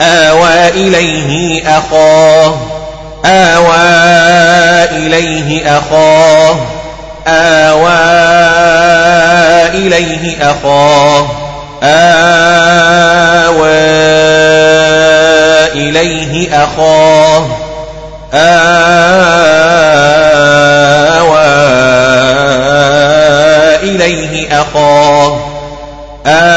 آوى 0.02 0.68
إليه 0.70 1.64
أخاه 1.78 2.56
آوى 3.26 3.76
إليه 4.92 5.78
أخاه 5.78 6.56
آوى 7.28 8.00
إليه 9.74 10.38
أخاه 10.52 11.28
آوى 11.84 13.80
إليه 15.76 16.64
أخاه 16.64 17.48
آوى 18.34 18.90
إليه 23.90 24.62
أخاه. 24.62 25.40
آوى 26.26 26.50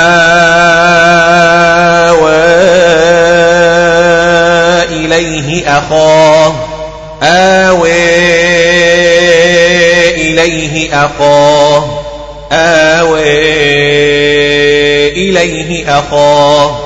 إليه 4.90 5.78
أخاه. 5.78 6.54
آوى 7.22 7.92
إليه 10.14 11.04
أخاه. 11.04 11.84
آوى 12.52 13.22
إليه 15.08 15.98
أخاه. 15.98 16.76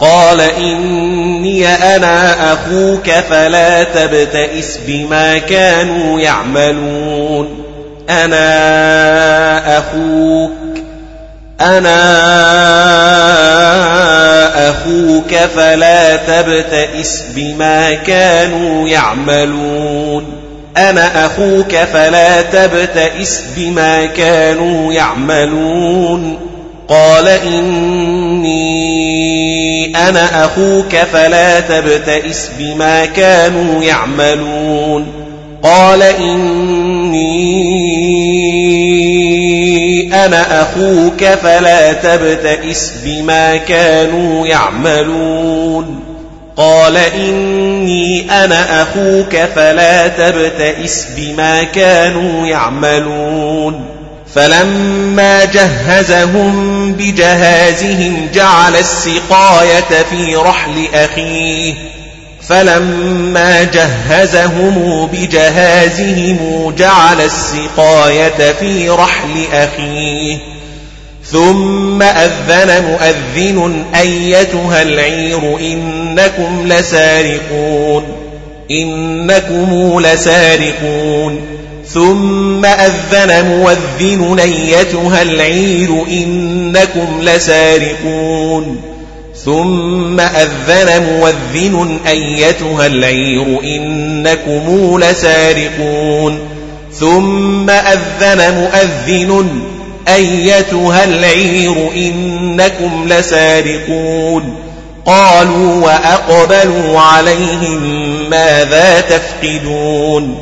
قال 0.00 0.40
إني 0.40 1.68
أنا 1.68 2.52
أخوك 2.52 3.10
فلا 3.10 3.84
تبتئس 3.84 4.78
بما 4.86 5.38
كانوا 5.38 6.20
يعملون. 6.20 7.67
أنا 8.10 9.78
أخوك 9.78 10.50
أنا 11.60 12.08
أخوك 14.70 15.34
فلا 15.34 16.16
تبتئس 16.16 17.22
بما 17.36 17.94
كانوا 17.94 18.88
يعملون. 18.88 20.24
أنا 20.76 21.26
أخوك 21.26 21.76
فلا 21.76 22.42
تبتئس 22.42 23.42
بما 23.56 24.06
كانوا 24.06 24.92
يعملون. 24.92 26.38
قال 26.88 27.28
إني 27.28 28.68
أنا 30.08 30.44
أخوك 30.44 30.96
فلا 31.12 31.60
تبتئس 31.60 32.50
بما 32.58 33.06
كانوا 33.06 33.82
يعملون. 33.82 35.17
قال 35.62 36.02
إني 36.02 37.48
أنا 40.24 40.62
أخوك 40.62 41.24
فلا 41.24 41.92
تبتئس 41.92 42.92
بما 43.04 43.56
كانوا 43.56 44.46
يعملون. 44.46 46.00
قال 46.56 46.96
إني 46.96 48.30
أنا 48.44 48.82
أخوك 48.82 49.36
فلا 49.54 50.08
تبتئس 50.08 51.06
بما 51.16 51.62
كانوا 51.62 52.46
يعملون. 52.46 53.84
فلما 54.34 55.44
جهزهم 55.44 56.92
بجهازهم 56.92 58.28
جعل 58.34 58.76
السقاية 58.76 60.04
في 60.10 60.36
رحل 60.36 60.88
أخيه. 60.94 61.74
فلما 62.48 63.62
جهزهم 63.62 65.06
بجهازهم 65.12 66.70
جعل 66.78 67.20
السقاية 67.20 68.52
في 68.52 68.88
رحل 68.90 69.44
أخيه. 69.52 70.38
ثم 71.24 72.02
أذن 72.02 72.84
مؤذن 72.84 73.84
أيتها 73.94 74.82
العير 74.82 75.58
إنكم 75.60 76.66
لسارقون 76.66 78.04
إنكم 78.70 80.00
لسارقون. 80.00 81.40
ثم 81.88 82.64
أذن 82.64 83.44
مؤذن 83.44 84.38
أيتها 84.40 85.22
العير 85.22 86.04
إنكم 86.10 87.20
لسارقون. 87.22 88.97
ثم 89.44 90.20
أذن 90.20 91.02
مؤذن 91.02 91.98
أيتها 92.08 92.86
العير 92.86 93.60
إنكم 93.64 94.98
لسارقون. 95.02 96.38
ثم 96.92 97.70
أذن 97.70 98.54
مؤذن 98.54 99.60
أيتها 100.08 101.04
العير 101.04 101.74
إنكم 101.96 103.08
لسارقون. 103.08 104.54
قالوا 105.06 105.84
وأقبلوا 105.84 107.00
عليهم 107.00 107.80
ماذا 108.30 109.00
تفقدون؟ 109.00 110.38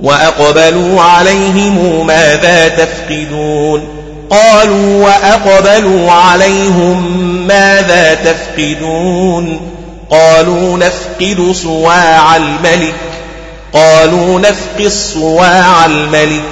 وأقبلوا 0.00 1.00
عليهم 1.00 2.06
ماذا 2.06 2.68
تفقدون؟ 2.68 3.95
قالوا 4.30 5.04
وأقبلوا 5.04 6.12
عليهم 6.12 7.26
ماذا 7.46 8.14
تفقدون 8.14 9.60
قالوا 10.10 10.78
نفقد 10.78 11.52
صواع 11.52 12.36
الملك 12.36 12.94
قالوا 13.72 14.40
نفقد 14.40 14.88
صواع 14.88 15.86
الملك 15.86 16.42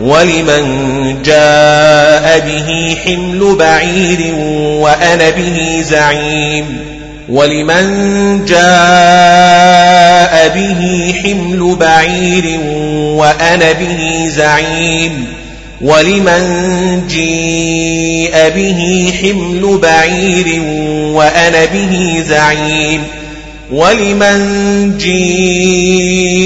ولمن 0.00 1.22
جاء 1.22 2.38
به 2.38 2.96
حمل 3.04 3.56
بعير 3.58 4.34
وأنا 4.80 5.30
به 5.30 5.82
زعيم 5.82 6.78
ولمن 7.28 8.44
جاء 8.44 8.60
به 10.54 11.14
حمل 11.22 11.76
بعير 11.80 12.60
وأنا 13.16 13.72
به 13.72 14.24
زعيم 14.28 15.39
ولمن 15.80 17.06
جيء 17.08 18.48
به 18.48 19.12
حمل 19.22 19.78
بعير 19.78 20.62
وأنا 21.14 21.64
به 21.64 22.22
زعيم 22.28 23.02
ولمن 23.70 24.98
جيء 24.98 26.40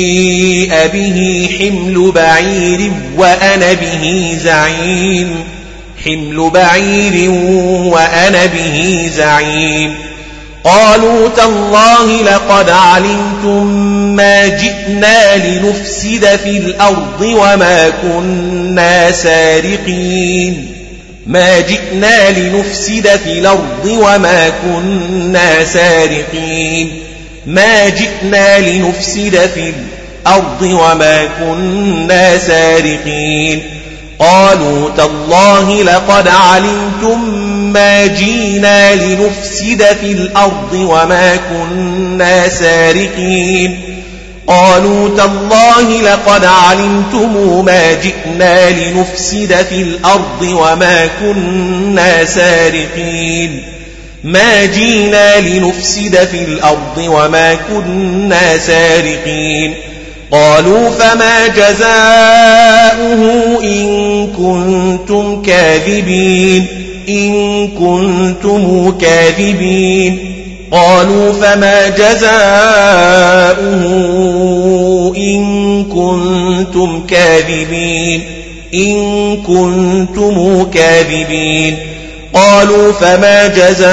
به 0.92 1.48
حمل 1.58 2.12
بعير 2.12 2.92
وأنا 3.16 3.72
به 3.72 4.36
زعيم 4.44 5.30
حمل 6.04 6.50
بعير 6.50 7.30
وأنا 7.90 8.46
به 8.46 9.08
زعيم 9.16 10.03
قالوا 10.64 11.28
تالله 11.28 12.22
لقد 12.22 12.70
علمتم 12.70 13.66
ما 14.16 14.46
جئنا 14.46 15.36
لنفسد 15.36 16.36
في 16.44 16.56
الأرض 16.56 17.20
وما 17.20 17.92
كنا 18.02 19.10
سارقين. 19.10 20.74
ما 21.26 21.60
جئنا 21.60 22.30
لنفسد 22.30 23.20
في 23.24 23.32
الأرض 23.38 23.86
وما 23.86 24.48
كنا 24.48 25.64
سارقين. 25.64 27.02
ما 27.46 27.88
جئنا 27.88 28.58
لنفسد 28.58 29.50
في 29.54 29.72
الأرض 30.26 30.62
وما 30.62 31.24
كنا 31.40 32.38
سارقين. 32.38 33.62
قالوا 34.18 34.90
تالله 34.96 35.82
لقد 35.82 36.28
علمتم 36.28 37.43
ما 37.74 38.06
جينا 38.06 38.94
لنفسد 38.94 39.82
في 40.00 40.12
الأرض 40.12 40.72
وما 40.72 41.36
كنا 41.36 42.48
سارقين 42.48 43.80
قالوا 44.46 45.08
تالله 45.16 46.02
لقد 46.02 46.44
علمتم 46.44 47.64
ما 47.64 47.92
جئنا 47.92 48.70
لنفسد 48.70 49.66
في 49.68 49.82
الأرض 49.82 50.42
وما 50.42 51.08
كنا 51.20 52.24
سارقين 52.24 53.62
ما 54.24 54.64
جينا 54.64 55.40
لنفسد 55.40 56.28
في 56.30 56.44
الأرض 56.44 56.98
وما 56.98 57.54
كنا 57.54 58.58
سارقين 58.58 59.74
قالوا 60.30 60.90
فما 60.90 61.46
جزاؤه 61.46 63.22
إن 63.62 64.26
كنتم 64.36 65.42
كاذبين 65.42 66.83
إن 67.08 67.68
كنتم 67.68 68.90
كاذبين 69.00 70.34
قالوا 70.70 71.32
فما 71.32 71.88
جزاؤه 71.88 72.34
إن 75.16 75.84
كنتم 75.84 77.06
كاذبين 77.06 78.22
إن 78.74 79.36
كنتم 79.36 80.64
كاذبين 80.64 81.76
قالوا 82.34 82.92
فما 82.92 83.46
جزاؤه 83.46 83.84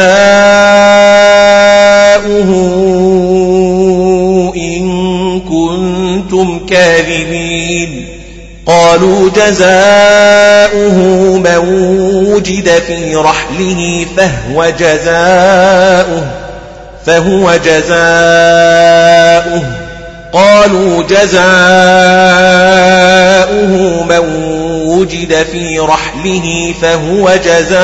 إن 4.58 5.40
كنتم 5.40 6.66
كاذبين 6.66 8.21
قالوا 8.66 9.30
جزاؤه 9.30 10.98
من 11.38 11.58
وجد 12.28 12.70
في 12.70 13.16
رحله 13.16 14.06
فهو 14.18 14.70
جزاؤه 14.80 16.24
فهو 17.06 17.56
جزاؤه. 17.66 18.02
قالوا 20.34 21.04
جزاؤه 21.04 21.42
من 24.04 24.20
وجد 24.86 25.46
في 25.52 25.80
رحله 25.80 26.74
فهو 26.82 27.32
جزاؤه. 27.46 27.82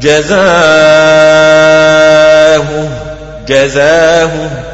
جزاؤه 0.00 0.48
جزاؤه. 3.48 4.67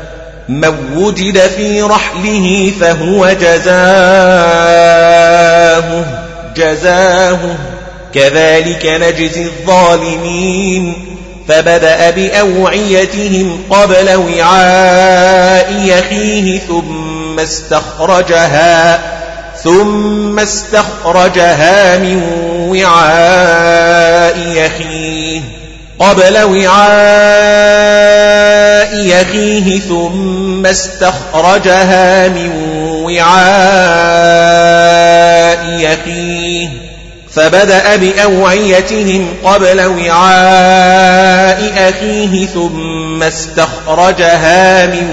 من 0.49 0.75
وجد 0.97 1.39
في 1.39 1.83
رحله 1.83 2.73
فهو 2.81 3.29
جزاه 3.41 3.75
جزاه 6.57 7.39
كذلك 8.15 8.87
نجزي 8.87 9.45
الظالمين. 9.45 10.95
فبدأ 11.49 12.11
بأوعيتهم 12.11 13.61
قبل 13.71 14.15
وعاء 14.15 15.83
يخيه 15.85 16.59
ثم 16.59 17.41
استخرجها 17.41 19.01
ثم 19.65 20.39
استخرجها 20.39 21.99
من 21.99 22.23
وعاء 22.69 24.39
يخيه. 24.39 25.41
قبل 25.99 26.43
وعاء 26.43 26.85
يخيه 28.95 29.81
ثم 29.81 30.67
استخرجها 30.67 32.29
من 32.29 32.51
وعاء 33.05 34.05
يخيه 35.79 36.69
فبدأ 37.35 37.97
بأوعيتهم 37.97 39.27
قبل 39.45 39.81
وعاء 39.81 41.73
أخيه 41.89 42.47
ثم 42.47 43.23
استخرجها 43.23 44.87
من 44.87 45.09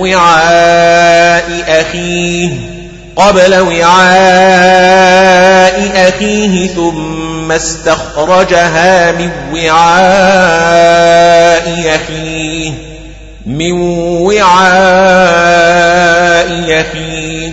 وعاء 0.00 1.64
أخيه 1.68 2.50
قبل 3.16 3.54
وعاء 3.60 4.94
أخيه 6.08 6.68
ثم 6.68 7.52
استخرجها 7.52 9.12
من 9.12 9.30
وعاء 9.52 10.84
أخيه 11.94 12.53
من 13.46 13.72
وعاء 14.22 14.64
أخيه 16.80 17.52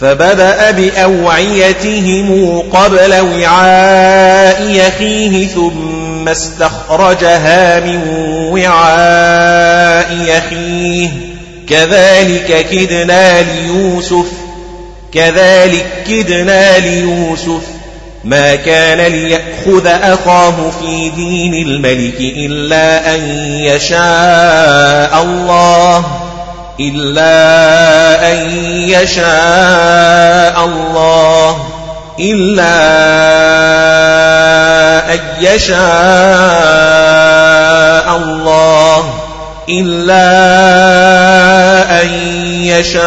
فبدأ 0.00 0.70
بأوعيتهم 0.70 2.58
قبل 2.72 3.14
وعاء 3.20 4.88
أخيه 4.88 5.46
ثم 5.46 6.28
استخرجها 6.28 7.80
من 7.80 8.00
وعاء 8.52 10.38
أخيه 10.38 11.08
كذلك 11.68 12.66
كدنا 12.70 13.42
ليوسف 13.42 14.26
كذلك 15.12 15.86
كدنا 16.08 16.78
ليوسف. 16.78 17.62
ما 18.24 18.54
كان 18.54 19.12
ليأخذ 19.12 19.86
أخاه 19.86 20.70
في 20.80 21.08
دين 21.08 21.54
الملك 21.54 22.20
إلا 22.20 23.14
أن 23.14 23.20
يشاء 23.60 25.22
الله 25.22 26.04
إلا 26.80 28.32
أن 28.32 28.50
يشاء 28.88 30.64
الله 30.64 31.68
إلا 32.20 32.74
أن 35.14 35.20
يشاء 35.40 35.80
الله 38.16 39.14
إلا 39.68 40.30
أن 42.02 42.08
يشاء 42.64 43.00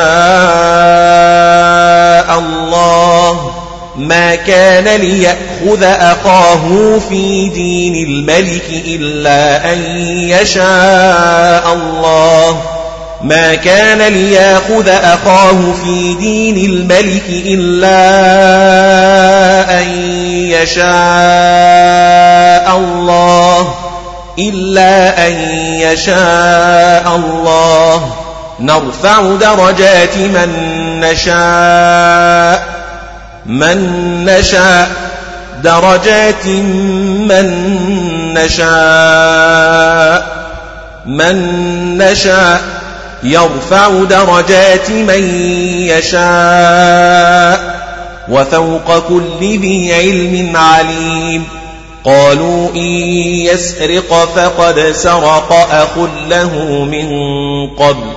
الله. 2.39 3.62
ما 3.95 4.35
كان 4.35 5.01
ليأخذ 5.01 5.83
أخاه 5.83 6.99
في 7.09 7.49
دين 7.49 8.07
الملك 8.07 8.65
إلا 8.69 9.73
أن 9.73 9.79
يشاء 10.07 11.73
الله. 11.73 12.61
ما 13.21 13.55
كان 13.55 14.13
ليأخذ 14.13 14.89
أخاه 14.89 15.73
في 15.83 16.13
دين 16.13 16.57
الملك 16.57 17.23
إلا 17.29 17.99
أن 19.79 19.87
يشاء 20.49 20.83
الله. 22.77 23.73
إلا 24.39 25.27
أن 25.27 25.33
يشاء 25.79 27.15
الله. 27.15 28.13
نرفع 28.59 29.21
درجات 29.21 30.17
من 30.17 30.49
نشاء. 30.99 32.72
من 33.45 33.77
نشاء 34.25 34.89
درجات 35.63 36.47
من 37.27 37.47
نشاء 38.33 40.33
من 41.05 41.37
نشاء 41.97 42.61
يرفع 43.23 44.03
درجات 44.03 44.89
من 44.89 45.23
يشاء 45.87 47.73
وفوق 48.29 49.07
كل 49.07 49.23
ذي 49.39 49.93
علم 49.93 50.57
عليم. 50.57 51.43
قالوا 52.05 52.69
إن 52.75 52.87
يسرق 53.47 54.29
فقد 54.35 54.91
سرق 54.95 55.53
أخ 55.71 55.97
له 56.29 56.85
من 56.91 57.07
قبل 57.67 58.11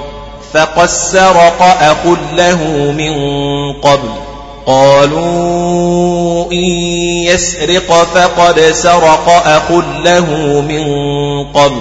فقد 0.55 0.87
سرق 0.87 1.63
أخ 1.63 2.19
له 2.37 2.93
من 2.99 3.13
قبل. 3.73 4.26
قالوا 4.67 6.53
إن 6.53 6.65
يسرق 7.27 7.93
فقد 8.15 8.61
سرق 8.61 9.29
أخ 9.29 9.71
له 10.05 10.61
من 10.61 10.85
قبل. 11.45 11.81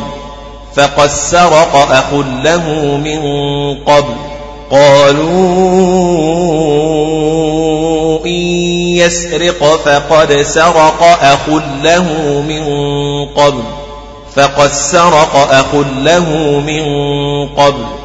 فقد 0.76 1.10
سرق 1.10 1.76
أخ 1.76 2.14
له 2.44 2.70
من 3.04 3.20
قبل. 3.76 4.16
قالوا 4.72 5.46
إن 8.26 8.42
يسرق 8.98 9.64
فقد 9.86 10.42
سرق 10.42 11.04
أخ 11.04 11.50
له 11.84 12.04
من 12.48 12.64
قبل. 13.26 13.64
فقد 14.36 14.72
سرق 14.72 15.36
أخ 15.36 15.76
له 15.98 16.30
من 16.66 16.84
قبل. 17.48 18.05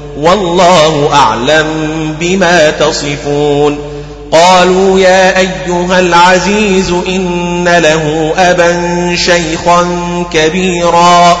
والله 0.21 1.09
أعلم 1.13 1.67
بما 2.19 2.69
تصفون. 2.69 3.79
قالوا 4.31 4.99
يا 4.99 5.37
أيها 5.37 5.99
العزيز 5.99 6.91
إن 7.07 7.69
له 7.69 8.33
أبا 8.37 8.75
شيخا 9.15 9.87
كبيرا. 10.33 11.37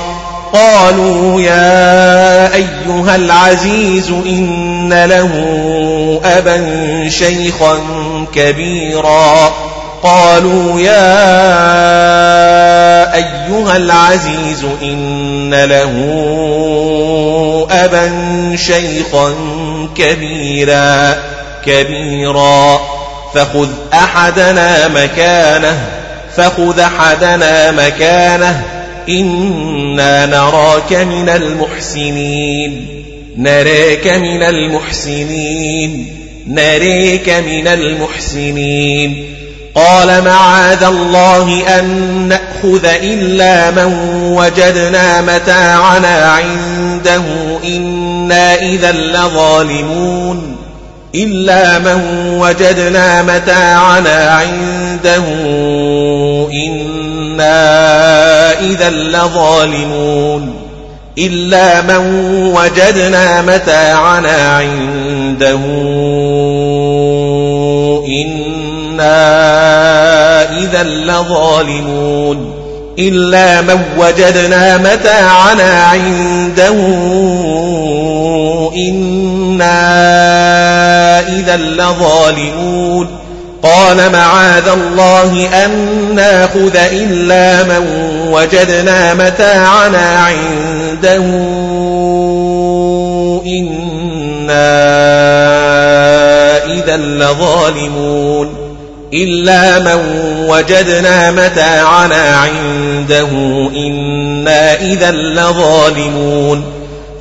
قالوا 0.53 1.41
يا 1.41 2.55
أيها 2.55 3.15
العزيز 3.15 4.09
إن 4.09 4.93
له 4.93 5.31
أبا 6.25 6.65
شيخا 7.09 7.79
كبيرا. 8.35 9.53
قالوا 10.03 10.79
يا 10.79 11.21
أيها 13.15 13.77
العزيز 13.77 14.65
إن 14.81 15.53
له 15.53 15.91
أبا 17.71 18.11
شيخا 18.55 19.35
كبيرا 19.97 21.15
كبيرا. 21.65 22.81
فخذ 23.33 23.69
أحدنا 23.93 24.87
مكانه 24.87 25.89
فخذ 26.35 26.79
أحدنا 26.79 27.71
مكانه. 27.71 28.63
إنا 29.09 30.25
نراك 30.25 30.93
من 30.93 31.29
المحسنين 31.29 32.87
نريك 33.37 34.07
من 34.07 34.43
المحسنين 34.43 36.17
نريك 36.47 37.29
من 37.29 37.67
المحسنين. 37.67 39.35
قال 39.75 40.23
معاذ 40.23 40.83
الله 40.83 41.79
أن 41.79 41.85
نأخذ 42.29 42.85
إلا 42.85 43.71
من 43.71 43.93
وجدنا 44.37 45.21
متاعنا 45.21 46.31
عنده 46.31 47.21
إنا 47.63 48.55
إذا 48.55 48.91
لظالمون. 48.91 50.55
إلا 51.15 51.79
من 51.79 52.01
وجدنا 52.39 53.21
متاعنا 53.21 54.29
عنده 54.29 55.23
إنا 56.53 57.51
إذا 58.59 58.89
لظالمون. 58.89 60.55
إلا 61.17 61.81
من 61.81 62.25
وجدنا 62.55 63.41
متاعنا 63.41 64.57
عنده 64.57 65.59
إنا 68.07 69.60
إذا 70.43 70.83
لظالمون 70.83 72.61
إلا 72.99 73.61
من 73.61 73.81
وجدنا 73.97 74.77
متاعنا 74.77 75.83
عنده 75.83 76.75
إنا 78.75 79.79
إذا 81.19 81.57
لظالمون 81.57 83.07
قال 83.63 84.11
معاذ 84.11 84.67
الله 84.67 85.49
أن 85.65 85.71
نأخذ 86.15 86.75
إلا 86.75 87.63
من 87.63 87.87
وجدنا 88.31 89.13
متاعنا 89.13 90.25
عنده 90.25 91.23
إنا 93.45 94.81
إذا 96.65 96.97
لظالمون 96.97 98.60
إلا 99.13 99.79
من 99.79 99.99
وجدنا 100.49 101.31
متاعنا 101.31 102.35
عنده 102.37 103.29
إنا 103.75 104.81
إذا 104.81 105.11
لظالمون 105.11 106.63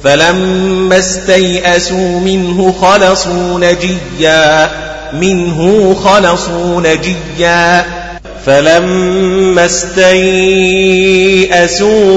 فلما 0.04 0.98
استيئسوا 0.98 2.20
منه 2.20 2.74
خلصوا 2.82 3.58
نجيا 3.58 4.70
منه 5.12 5.94
خلصوا 6.04 6.80
نجيا 6.80 7.84
فلما 8.46 9.66
استيئسوا 9.66 10.58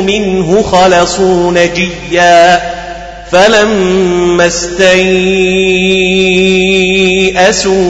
منه 0.02 0.64
خلصوا 0.72 1.52
نجيا 1.52 2.73
فلما 3.34 4.48
استيئسوا 4.48 5.18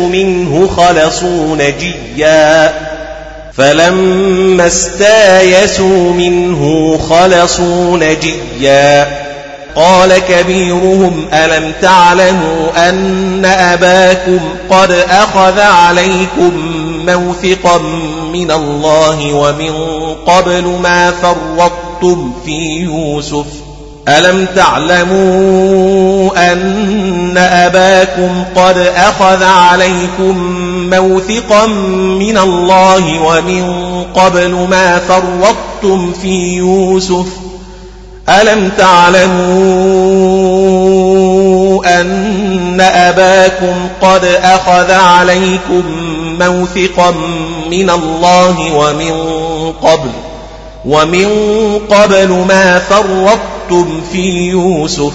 منه 0.07 0.67
خلصوا 0.67 1.55
نجيا. 1.55 2.73
فلما 3.57 4.67
استايسوا 4.67 6.13
منه 6.13 6.97
خلصوا 7.09 7.97
نجيا. 7.97 9.23
قال 9.75 10.17
كبيرهم 10.17 11.27
ألم 11.33 11.71
تعلموا 11.81 12.89
أن 12.89 13.45
أباكم 13.45 14.39
قد 14.69 14.91
أخذ 15.09 15.59
عليكم 15.59 16.51
موثقا 17.05 17.77
من 18.33 18.51
الله 18.51 19.33
ومن 19.33 19.73
قبل 20.25 20.63
ما 20.83 21.11
فرطتم 21.11 22.33
في 22.45 22.81
يوسف؟ 22.81 23.72
ألم 24.07 24.47
تعلموا 24.55 26.31
أن 26.51 27.37
أباكم 27.37 28.43
قد 28.55 28.77
أخذ 28.77 29.43
عليكم 29.43 30.37
موثقا 30.89 31.67
من 32.19 32.37
الله 32.37 33.21
ومن 33.21 33.83
قبل 34.15 34.67
ما 34.69 34.99
فرطتم 34.99 36.13
في 36.21 36.57
يوسف؟ 36.57 37.25
ألم 38.29 38.71
تعلموا 38.77 39.43
أن 42.01 42.81
أباكم 42.81 43.73
قد 44.01 44.25
أخذ 44.25 44.91
عليكم 44.91 45.83
موثقا 46.39 47.11
من 47.71 47.89
الله 47.89 48.73
ومن 48.73 49.13
قبل 49.81 50.09
ومن 50.85 51.29
قبل 51.89 52.29
ما 52.29 52.79
فرطتم 52.79 53.62
في 54.11 54.49
يوسف 54.49 55.13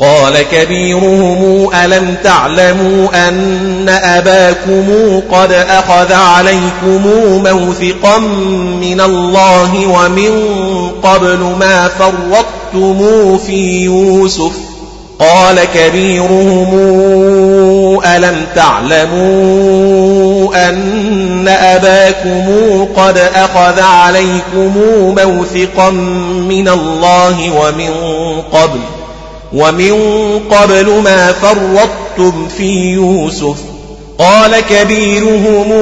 قال 0.00 0.42
كبيرهم 0.42 1.70
ألم 1.74 2.14
تعلموا 2.24 3.28
أن 3.28 3.88
أباكم 3.88 4.86
قد 5.32 5.52
أخذ 5.52 6.12
عليكم 6.12 7.06
موثقا 7.44 8.18
من 8.80 9.00
الله 9.00 9.86
ومن 9.86 10.50
قبل 11.02 11.38
ما 11.60 11.88
فرطتم 11.88 13.38
في 13.38 13.84
يوسف 13.84 14.52
قال 15.18 15.64
كبيرهم 15.74 16.70
ألم 18.04 18.46
تعلموا 18.54 20.14
أن 20.68 21.48
أباكم 21.48 22.46
قد 22.96 23.18
أخذ 23.18 23.80
عليكم 23.80 24.72
موثقا 25.16 25.90
من 26.48 26.68
الله 26.68 27.50
ومن 27.60 27.90
قبل 28.52 28.80
ومن 29.52 29.94
قبل 30.50 30.90
ما 31.04 31.32
فرطتم 31.32 32.48
في 32.48 32.92
يوسف 32.92 33.56
قال 34.18 34.60
كبيرهم 34.60 35.72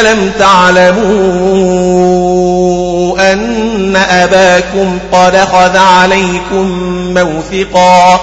ألم 0.00 0.32
تعلموا 0.38 2.13
أن 3.96 3.96
أباكم 3.96 4.98
قد 5.12 5.36
خذ 5.36 5.76
عليكم 5.76 6.66
موثقا 7.14 8.20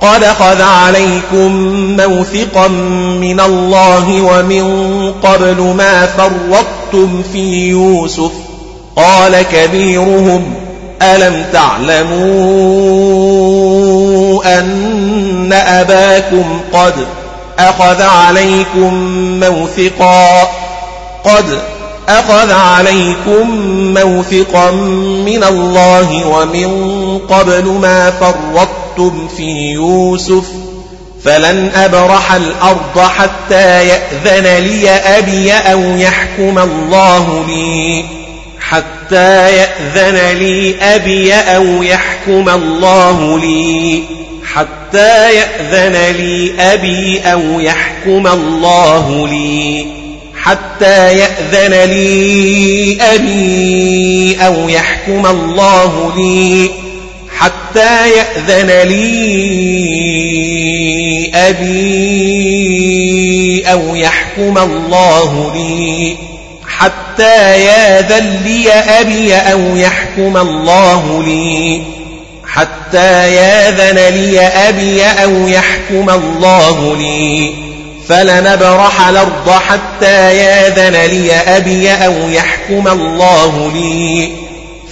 قد 0.00 0.24
خذ 0.24 0.62
عليكم 0.62 1.50
موثقا 1.96 2.68
من 3.20 3.40
الله 3.40 4.20
ومن 4.22 5.12
قبل 5.22 5.60
ما 5.76 6.06
فرطتم 6.06 7.22
في 7.32 7.68
يوسف 7.68 8.32
قال 8.96 9.42
كبيرهم 9.42 10.54
ألم 11.02 11.44
تعلموا 11.52 12.76
أن 14.58 15.52
أباكم 15.52 16.60
قد 16.72 17.06
أخذ 17.58 18.02
عليكم 18.02 18.94
موثقا 19.40 20.42
قد 21.24 21.58
أخذ 22.08 22.52
عليكم 22.52 23.50
موثقا 23.94 24.70
من 25.26 25.44
الله 25.44 26.26
ومن 26.26 27.18
قبل 27.18 27.64
ما 27.64 28.10
فرطتم 28.10 29.28
في 29.36 29.72
يوسف 29.72 30.44
فلن 31.24 31.70
أبرح 31.74 32.32
الأرض 32.32 32.98
حتى 32.98 33.88
يأذن 33.88 34.64
لي 34.64 34.90
أبي 34.90 35.52
أو 35.52 35.80
يحكم 35.80 36.58
الله 36.58 37.44
لي 37.48 38.04
حتى 38.60 39.56
يأذن 39.56 40.38
لي 40.38 40.74
أبي 40.82 41.34
أو 41.34 41.82
يحكم 41.82 42.48
الله 42.48 43.38
لي 43.38 44.02
حتى 44.54 45.34
يأذن 45.34 46.16
لي 46.16 46.52
أبي 46.60 47.20
أو 47.20 47.60
يحكم 47.60 48.26
الله 48.26 49.28
لي 49.28 49.86
حتى 50.46 51.18
يأذن 51.18 51.74
لي 51.90 52.98
أبي 53.00 54.36
أو 54.46 54.68
يحكم 54.68 55.26
الله 55.26 56.12
لي. 56.16 56.70
حتى 57.36 58.10
يأذن 58.10 58.88
لي 58.88 59.26
أبي 61.34 62.06
أو 63.72 63.96
يحكم 63.96 64.58
الله 64.58 65.52
لي. 65.54 66.16
حتى 66.66 67.60
ياذن 67.64 68.40
لي 68.44 68.72
أبي 68.72 69.34
أو 69.34 69.76
يحكم 69.76 70.36
الله 70.36 71.22
لي. 71.22 71.82
حتى 72.46 73.34
ياذن 73.34 73.98
لي 74.14 74.40
أبي 74.40 75.04
أو 75.04 75.48
يحكم 75.48 76.10
الله 76.10 76.96
لي. 76.96 77.54
فلنبرح 78.08 79.08
الأرض 79.08 79.50
حتى 79.50 80.36
ياذن 80.36 80.96
لي 81.10 81.32
أبي 81.32 81.90
أو 81.90 82.28
يحكم 82.28 82.88
الله 82.88 83.70
لي. 83.74 84.28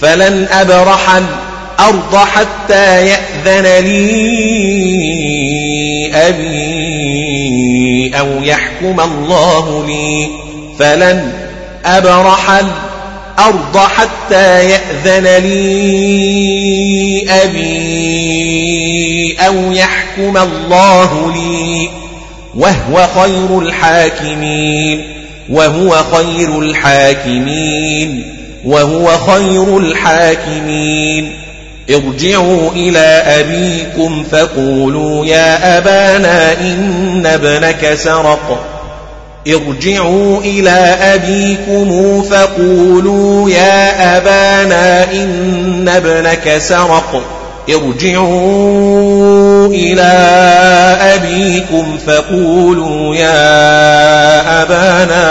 فلن 0.01 0.47
أبرح 0.51 1.15
الأرض 1.15 2.15
حتى 2.15 3.07
يأذن 3.07 3.85
لي 3.85 4.05
أبي 6.13 8.11
أو 8.19 8.43
يحكم 8.43 8.99
الله 8.99 9.85
لي. 9.87 10.27
فلن 10.79 11.31
أبرح 11.85 12.49
الأرض 12.49 13.77
حتى 13.77 14.69
يأذن 14.69 15.43
لي 15.43 17.25
أبي 17.29 19.37
أو 19.47 19.71
يحكم 19.71 20.37
الله 20.37 21.31
لي. 21.35 21.89
وهو 22.55 23.07
خير 23.07 23.59
الحاكمين 23.59 25.03
وهو 25.49 26.03
خير 26.11 26.59
الحاكمين 26.59 28.35
وهو 28.65 29.17
خير 29.17 29.77
الحاكمين. 29.77 31.31
ارجعوا 31.89 32.71
إلى 32.71 33.23
أبيكم 33.39 34.23
فقولوا 34.31 35.25
يا 35.25 35.77
أبانا 35.77 36.53
إن 36.53 37.25
ابنك 37.25 37.93
سرق. 37.93 38.65
ارجعوا 39.47 40.39
إلى 40.41 40.97
أبيكم 41.01 42.21
فقولوا 42.21 43.49
يا 43.49 44.17
أبانا 44.17 45.11
إن 45.11 45.89
ابنك 45.89 46.57
سرق. 46.57 47.23
ارجعوا 47.69 49.67
إلى 49.67 50.11
أبيكم 51.01 51.97
فقولوا 52.07 53.15
يا 53.15 54.61
أبانا 54.61 55.25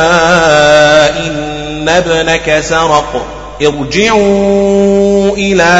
إن 1.26 1.88
ابنك 1.88 2.60
سرق. 2.60 3.26
ارجعوا 3.62 5.36
إلى 5.36 5.72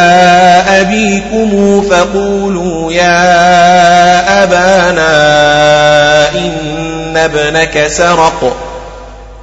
أبيكم 0.68 1.82
فقولوا 1.90 2.92
يا 2.92 4.42
أبانا 4.42 5.08
إن 6.34 7.16
ابنك 7.16 7.86
سرق. 7.88 8.56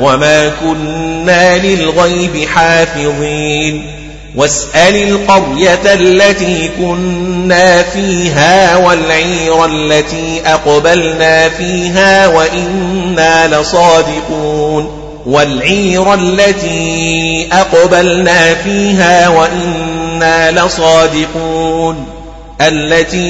وما 0.00 0.48
كنا 0.48 1.58
للغيب 1.58 2.48
حافظين 2.48 4.00
واسأل 4.36 4.94
القرية 5.08 5.94
التي 5.94 6.70
كنا 6.78 7.82
فيها 7.82 8.76
والعير 8.76 9.64
التي 9.64 10.42
أقبلنا 10.46 11.48
فيها 11.48 12.28
وإنا 12.28 13.48
لصادقون 13.56 15.00
والعير 15.26 16.14
التي 16.14 17.48
أقبلنا 17.52 18.54
فيها 18.54 19.28
وإنا 19.28 20.50
لصادقون 20.50 22.19
التي 22.60 23.20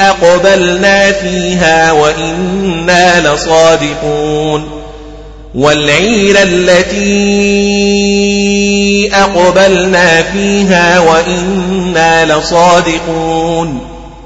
أقبلنا 0.00 1.12
فيها 1.12 1.92
وإنا 1.92 3.34
لصادقون. 3.34 4.82
والعير 5.54 6.36
التي 6.42 7.02
أقبلنا 9.14 10.22
فيها 10.22 10.98
وإنا 10.98 12.24
لصادقون. 12.24 13.80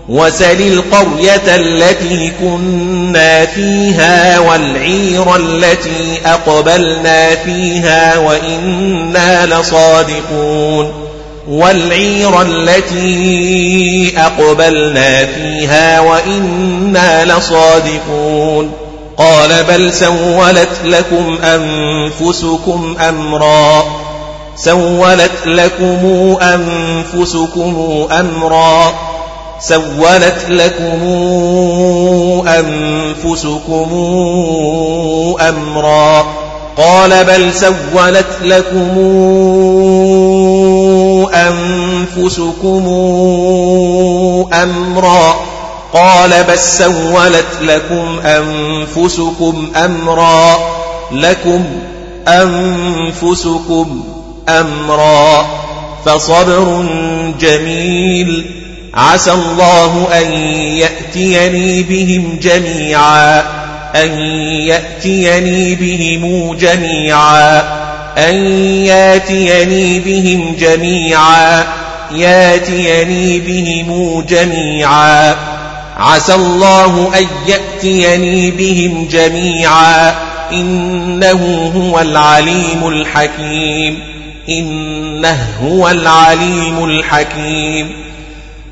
وسل 0.09 0.73
القرية 0.73 1.57
التي 1.57 2.33
كنا 2.41 3.47
فيها 3.47 4.39
والعير 4.39 5.37
التي 5.37 6.19
أقبلنا 6.27 7.35
فيها 7.35 8.19
وإنا 8.19 9.47
لصادقون. 9.47 11.06
والعير 11.51 12.43
التي 12.43 14.13
أقبلنا 14.19 15.27
فيها 15.27 16.01
وإنا 16.01 17.25
لصادقون. 17.25 18.73
قال 19.19 19.65
بل 19.69 19.93
سولت 19.93 20.69
لكم 20.85 21.39
أنفسكم 21.45 22.97
أمرا. 23.01 23.85
سولت 24.57 25.47
لكم 25.47 26.37
أنفسكم 26.43 28.07
أمرا. 28.13 28.95
سولت 29.61 30.45
لكم 30.49 31.03
أنفسكم 32.49 33.91
أمرا. 35.41 36.27
قال 36.77 37.25
بل 37.25 37.55
سولت 37.55 38.27
لكم 38.43 38.97
أنفسكم 41.35 42.87
أمرا 44.53 45.35
قال 45.93 46.45
بل 46.49 46.59
سولت 46.59 47.47
لكم 47.61 48.19
أنفسكم 48.25 49.69
أمرا 49.77 50.59
لكم 51.13 51.65
أنفسكم 52.29 54.05
أمرا 54.49 55.47
فصبر 56.07 56.85
جميل 57.41 58.51
عسى 58.95 59.33
الله 59.33 60.09
أن 60.19 60.33
يأتيني 60.79 61.83
بهم 61.83 62.39
جميعا 62.43 63.41
أن 63.95 64.19
يأتيني 64.69 65.75
بهم 65.75 66.55
جميعا 66.55 67.76
أن 68.19 68.35
ياتيني 68.85 70.01
بهم 70.01 70.57
جميعا 70.61 71.65
ياتيني 72.15 73.41
بهم 73.41 74.21
جميعا. 74.21 75.37
عسى 75.97 76.35
الله 76.35 77.19
أن 77.19 77.27
يأتيني 77.47 78.51
بهم 78.51 79.09
جميعا. 79.11 80.15
إنه 80.53 81.73
هو 81.77 82.01
العليم 82.01 82.89
الحكيم. 82.89 83.99
إنه 84.49 85.47
هو 85.63 85.89
العليم 85.89 86.85
الحكيم. 86.85 88.07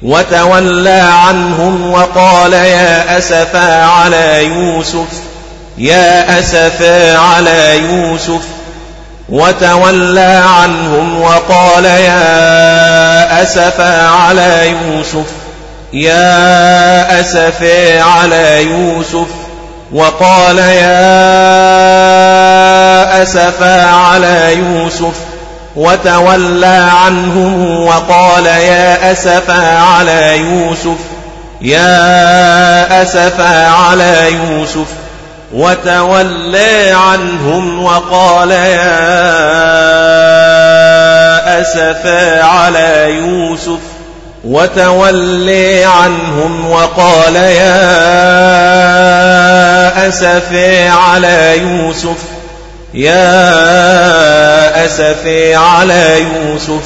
وتولى 0.03 1.09
عنهم 1.13 1.91
وقال 1.91 2.53
يا 2.53 3.19
أسفا 3.19 3.85
على 3.85 4.45
يوسف 4.45 5.09
يا 5.79 6.39
أسفا 6.39 7.19
على 7.19 7.79
يوسف 7.79 8.54
وتولى 9.29 10.43
عنهم 10.61 11.23
وقال 11.23 11.85
يا 11.85 13.43
أسفا 13.43 14.07
على 14.07 14.71
يوسف 14.71 15.27
يا 15.93 17.21
أسفا 17.21 18.03
على 18.03 18.63
يوسف 18.63 19.27
وقال 19.93 20.59
يا 20.59 21.23
أسفا 23.23 23.87
على 23.87 24.55
يوسف 24.57 25.15
وتولى 25.77 26.89
عنهم 27.05 27.81
وقال 27.87 28.47
يا 28.47 29.13
أسفا 29.13 29.79
على 29.79 30.39
يوسف 30.39 30.99
يا 31.61 33.03
أسفا 33.03 33.69
على 33.69 34.33
يوسف. 34.33 35.04
وتولى 35.55 36.91
عنهم 36.93 37.83
وقال 37.83 38.51
يا 38.51 38.95
أسفا 41.61 42.43
على 42.43 43.15
يوسف 43.19 43.79
وتولي 44.45 45.85
عنهم 45.85 46.71
وقال 46.71 47.35
يا 47.35 47.85
أسفا 50.09 50.91
على 50.91 51.59
يوسف 51.59 52.19
يا 52.95 53.25
أسفا 54.85 55.57
على 55.57 56.23
يوسف 56.23 56.83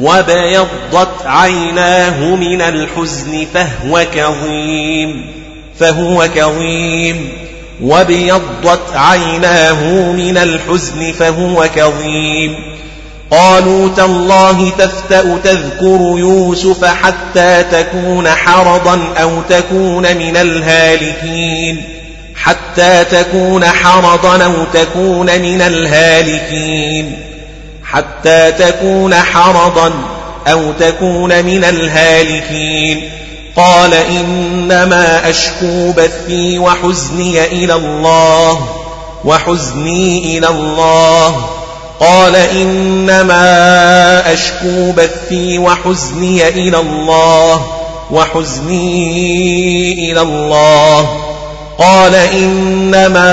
وبيضت 0.00 1.26
عيناه 1.26 2.20
من 2.20 2.62
الحزن 2.62 3.46
فهو 3.54 4.04
كظيم 4.14 5.32
فهو 5.80 6.28
كظيم 6.34 7.48
وبيضت 7.82 8.94
عيناه 8.94 10.12
من 10.12 10.36
الحزن 10.38 11.12
فهو 11.12 11.68
كظيم 11.76 12.54
قالوا 13.30 13.88
تالله 13.96 14.70
تفتأ 14.78 15.38
تذكر 15.44 16.14
يوسف 16.18 16.84
حتى 16.84 17.64
تكون 17.72 18.28
حرضا 18.28 19.00
أو 19.22 19.30
تكون 19.48 20.16
من 20.16 20.36
الهالكين 20.36 21.82
حتى 22.36 23.04
تكون 23.04 23.64
حرضا 23.64 24.44
أو 24.44 24.52
تكون 24.74 25.26
من 25.26 25.60
الهالكين 25.60 27.18
حتى 27.84 28.52
تكون 28.58 29.14
حرضا 29.14 29.92
أو 30.46 30.72
تكون 30.72 31.44
من 31.44 31.64
الهالكين 31.64 33.10
قال 33.58 33.94
إنما 33.94 35.30
أشكو 35.30 35.92
بثي 35.92 36.58
وحزني 36.58 37.44
إلى 37.44 37.74
الله 37.74 38.68
وحزني 39.24 40.38
إلى 40.38 40.48
الله. 40.48 41.46
قال 42.00 42.36
إنما 42.36 43.42
أشكو 44.32 44.92
بثي 44.92 45.58
وحزني 45.58 46.48
إلى 46.48 46.78
الله 46.78 47.66
وحزني 48.10 49.92
إلى 50.12 50.20
الله. 50.20 51.08
قال 51.78 52.14
إنما 52.14 53.30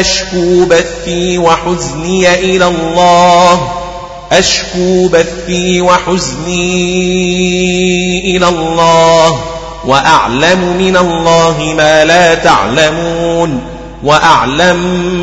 أشكو 0.00 0.64
بثي 0.64 1.38
وحزني 1.38 2.34
إلى 2.34 2.66
الله 2.66 3.77
أشكو 4.32 5.08
بثي 5.08 5.80
وحزني 5.80 6.56
إلى 8.36 8.48
الله 8.48 9.40
وأعلم 9.86 10.76
من 10.78 10.96
الله 10.96 11.74
ما 11.76 12.04
لا 12.04 12.34
تعلمون 12.34 13.60
وأعلم 14.04 14.76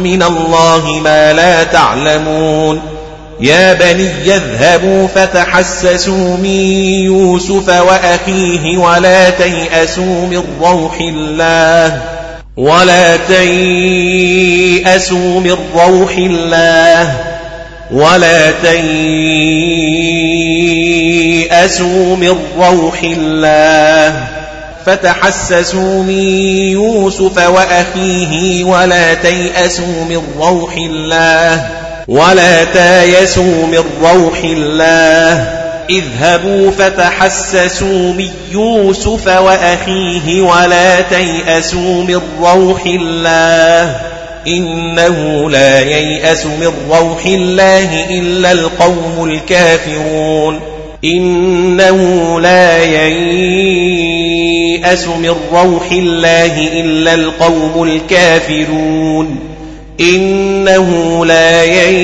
من 0.04 0.24
الله 0.24 1.00
ما 1.04 1.34
لا 1.34 1.64
تعلمون 1.64 2.82
يا 3.40 3.74
بني 3.74 4.36
اذهبوا 4.36 5.08
فتحسسوا 5.08 6.38
من 6.38 6.46
يوسف 7.06 7.70
وأخيه 7.70 8.78
ولا 8.78 9.30
تيأسوا 9.30 10.28
من 10.28 10.44
روح 10.62 10.98
الله 11.00 12.02
ولا 12.58 13.18
تيأسوا 13.18 14.20
من 15.40 15.58
روح 15.76 16.18
الله 16.18 17.35
ولا 17.92 18.52
تيأسوا 21.46 22.16
من 22.16 22.38
روح 22.58 23.04
الله 23.04 24.28
فتحسسوا 24.86 26.04
من 26.04 26.20
يوسف 26.72 27.38
وأخيه 27.38 28.64
ولا 28.64 29.14
تيأسوا 29.14 30.06
من 30.10 30.22
روح 30.40 30.76
الله 30.76 31.70
ولا 32.08 32.64
تايسوا 32.64 33.68
من 33.68 33.84
روح 34.02 34.38
الله 34.44 35.50
اذهبوا 35.90 36.72
فتحسسوا 36.72 38.14
من 38.14 38.30
يوسف 38.52 39.28
وأخيه 39.28 40.42
ولا 40.42 41.02
تيأسوا 41.02 42.04
من 42.04 42.22
روح 42.42 42.86
الله 42.86 43.96
إنه 44.48 45.50
لا 45.50 45.80
ييأس 45.80 46.46
من 46.46 46.74
روح 46.90 47.26
الله 47.26 48.20
إلا 48.20 48.52
القوم 48.52 49.32
الكافرون. 49.32 50.60
إنه 51.04 52.40
لا 52.42 52.84
ييأس 52.84 53.08
من 55.08 55.36
روح 55.54 55.92
الله 55.92 56.82
إلا 56.82 57.14
القوم 57.14 57.84
الكافرون. 57.84 59.40
إنه 60.00 61.26
لا 61.26 61.64
ييأس 61.64 62.02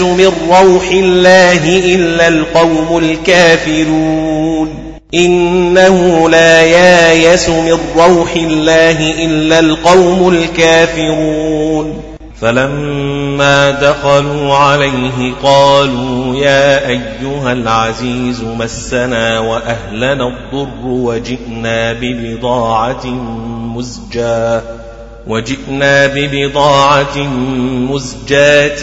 من 0.00 0.32
روح 0.50 0.90
الله 0.92 1.78
إلا 1.94 2.28
القوم 2.28 2.98
الكافرون. 2.98 4.83
إنه 5.14 6.28
لا 6.30 6.62
يايس 6.62 7.48
من 7.48 7.78
روح 7.96 8.34
الله 8.36 9.24
إلا 9.24 9.58
القوم 9.58 10.28
الكافرون. 10.28 12.02
فلما 12.40 13.70
دخلوا 13.70 14.54
عليه 14.54 15.32
قالوا 15.42 16.36
يا 16.36 16.88
أيها 16.88 17.52
العزيز 17.52 18.42
مسنا 18.42 19.38
وأهلنا 19.38 20.28
الضر 20.28 20.84
وجئنا 20.84 21.92
ببضاعة 21.92 23.06
مزجاة 23.76 24.62
وجئنا 25.26 26.06
ببضاعة 26.06 27.18
مزجاة 27.90 28.82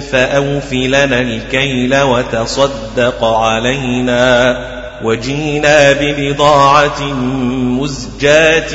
فأوف 0.00 0.72
لنا 0.72 1.20
الكيل 1.20 2.02
وتصدق 2.02 3.24
علينا. 3.24 4.75
وجينا 5.02 5.92
ببضاعة 5.92 7.02
مزجاة 7.80 8.72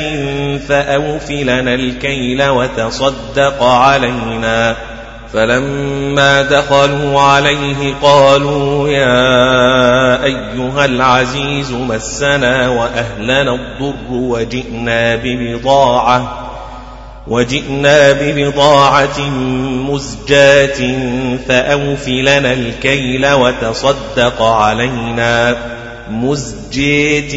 فأوف 0.68 1.30
لنا 1.30 1.74
الكيل 1.74 2.42
وتصدق 2.48 3.62
علينا. 3.62 4.76
فلما 5.32 6.42
دخلوا 6.42 7.20
عليه 7.20 7.94
قالوا 8.02 8.88
يا 8.88 10.24
أيها 10.24 10.84
العزيز 10.84 11.72
مسنا 11.72 12.68
وأهلنا 12.68 13.54
الضر 13.54 14.10
وجئنا 14.10 15.16
ببضاعة 15.16 16.48
وجئنا 17.28 18.12
ببضاعة 18.12 19.20
مزجاة 19.90 20.98
فأوف 21.48 22.08
لنا 22.08 22.52
الكيل 22.52 23.32
وتصدق 23.32 24.42
علينا. 24.42 25.56
مزجيت 26.12 27.32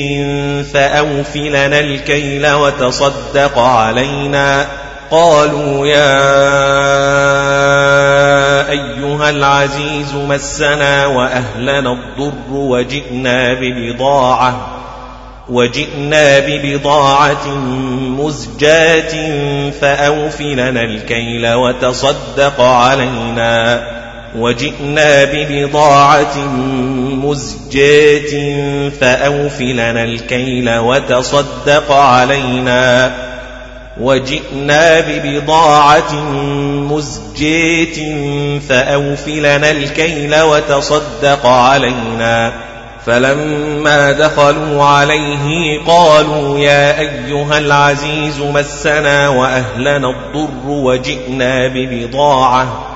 فأوف 0.73 1.35
لنا 1.35 1.79
الكيل 1.79 2.47
وتصدق 2.51 3.59
علينا. 3.59 4.67
قالوا 5.11 5.87
يا 5.87 6.15
أيها 8.69 9.29
العزيز 9.29 10.13
مسنا 10.13 11.05
وأهلنا 11.05 11.91
الضر 11.91 12.51
وجئنا 12.51 13.53
ببضاعة 13.53 14.67
وجئنا 15.49 16.39
ببضاعة 16.39 17.47
مزجاة 18.19 19.13
فأوف 19.81 20.41
لنا 20.41 20.81
الكيل 20.81 21.53
وتصدق 21.53 22.61
علينا. 22.61 23.94
وجئنا 24.35 25.23
ببضاعة 25.23 26.37
مزجاة 27.23 28.31
فأوف 28.89 29.61
لنا 29.61 30.03
الكيل 30.03 30.77
وتصدق 30.77 31.91
علينا. 31.91 33.11
وجئنا 34.01 34.99
ببضاعة 34.99 36.13
مزجاة 36.91 38.19
فأوف 38.69 39.27
لنا 39.27 39.71
الكيل 39.71 40.41
وتصدق 40.41 41.45
علينا. 41.45 42.53
فلما 43.05 44.11
دخلوا 44.11 44.83
عليه 44.83 45.79
قالوا 45.87 46.59
يا 46.59 46.99
أيها 46.99 47.57
العزيز 47.57 48.39
مسنا 48.39 49.29
وأهلنا 49.29 50.09
الضر 50.09 50.67
وجئنا 50.67 51.67
ببضاعة 51.67 52.94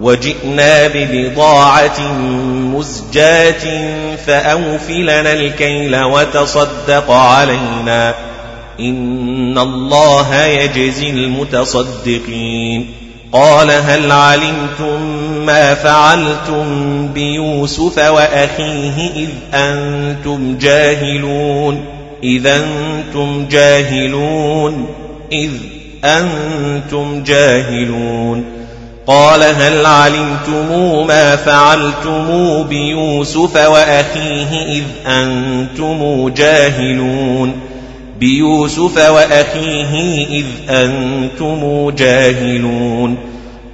وجئنا 0.00 0.86
ببضاعة 0.86 2.12
مزجاة 2.52 3.88
فأوفلنا 4.26 5.32
الكيل 5.32 6.02
وتصدق 6.02 7.10
علينا. 7.10 8.14
إن 8.80 9.58
الله 9.58 10.44
يجزي 10.44 11.10
المتصدقين. 11.10 12.86
قال 13.32 13.70
هل 13.70 14.12
علمتم 14.12 15.02
ما 15.46 15.74
فعلتم 15.74 17.08
بيوسف 17.08 17.98
وأخيه 17.98 19.10
إذ 19.16 19.28
أنتم 19.54 20.58
جاهلون؟ 20.58 21.84
إذ 22.24 22.46
أنتم 22.46 23.46
جاهلون 23.50 24.88
إذ 25.32 25.50
أنتم 26.04 27.22
جاهلون. 27.24 28.57
قال 29.08 29.42
هل 29.42 29.86
علمتم 29.86 31.06
ما 31.06 31.36
فعلتم 31.36 32.62
بيوسف 32.62 33.56
وأخيه 33.56 34.78
إذ 34.78 34.84
أنتم 35.06 36.28
جاهلون؟ 36.28 37.52
بيوسف 38.20 39.10
وأخيه 39.10 40.26
إذ 40.26 40.44
أنتم 40.70 41.90
جاهلون. 41.90 43.16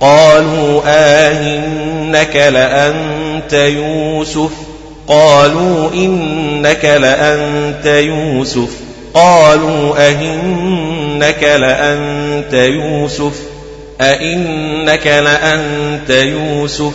قالوا 0.01 0.81
آهنك 0.87 2.37
لأنت 2.37 3.53
يوسف؟ 3.53 4.51
قالوا 5.09 5.91
إنك 5.95 6.85
لأنت 6.85 7.87
يوسف. 7.87 8.71
قالوا 9.15 10.09
أهنك 10.09 11.43
لأنت 11.43 12.55
يوسف؟ 12.55 13.54
أئنك 14.01 15.07
لأنت 15.07 16.11
يوسف؟ 16.11 16.93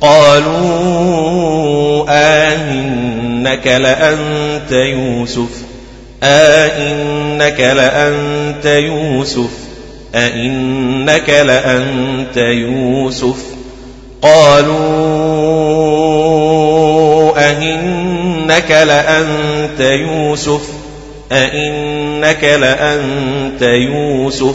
قالوا 0.00 2.04
آهنك 2.08 3.66
لأنت 3.66 4.72
يوسف. 4.72 5.48
أئنك 6.22 7.60
لأنت 7.60 8.66
يوسف. 8.66 9.50
أئنك 10.14 11.30
لأنت 11.30 12.36
يوسف. 12.36 13.36
قالوا 14.22 14.78
أئنك 17.38 18.70
لأنت 18.70 19.80
يوسف. 19.80 20.60
أئنك 21.32 22.44
لأنت 22.44 23.62
يوسف. 23.62 24.54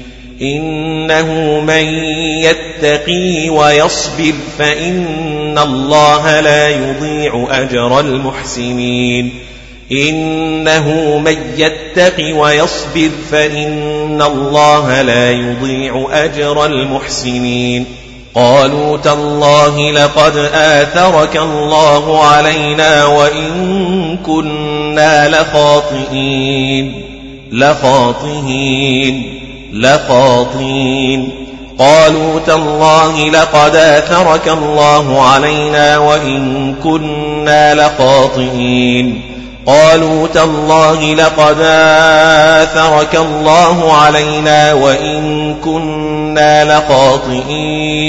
إنه 0.41 1.59
من 1.59 1.85
يتقي 2.43 3.49
ويصبر 3.49 4.33
فإن 4.57 5.57
الله 5.57 6.39
لا 6.39 6.69
يضيع 6.69 7.47
أجر 7.51 7.99
المحسنين. 7.99 9.33
إنه 9.91 11.17
من 11.17 11.37
يتق 11.57 12.35
ويصبر 12.35 13.09
فإن 13.31 14.21
الله 14.21 15.01
لا 15.01 15.31
يضيع 15.31 16.07
أجر 16.11 16.65
المحسنين. 16.65 17.85
قالوا 18.35 18.97
تالله 18.97 19.91
لقد 19.91 20.37
آثرك 20.53 21.37
الله 21.37 22.23
علينا 22.23 23.05
وإن 23.05 24.17
كنا 24.25 25.29
لخاطئين. 25.29 27.03
لخاطئين. 27.51 29.40
لخاطئين 29.73 31.29
قالوا 31.79 32.39
تالله 32.39 33.29
لقد 33.29 33.75
آثرك 33.75 34.47
الله 34.47 35.21
علينا 35.21 35.97
وإن 35.97 36.75
كنا 36.83 37.73
لخاطئين 37.73 39.21
قالوا 39.65 40.27
تالله 40.27 41.13
لقد 41.13 41.57
آثرك 42.61 43.15
الله 43.15 43.93
علينا 43.93 44.73
وإن 44.73 45.55
كنا 45.63 46.77
لخاطئين 46.77 48.01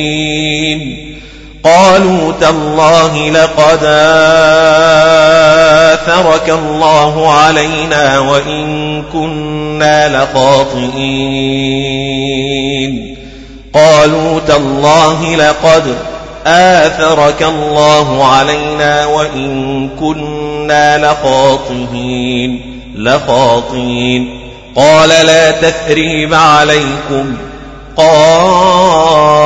قالوا 1.65 2.33
تالله 2.41 3.31
لقد 3.31 3.79
آثرك 5.93 6.51
الله 6.51 7.33
علينا 7.33 8.19
وإن 8.19 9.03
كنا 9.13 10.09
لخاطئين. 10.09 11.03
قالوا 13.75 14.41
تالله 14.41 15.37
لقد 15.37 15.95
آثرك 16.47 17.43
الله 17.43 18.25
علينا 18.25 19.07
وإن 19.07 19.89
كنا 20.01 20.99
لخاطئين. 20.99 22.81
لخاطئين. 22.97 24.41
قال 24.77 25.09
لا 25.09 25.51
تثريب 25.51 26.35
عليكم. 26.35 27.37
قال 27.97 29.42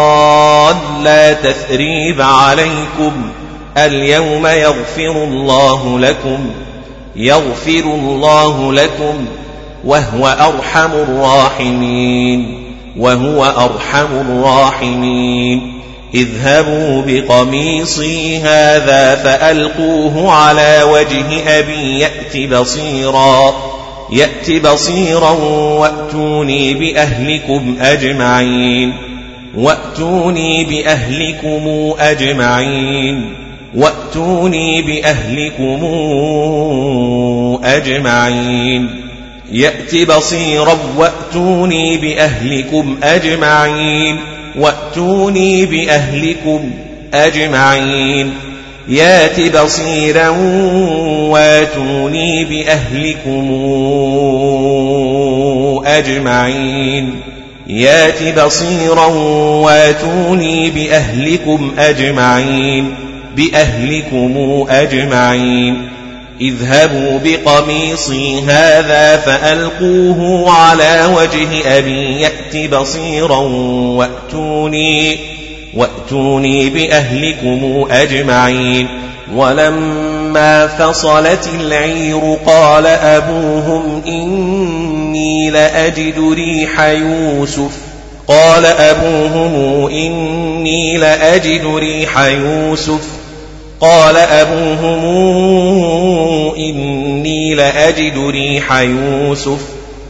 لا 1.06 1.32
تثريب 1.32 2.20
عليكم 2.20 3.12
اليوم 3.76 4.46
يغفر 4.46 5.24
الله 5.24 5.98
لكم 5.98 6.50
يغفر 7.16 7.84
الله 7.84 8.72
لكم 8.72 9.26
وهو 9.84 10.26
أرحم 10.26 10.92
الراحمين 10.92 12.66
وهو 12.98 13.44
أرحم 13.44 14.20
الراحمين. 14.20 15.72
اذهبوا 16.14 17.02
بقميصي 17.06 18.38
هذا 18.38 19.14
فألقوه 19.14 20.32
على 20.32 20.82
وجه 20.82 21.58
أبي 21.58 21.98
يأت 21.98 22.52
بصيرا 22.52 23.54
يأت 24.12 24.66
بصيرا 24.66 25.30
وأتوني 25.80 26.74
بأهلكم 26.74 27.76
أجمعين. 27.80 29.15
وأتوني 29.56 30.64
بأهلكم 30.64 31.94
أجمعين 31.98 33.34
وأتوني 33.74 34.82
بأهلكم 34.82 35.80
أجمعين 37.64 38.90
يأت 39.52 39.94
بصيرا 39.94 40.78
وأتوني 40.96 41.96
بأهلكم 41.96 42.96
أجمعين 43.02 44.16
وأتوني 44.58 45.66
بأهلكم 45.66 46.70
أجمعين 47.14 48.34
يات 48.88 49.56
بصيرا 49.56 50.28
واتوني 51.30 52.44
بأهلكم 52.44 53.46
أجمعين 55.86 57.35
يات 57.66 58.38
بصيرا 58.38 59.06
واتوني 59.64 60.70
بأهلكم 60.70 61.72
أجمعين 61.78 62.94
بأهلكم 63.36 64.66
أجمعين 64.68 65.88
اذهبوا 66.40 67.18
بقميصي 67.24 68.40
هذا 68.42 69.16
فألقوه 69.16 70.50
على 70.52 71.04
وجه 71.16 71.78
أبي 71.78 72.20
يأت 72.20 72.70
بصيرا 72.74 73.38
وأتوني 73.96 75.18
وأتوني 75.74 76.70
بأهلكم 76.70 77.86
أجمعين 77.90 78.88
ولما 79.34 80.66
فصلت 80.66 81.48
العير 81.60 82.36
قال 82.46 82.86
أبوهم 82.86 84.02
إني 85.16 85.50
لأجد 85.50 86.34
ريح 86.34 86.80
يوسف. 86.80 87.70
قال 88.28 88.66
أبوهم 88.66 89.86
إني 89.90 90.96
لأجد 90.96 91.66
ريح 91.76 92.18
يوسف. 92.18 93.00
قال 93.80 94.16
أبوهم 94.16 95.04
إني 96.56 97.54
لأجد 97.54 98.18
ريح 98.30 98.72
يوسف. 98.72 99.58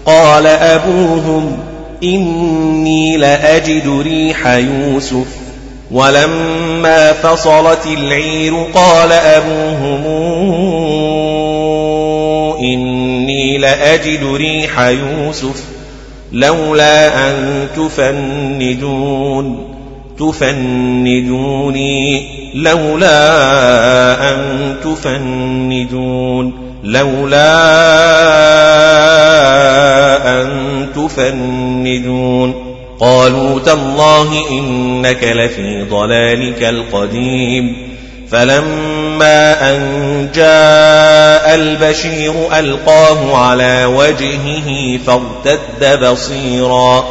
قال 0.06 0.46
أبوهم 0.46 1.58
إني 2.02 3.16
لأجد 3.16 4.02
ريح 4.02 4.46
يوسف. 4.46 5.26
ولما 5.90 7.12
فصلت 7.12 7.86
العير 7.86 8.54
قال 8.74 9.12
أبوهم 9.12 10.04
لأجد 13.58 14.24
ريح 14.34 14.80
يوسف 14.80 15.64
لولا 16.32 17.30
أن 17.30 17.66
تفندون 17.76 19.76
تفندوني 20.18 22.26
لولا 22.54 24.32
أن 24.32 24.74
تفندون 24.84 26.52
لولا 26.84 27.56
أن 30.42 30.48
تفندون. 30.96 32.66
قالوا 33.00 33.60
تالله 33.60 34.50
إنك 34.50 35.24
لفي 35.24 35.84
ضلالك 35.90 36.62
القديم 36.62 37.76
فلما 38.30 38.95
أن 39.22 40.28
جاء 40.34 41.54
البشير 41.54 42.34
ألقاه 42.58 43.36
على 43.36 43.84
وجهه 43.84 44.98
فارتد 45.06 46.04
بصيرا. 46.04 47.04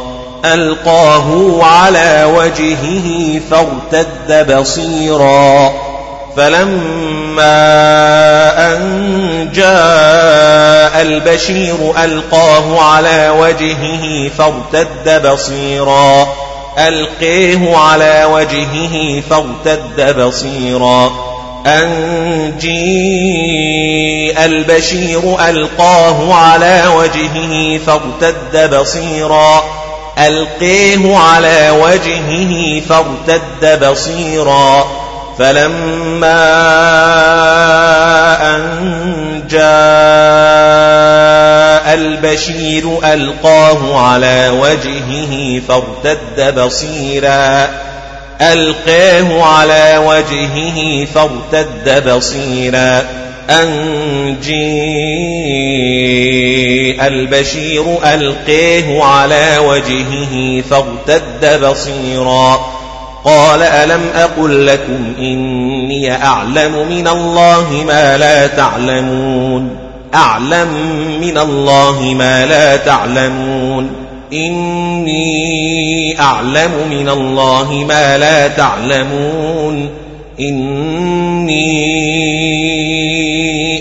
ألقاه 0.44 1.58
على 1.64 2.24
وجهه 2.36 3.40
فارتد 3.50 4.52
بصيرا. 4.52 5.72
فلما 6.36 7.52
أن 8.72 9.48
جاء 9.54 11.02
البشير 11.02 12.04
ألقاه 12.04 12.80
على 12.80 13.28
وجهه 13.28 14.28
فارتد 14.38 15.26
بصيرا. 15.26 16.26
ألقيه 16.78 17.76
على 17.76 18.24
وجهه 18.32 19.22
فارتد 19.30 20.20
بصيرا. 20.20 21.35
أن 21.66 22.52
جيء 22.60 24.44
البشير 24.44 25.48
ألقاه 25.48 26.34
على 26.34 26.82
وجهه 26.96 27.78
فارتد 27.86 28.74
بصيرا. 28.74 29.64
ألقيه 30.18 31.16
على 31.16 31.70
وجهه 31.70 32.80
فارتد 32.88 33.84
بصيرا. 33.84 34.86
فلما 35.38 36.46
أن 38.56 39.42
جاء 39.50 39.66
البشير 41.94 42.98
ألقاه 43.04 44.00
على 44.00 44.48
وجهه 44.48 45.60
فارتد 45.68 46.60
بصيرا. 46.60 47.68
ألقاه 48.40 49.42
على 49.42 50.02
وجهه 50.06 51.04
فارتد 51.04 52.08
بصيرا. 52.08 53.02
أن 53.50 54.36
جيء 54.42 54.56
البشير 57.06 57.84
ألقيه 58.14 59.02
على 59.02 59.58
وجهه 59.58 60.62
فارتد 60.70 61.64
بصيرا. 61.64 62.66
قال 63.24 63.62
ألم 63.62 64.10
أقل 64.14 64.66
لكم 64.66 65.14
إني 65.18 66.24
أعلم 66.24 66.88
من 66.88 67.08
الله 67.08 67.84
ما 67.86 68.16
لا 68.18 68.46
تعلمون. 68.46 69.76
أعلم 70.14 70.68
من 71.20 71.38
الله 71.38 72.14
ما 72.18 72.46
لا 72.46 72.76
تعلمون. 72.76 74.05
إني 74.32 76.20
أعلم 76.20 76.70
من 76.90 77.08
الله 77.08 77.84
ما 77.88 78.18
لا 78.18 78.48
تعلمون. 78.48 79.88
إني 80.40 81.66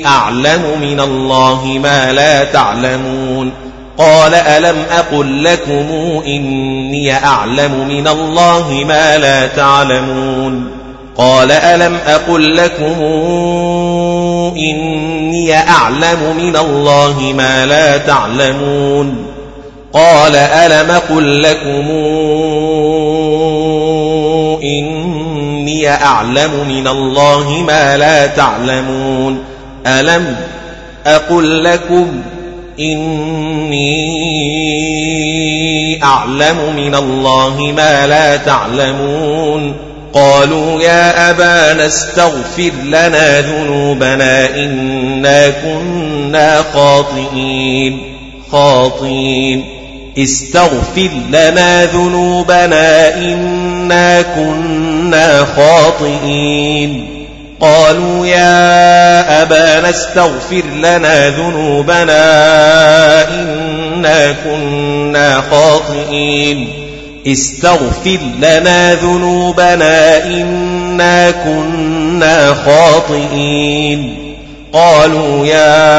أعلم 0.05 0.61
من 0.81 0.99
الله 0.99 1.79
ما 1.83 2.13
لا 2.13 2.43
تعلمون. 2.43 3.51
قال 3.97 4.33
ألم 4.33 4.85
أقل 4.91 5.43
لكم 5.43 5.85
إني 6.27 7.13
أعلم 7.13 7.87
من 7.87 8.07
الله 8.07 8.83
ما 8.87 9.17
لا 9.17 9.47
تعلمون. 9.47 10.71
قال 11.17 11.51
ألم 11.51 11.97
أقل 12.07 12.55
لكم 12.55 13.01
إني 14.57 15.53
أعلم 15.53 16.35
من 16.37 16.55
الله 16.55 17.33
ما 17.37 17.65
لا 17.65 17.97
تعلمون. 17.97 19.34
قال 19.95 20.35
ألم 20.35 20.91
أقل 20.91 21.41
لكم 21.41 21.89
إني 24.63 25.89
أعلم 25.89 26.51
من 26.67 26.87
الله 26.87 27.63
ما 27.67 27.97
لا 27.97 28.27
تعلمون 28.27 29.43
ألم 29.87 30.35
أقل 31.05 31.63
لكم 31.63 32.21
إني 32.79 34.03
أعلم 36.03 36.57
من 36.75 36.95
الله 36.95 37.73
ما 37.77 38.07
لا 38.07 38.37
تعلمون 38.37 39.75
قالوا 40.13 40.81
يا 40.81 41.29
أبانا 41.29 41.85
استغفر 41.85 42.71
لنا 42.83 43.41
ذنوبنا 43.41 44.55
إنا 44.55 45.49
كنا 45.49 46.63
خاطئين 46.73 48.15
خاطئين 48.51 49.74
استغفر 50.17 51.09
لنا 51.29 51.85
ذنوبنا 51.85 53.15
إنا 53.15 54.21
كنا 54.21 55.45
خاطئين. 55.55 57.07
قالوا 57.59 58.27
يا 58.27 59.41
أبانا 59.41 59.89
استغفر 59.89 60.63
لنا 60.75 61.29
ذنوبنا 61.29 62.19
إنا 63.29 64.35
كنا 64.45 65.41
خاطئين. 65.51 66.69
استغفر 67.27 68.19
لنا 68.39 68.93
ذنوبنا 68.93 70.25
إنا 70.25 71.31
كنا 71.31 72.53
خاطئين. 72.53 74.24
قالوا 74.75 75.45
يا 75.45 75.95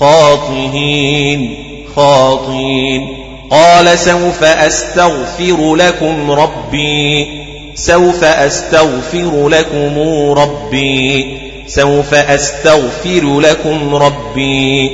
خاطئين. 0.00 1.54
خاطئين. 1.96 3.16
قال 3.50 3.98
سوف 3.98 4.42
أستغفر 4.44 5.74
لكم 5.74 6.30
ربي. 6.30 7.43
سوف 7.74 8.24
أستغفر 8.24 9.48
لكم 9.48 9.98
ربي. 10.38 11.26
سوف 11.66 12.14
أستغفر 12.14 13.40
لكم 13.40 13.94
ربي. 13.94 14.90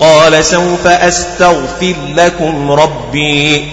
قال 0.00 0.44
سوف 0.44 0.86
أستغفر 0.86 1.94
لكم 2.16 2.72
ربي. 2.72 3.64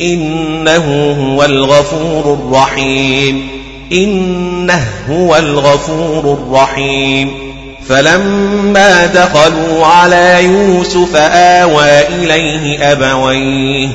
إنه 0.00 1.16
هو 1.20 1.44
الغفور 1.44 2.38
الرحيم. 2.44 3.48
إنه 3.92 4.84
هو 5.10 5.36
الغفور 5.36 6.38
الرحيم. 6.42 7.54
فلما 7.88 9.06
دخلوا 9.06 9.86
على 9.86 10.44
يوسف 10.44 11.16
آوى 11.16 12.06
إليه 12.06 12.92
أبويه. 12.92 13.88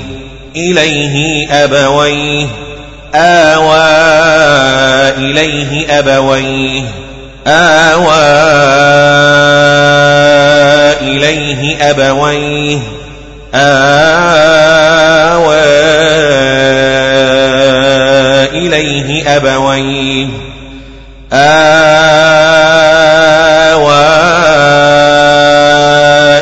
إليه 0.55 1.47
أبويه. 1.49 2.62
آوى 3.15 3.83
إليه 5.17 5.99
أبويه. 5.99 6.83
آوى 7.47 8.23
إليه 11.01 11.89
أبويه. 11.89 12.79
آوى 13.55 14.03
إليه 18.53 19.35
أبويه. 19.35 20.27
آوى 21.33 21.93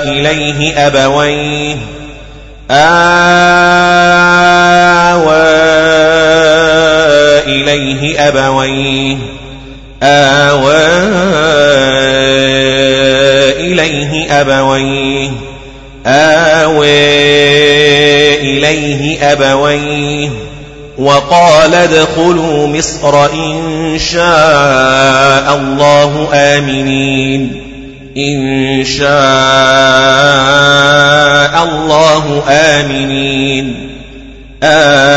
إليه 0.03 0.87
أبويه. 0.87 1.90
آوى 2.71 2.91
إليه 7.47 8.27
أبويه. 8.27 9.17
آوى 10.03 10.87
إليه 13.59 14.41
أبويه. 14.41 15.29
آوى 16.05 16.87
أبويه. 19.31 20.29
وقال 20.97 21.75
ادخلوا 21.75 22.67
مصر 22.67 23.25
إن 23.33 23.97
شاء 23.99 25.55
الله 25.55 26.29
آمنين. 26.33 27.70
إن 28.17 28.83
شاء 28.83 29.07
الله 31.63 32.43
آمنين. 32.47 33.75
آمنين. 34.63 35.11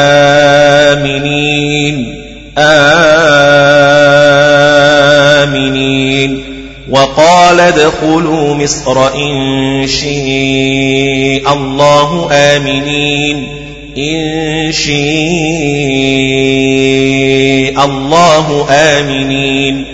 آمنين. 2.58 3.14
وقال 6.90 7.60
ادخلوا 7.60 8.54
مصر 8.54 9.14
إن 9.14 9.86
شاء 9.86 11.54
الله 11.54 12.28
آمنين. 12.32 13.46
إن 13.98 14.72
شاء 14.72 14.94
الله 17.84 18.66
آمنين. 18.70 19.93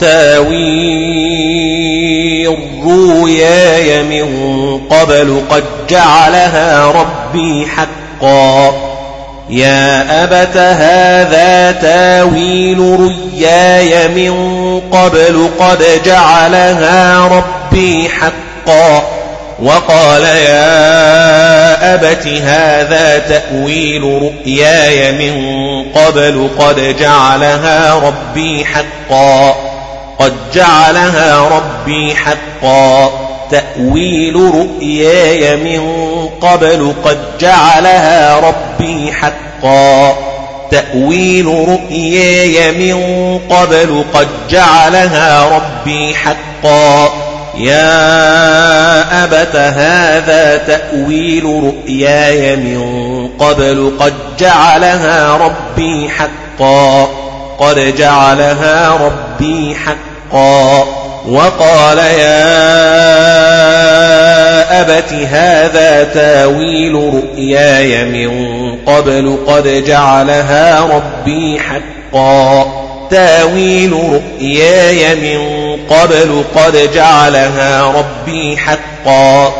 تاويل 0.00 1.58
رؤياي 2.84 4.02
من 4.02 4.28
قبل 4.90 5.42
قد 5.50 5.64
جعلها 5.90 6.86
ربي 6.86 7.66
حقا. 7.66 8.74
يا 9.50 10.24
أبت 10.24 10.56
هذا 10.56 11.72
تاويل 11.72 13.00
رياي 13.00 14.08
من 14.08 14.34
قبل 14.92 15.48
قد 15.60 15.84
جعلها 16.04 17.28
ربي 17.28 18.08
حقا. 18.08 19.02
وقال 19.62 20.22
يا 20.22 21.94
أبت 21.94 22.26
هذا 22.26 23.18
تأويل 23.18 24.02
رؤياي 24.02 25.12
من 25.12 25.34
قبل 25.94 26.48
قد 26.58 26.96
جعلها 27.00 27.94
ربي 27.94 28.64
حقا. 28.64 29.67
قد 30.18 30.32
جعلها 30.54 31.48
ربي 31.48 32.14
حقا 32.14 33.10
تأويل 33.50 34.34
رؤياي 34.34 35.56
من 35.56 35.82
قبل 36.40 36.94
قد 37.04 37.18
جعلها 37.40 38.40
ربي 38.40 39.12
حقا 39.12 40.16
تأويل 40.70 41.46
رؤياي 41.46 42.72
من 42.72 42.98
قبل 43.50 44.04
قد 44.14 44.28
جعلها 44.50 45.48
ربي 45.48 46.14
حقا 46.14 47.12
يا 47.58 49.24
أبت 49.24 49.56
هذا 49.56 50.56
تأويل 50.56 51.44
رؤياي 51.44 52.56
من 52.56 52.82
قبل 53.38 53.92
قد 54.00 54.14
جعلها 54.38 55.36
ربي 55.36 56.08
حقا 56.08 57.08
قد 57.58 57.94
جعلها 57.96 58.96
ربي 58.96 59.74
حقا 59.74 60.07
وقال 61.28 61.98
يا 61.98 62.48
أبت 64.80 65.12
هذا 65.12 66.04
تاويل 66.14 66.94
رؤياي 66.94 68.04
من 68.04 68.30
قبل 68.86 69.38
قد 69.46 69.84
جعلها 69.86 70.80
ربي 70.80 71.58
حقا. 71.58 72.66
تاويل 73.10 73.92
رؤياي 73.92 75.14
من 75.14 75.40
قبل 75.90 76.44
قد 76.56 76.90
جعلها 76.94 77.82
ربي 77.82 78.56
حقا. 78.56 79.52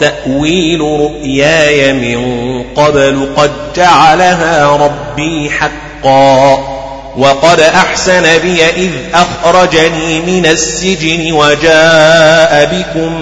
تأويل 0.00 0.80
رؤياي 0.80 1.92
من 1.92 2.62
قبل 2.76 3.28
قد 3.36 3.50
جعلها 3.76 4.76
ربي 4.76 5.50
حقا. 5.50 6.75
وقد 7.16 7.60
أحسن 7.60 8.22
بي 8.42 8.64
إذ 8.76 8.90
أخرجني 9.14 10.20
من 10.20 10.46
السجن 10.46 11.32
وجاء 11.32 12.68
بكم 12.72 13.12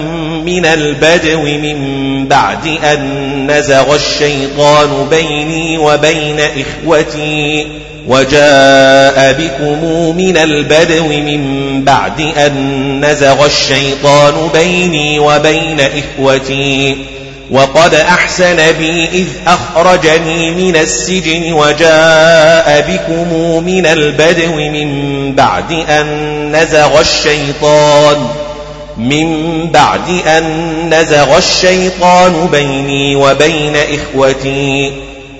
من 0.45 0.65
البدو 0.65 1.41
من 1.41 2.27
بعد 2.27 2.67
أن 2.83 3.51
نزغ 3.51 3.95
الشيطان 3.95 5.07
بيني 5.09 5.77
وبين 5.77 6.39
إخوتي 6.39 7.67
وجاء 8.07 9.33
بكم 9.33 9.85
من 10.17 10.37
البدو 10.37 11.07
من 11.07 11.83
بعد 11.83 12.21
أن 12.21 13.05
نزغ 13.05 13.45
الشيطان 13.45 14.49
بيني 14.53 15.19
وبين 15.19 15.79
إخوتي 15.79 16.97
وقد 17.51 17.93
أحسن 17.93 18.55
بي 18.55 19.09
إذ 19.13 19.27
أخرجني 19.47 20.51
من 20.51 20.75
السجن 20.75 21.53
وجاء 21.53 22.85
بكم 22.89 23.63
من 23.65 23.85
البدو 23.85 24.55
من 24.55 25.31
بعد 25.35 25.71
أن 25.71 26.07
نزغ 26.55 26.99
الشيطان 26.99 28.27
من 28.97 29.57
بعد 29.71 30.09
أن 30.27 30.45
نزغ 30.93 31.37
الشيطان 31.37 32.47
بيني 32.51 33.15
وبين 33.15 33.75
إخوتي 33.75 34.91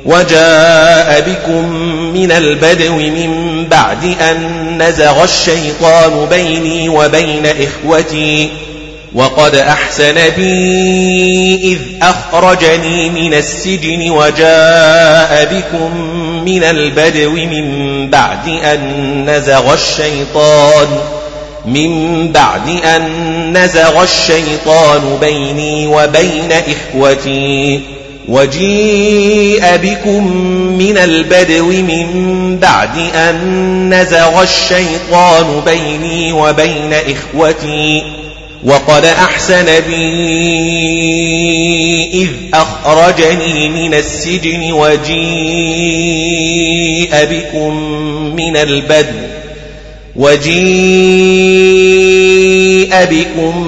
وجاء 0.05 1.21
بكم 1.27 1.69
من 2.13 2.31
البدو 2.31 2.95
من 2.95 3.65
بعد 3.71 4.15
أن 4.21 4.37
نزغ 4.83 5.23
الشيطان 5.23 6.25
بيني 6.29 6.89
وبين 6.89 7.45
إخوتي 7.45 8.49
وقد 9.15 9.55
أحسن 9.55 10.15
بي 10.37 11.55
إذ 11.63 11.79
أخرجني 12.01 13.09
من 13.09 13.33
السجن 13.33 14.11
وجاء 14.11 15.47
بكم 15.51 15.97
من 16.45 16.63
البدو 16.63 17.31
من 17.31 18.09
بعد 18.09 18.47
أن 18.47 19.25
نزغ 19.29 19.73
الشيطان 19.73 20.87
من 21.65 22.31
بعد 22.31 22.69
أن 22.69 23.57
نزغ 23.57 24.03
الشيطان 24.03 25.17
بيني 25.21 25.87
وبين 25.87 26.51
إخوتي 26.51 27.81
وجيء 28.27 29.63
بكم 29.75 30.37
من 30.77 30.97
البدو 30.97 31.65
من 31.65 32.57
بعد 32.61 32.97
أن 33.15 33.93
نزغ 33.93 34.41
الشيطان 34.41 35.61
بيني 35.65 36.33
وبين 36.33 36.93
إخوتي 36.93 38.24
وقد 38.65 39.05
أحسن 39.05 39.65
بي 39.65 40.05
إذ 42.13 42.27
أخرجني 42.53 43.69
من 43.69 43.93
السجن 43.93 44.71
وجيء 44.71 45.25
بكم 47.11 47.75
من 48.35 48.57
البدو 48.57 49.25
وجيء 50.15 50.55
بكم 53.05 53.67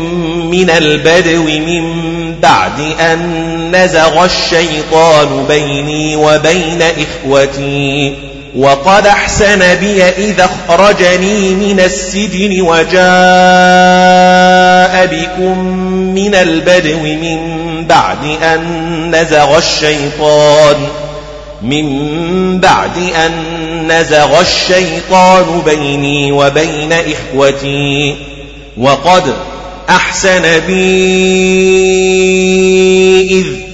من 0.51 0.69
البدو 0.69 1.43
من 1.43 2.07
بعد 2.41 2.79
أن 2.99 3.71
نزغ 3.75 4.25
الشيطان 4.25 5.45
بيني 5.47 6.15
وبين 6.15 6.81
إخوتي 6.81 8.13
وقد 8.57 9.07
أحسن 9.07 9.75
بي 9.75 10.03
إذا 10.03 10.49
أخرجني 10.69 11.55
من 11.55 11.79
السجن 11.79 12.61
وجاء 12.61 12.97
بكم 15.05 15.57
من 16.15 16.35
البدو 16.35 16.99
من 16.99 17.39
بعد 17.87 18.23
أن 18.43 19.15
نزغ 19.15 19.57
الشيطان 19.57 20.75
من 21.61 22.59
بعد 22.59 22.97
أن 22.97 23.31
نزغ 23.91 24.41
الشيطان 24.41 25.61
بيني 25.65 26.31
وبين 26.31 26.93
إخوتي 26.93 28.15
وقد 28.77 29.33
أحسن 29.89 30.59
بي 30.67 30.97
إذ 33.31 33.66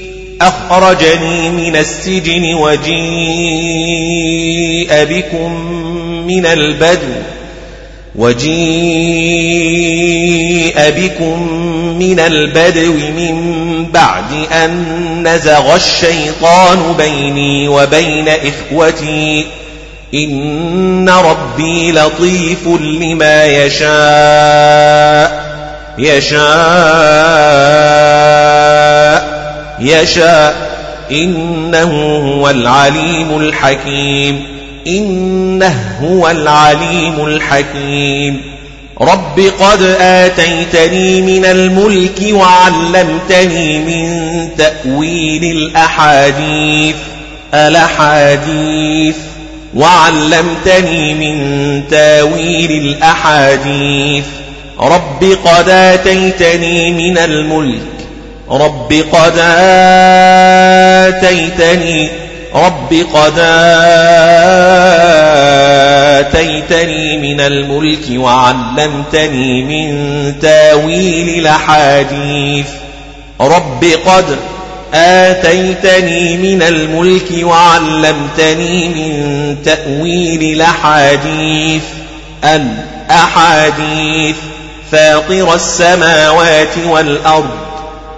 أخرجني 0.48 1.50
من 1.50 1.76
السجن 1.76 2.54
وجيء 2.54 3.04
بكم 4.90 5.54
من 6.28 6.46
البدو 6.46 7.14
وجيء 8.16 8.54
بكم 10.78 11.48
من 12.00 12.20
البدو 12.20 12.94
من 12.94 13.86
بعد 13.92 14.24
أن 14.52 15.28
نزغ 15.28 15.76
الشيطان 15.76 16.94
بيني 16.98 17.68
وبين 17.68 18.30
إخوتي. 18.30 19.46
إن 20.14 21.10
ربي 21.10 21.92
لطيف 21.92 22.68
لما 22.68 23.46
يشاء. 23.46 25.44
يشاء. 25.98 26.44
يشاء 29.80 30.74
إنه 31.12 32.18
هو 32.18 32.50
العليم 32.50 33.38
الحكيم. 33.38 34.44
إنه 34.88 35.98
هو 36.02 36.30
العليم 36.30 37.26
الحكيم. 37.26 38.42
رب 39.02 39.40
قد 39.60 39.82
آتيتني 40.00 41.22
من 41.22 41.46
الملك 41.46 42.22
وعلمتني 42.32 43.80
من 43.80 44.50
تأويل 44.58 45.44
الأحاديث. 45.44 46.96
الأحاديث. 47.54 49.16
وعلمتني 49.76 51.14
من 51.14 51.84
تأويل 51.92 52.72
الأحاديث. 52.72 54.26
رب 54.80 55.38
قد 55.46 55.70
آتيتني 55.70 56.92
من 56.92 57.18
الملك 57.18 57.93
رب 58.52 58.94
قد 59.12 59.34
آتيتني 61.08 62.10
رب 62.56 63.06
قد 63.14 63.40
آتيتني 66.20 67.18
من 67.18 67.42
الملك 67.42 68.06
وعلمتني 68.12 69.64
من 69.64 70.34
تأويل 70.40 71.30
الأحاديث. 71.40 72.66
رب 73.42 73.86
قد 74.06 74.26
آتيتني 74.94 76.38
من 76.38 76.62
الملك 76.62 77.44
وعلمتني 77.44 78.90
من 78.90 79.58
تأويل 79.66 80.56
الأحاديث. 80.56 81.84
الأحاديث 82.44 84.36
فاطر 84.92 85.54
السماوات 85.54 86.78
والأرض 86.86 87.63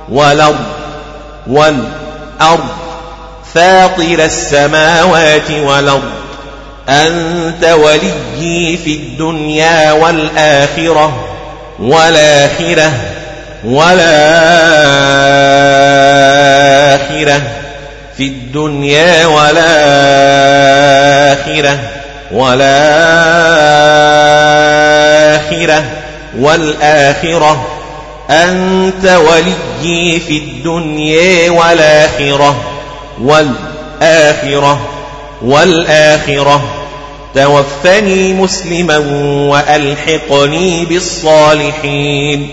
والأرض 0.10 0.66
والأرض 1.48 2.70
فاطر 3.54 4.26
السماوات 4.26 5.52
والأرض 5.52 6.12
أنت 6.90 7.64
وليي 7.64 8.78
في 8.78 8.96
الدنيا 8.96 9.92
والآخرة 9.92 11.26
والآخرة 11.80 12.92
والآخرة 13.66 14.06
في 18.18 18.24
الدنيا 18.24 19.26
والآخرة 19.26 19.66
والآخرة 24.56 25.84
والآخرة 26.40 27.75
أنت 28.30 29.20
وليي 29.28 30.20
في 30.20 30.38
الدنيا 30.38 31.52
والآخرة 31.52 32.56
والآخرة 33.22 34.90
والآخرة. 35.42 36.64
توفني 37.36 38.34
مسلما 38.34 38.98
وألحقني 39.48 40.86
بالصالحين. 40.86 42.50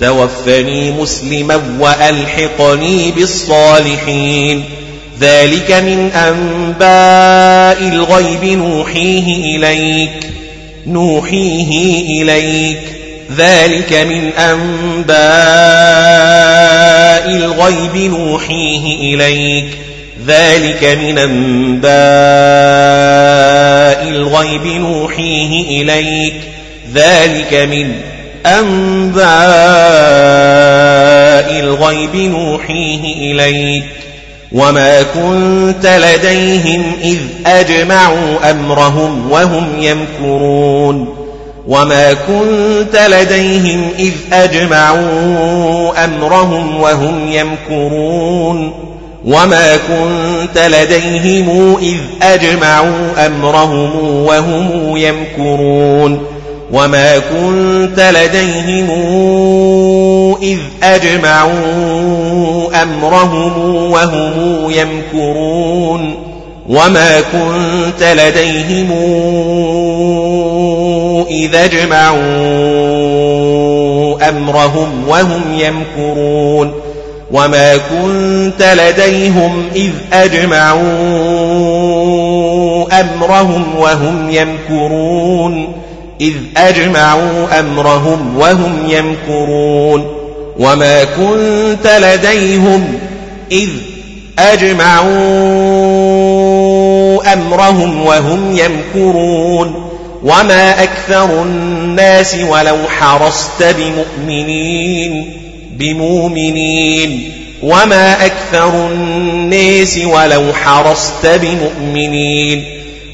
توفني 0.00 0.90
مسلما 0.90 1.76
وألحقني 1.80 3.10
بالصالحين. 3.10 4.64
ذلك 5.20 5.70
من 5.70 6.10
أنباء 6.10 7.88
الغيب 7.88 8.44
نوحيه 8.44 9.56
إليك 9.56 10.30
نوحيه 10.86 12.22
إليك. 12.22 12.93
ذلك 13.36 13.92
من 13.92 14.30
أنباء 14.38 15.14
الغيب 17.36 17.96
نوحيه 17.96 19.14
إليك. 19.14 19.66
ذلك 20.26 20.84
من 20.84 21.18
أنباء 21.18 21.94
الغيب 24.08 24.66
نوحيه 24.66 25.82
إليك. 25.82 26.34
ذلك 26.94 27.54
من 27.54 27.92
أنباء 28.46 29.24
الغيب 31.60 32.16
نوحيه 32.16 33.32
إليك. 33.32 33.84
وما 34.52 35.02
كنت 35.02 35.86
لديهم 35.86 36.92
إذ 37.02 37.18
أجمعوا 37.46 38.50
أمرهم 38.50 39.30
وهم 39.30 39.82
يمكرون. 39.82 41.23
وما 41.68 42.12
كنت 42.12 42.96
لديهم 43.10 43.88
إذ 43.98 44.12
أجمعوا 44.32 46.04
أمرهم 46.04 46.80
وهم 46.80 47.32
يمكرون 47.32 48.72
وما 49.24 49.76
كنت 49.76 50.58
لديهم 50.58 51.76
إذ 51.82 51.98
أجمعوا 52.22 53.26
أمرهم 53.26 53.90
وهم 54.24 54.96
يمكرون 54.96 56.22
وما 56.72 57.18
كنت 57.18 58.00
لديهم 58.00 58.90
إذ 60.42 60.58
أجمعوا 60.82 61.52
أمرهم 62.82 63.74
وهم 63.90 64.32
يمكرون 64.70 66.14
وما 66.68 67.20
كنت 67.20 68.02
لديهم 68.02 68.90
إذ 71.30 71.54
أجمعوا 71.54 72.18
أمرهم 74.28 75.08
وهم 75.08 75.42
يمكرون 75.58 76.72
وما 77.32 77.76
كنت 77.76 78.62
لديهم 78.62 79.62
إذ 79.76 79.92
أجمعوا 80.12 80.80
أمرهم 83.00 83.64
وهم 83.78 84.30
يمكرون 84.30 85.72
إذ 86.20 86.34
أجمعوا 86.56 87.60
أمرهم 87.60 88.38
وهم 88.38 88.78
يمكرون 88.88 90.06
وما 90.58 91.04
كنت 91.04 91.86
لديهم 91.86 92.98
إذ 93.52 93.68
أجمعوا 94.38 95.04
أمرهم 97.32 98.06
وهم 98.06 98.56
يمكرون 98.58 99.83
وما 100.24 100.82
أكثر 100.82 101.42
الناس 101.42 102.36
ولو 102.48 102.76
حرصت 102.98 103.62
بمؤمنين 103.62 105.40
بمؤمنين. 105.78 107.32
وما 107.62 108.26
أكثر 108.26 108.68
الناس 108.68 109.98
ولو 110.04 110.52
حرصت 110.52 111.26
بمؤمنين. 111.26 112.64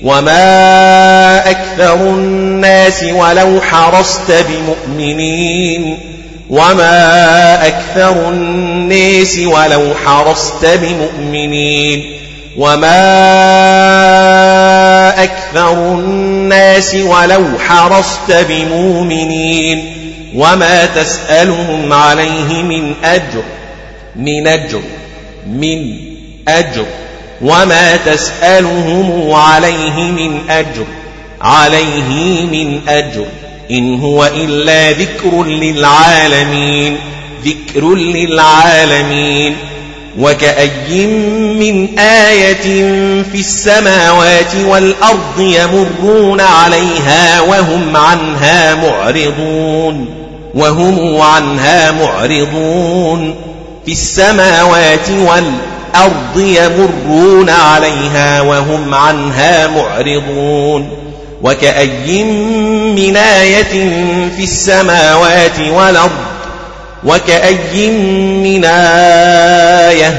وما 0.02 1.50
أكثر 1.50 1.94
الناس 1.94 3.02
ولو 3.02 3.60
حرصت 3.60 4.32
بمؤمنين. 4.32 5.98
وما 6.50 7.66
أكثر 7.66 8.28
الناس 8.28 9.38
ولو 9.38 9.94
حرصت 10.04 10.66
بمؤمنين. 10.66 12.16
وما 12.56 13.00
أكثر 15.22 15.94
الناس 15.94 16.94
ولو 16.94 17.44
حرصت 17.68 18.32
بمؤمنين 18.48 19.96
وما 20.34 20.86
تسألهم 20.86 21.92
عليه 21.92 22.62
من 22.62 22.94
أجر 23.04 23.42
من 24.16 24.46
أجر 24.46 24.82
من 25.46 25.96
أجر. 26.48 26.86
وما 27.42 27.96
تسألهم 27.96 29.32
عليه 29.32 30.00
من 30.00 30.50
أجر 30.50 30.86
عليه 31.40 32.42
من 32.42 32.80
أجر. 32.88 33.26
إن 33.70 34.00
هو 34.00 34.26
إلا 34.26 34.90
ذكر 34.90 35.44
للعالمين 35.44 36.96
ذكر 37.44 37.94
للعالمين. 37.94 39.56
وكأي 40.18 41.06
من 41.58 41.98
آية 41.98 42.62
في 43.22 43.34
السماوات 43.34 44.54
والأرض 44.66 45.38
يمرون 45.38 46.40
عليها 46.40 47.40
وهم 47.40 47.96
عنها 47.96 48.74
معرضون 48.74 50.08
وهم 50.54 51.20
عنها 51.20 51.90
معرضون. 51.90 53.34
في 53.86 53.92
السماوات 53.92 55.10
والأرض 55.10 56.36
يمرون 56.36 57.50
عليها 57.50 58.40
وهم 58.40 58.94
عنها 58.94 59.66
معرضون. 59.66 60.90
وكأي 61.42 62.24
من 62.94 63.16
آية 63.16 63.90
في 64.36 64.42
السماوات 64.42 65.58
والأرض 65.72 66.29
وكأي 67.04 67.90
من 68.42 68.64
آية 68.64 70.18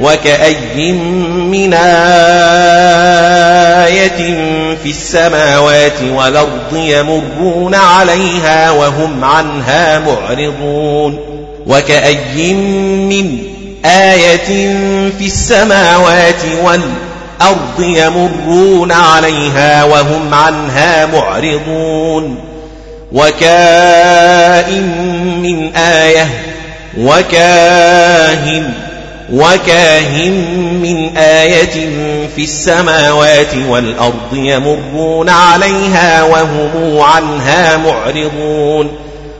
وكأي 0.00 0.92
من 0.92 1.74
آية 1.74 2.06
في 4.82 4.90
السماوات 4.90 6.02
والأرض 6.14 6.72
يمرون 6.72 7.74
عليها 7.74 8.70
وهم 8.70 9.24
عنها 9.24 9.98
معرضون. 9.98 11.18
وكأي 11.66 12.54
من 12.54 13.38
آية 13.84 14.74
في 15.18 15.26
السماوات 15.26 16.42
والأرض 16.64 17.80
يمرون 17.80 18.92
عليها 18.92 19.84
وهم 19.84 20.34
عنها 20.34 21.06
معرضون. 21.06 22.45
وكائن 23.16 24.82
من 25.42 25.76
آية 25.76 26.28
وكاهن 26.98 28.72
وكاهن 29.32 30.32
من 30.82 31.16
آية 31.16 31.88
في 32.36 32.42
السماوات 32.42 33.54
والأرض 33.68 34.32
يمرون 34.32 35.28
عليها 35.28 36.22
وهم 36.22 36.98
عنها 36.98 37.76
معرضون. 37.76 38.90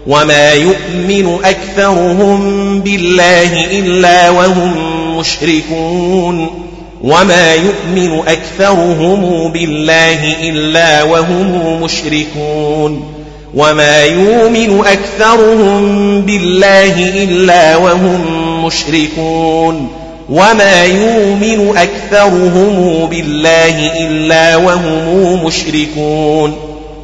وما 0.06 0.52
يؤمن 0.52 1.38
أكثرهم 1.44 2.80
بالله 2.80 3.64
إلا 3.64 4.30
وهم 4.30 4.72
مشركون. 5.18 6.66
وما 7.02 7.54
يؤمن 7.54 8.20
أكثرهم 8.28 9.48
بالله 9.52 10.48
إلا 10.50 11.02
وهم 11.02 11.82
مشركون. 11.82 13.15
وما 13.56 14.04
يؤمن 14.04 14.84
أكثرهم 14.86 16.20
بالله 16.20 17.22
إلا 17.24 17.76
وهم 17.76 18.20
مشركون 18.64 19.88
وما 20.28 20.84
يؤمن 20.84 21.76
أكثرهم 21.76 23.06
بالله 23.06 24.06
إلا 24.06 24.56
وهم 24.56 25.44
مشركون 25.44 26.56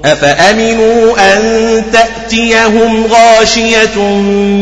أفأمنوا 0.05 1.35
أن 1.35 1.83
تأتيهم 1.93 3.07
غاشية 3.07 3.99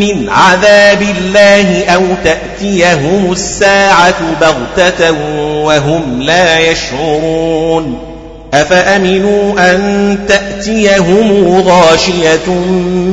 من 0.01 0.29
عذاب 0.29 1.03
الله 1.03 1.85
أو 1.85 2.03
تأتيهم 2.25 3.33
الساعة 3.33 4.15
بغتة 4.41 5.13
وهم 5.65 6.23
لا 6.23 6.59
يشعرون 6.59 8.10
أفأمنوا 8.55 9.71
أن 9.73 10.19
تأتيهم 10.29 11.61
غاشية 11.67 12.49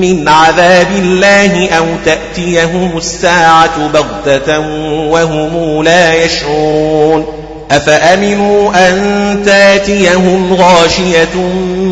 من 0.02 0.30
عذاب 0.30 0.88
الله 1.00 1.70
أو 1.70 1.86
تأتيهم 2.06 2.98
الساعة 2.98 3.88
بغتة 3.88 4.60
وهم 5.10 5.84
لا 5.84 6.14
يشعرون 6.14 7.26
أفأمنوا 7.72 8.90
أن 8.90 9.42
تاتيهم 9.46 10.54
غاشية 10.54 11.36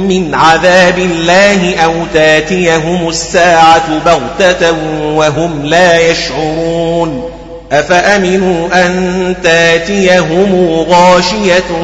من 0.09 0.35
عذاب 0.35 0.99
الله 0.99 1.75
أو 1.75 1.93
تاتيهم 2.13 3.09
الساعة 3.09 3.99
بغتة 4.05 4.73
وهم 5.15 5.65
لا 5.65 5.99
يشعرون 5.99 7.24
أفأمنوا 7.71 8.67
أن 8.73 9.35
تاتيهم 9.43 10.85
غاشية 10.89 11.83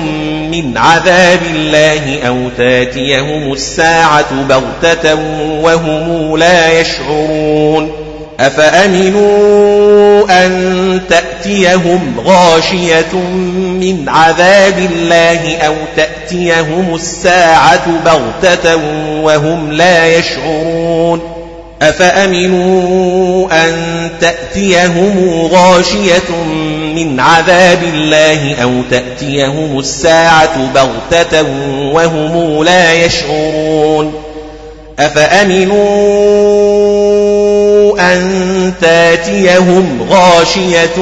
من 0.51 0.77
عذاب 0.77 1.39
الله 1.55 2.23
أو 2.27 2.37
تاتيهم 2.57 3.53
الساعة 3.53 4.33
بغتة 4.49 5.15
وهم 5.61 6.37
لا 6.37 6.79
يشعرون 6.79 7.91
أفأمنوا 8.39 10.23
أن 10.45 11.01
تأتيهم 11.09 12.15
غاشية 12.25 13.13
من 13.81 14.09
عذاب 14.09 14.77
الله 14.77 15.57
أو 15.57 15.73
تأتيهم 15.95 16.95
الساعة 16.95 17.87
بغتة 18.05 18.75
وهم 19.21 19.71
لا 19.71 20.07
يشعرون 20.17 21.40
أفأمنوا 21.81 23.47
أن 23.51 24.09
تأتيهم 24.21 25.47
غاشية 25.51 26.43
من 26.95 27.19
عذاب 27.19 27.83
الله 27.83 28.55
أو 28.63 28.71
تأتيهم 28.91 29.79
الساعة 29.79 30.71
بغتة 30.73 31.41
وهم 31.93 32.63
لا 32.63 32.93
يشعرون 32.93 34.13
أفأمنوا 34.99 35.81
أن 37.99 38.73
تأتيهم 38.81 40.07
غاشية 40.09 40.97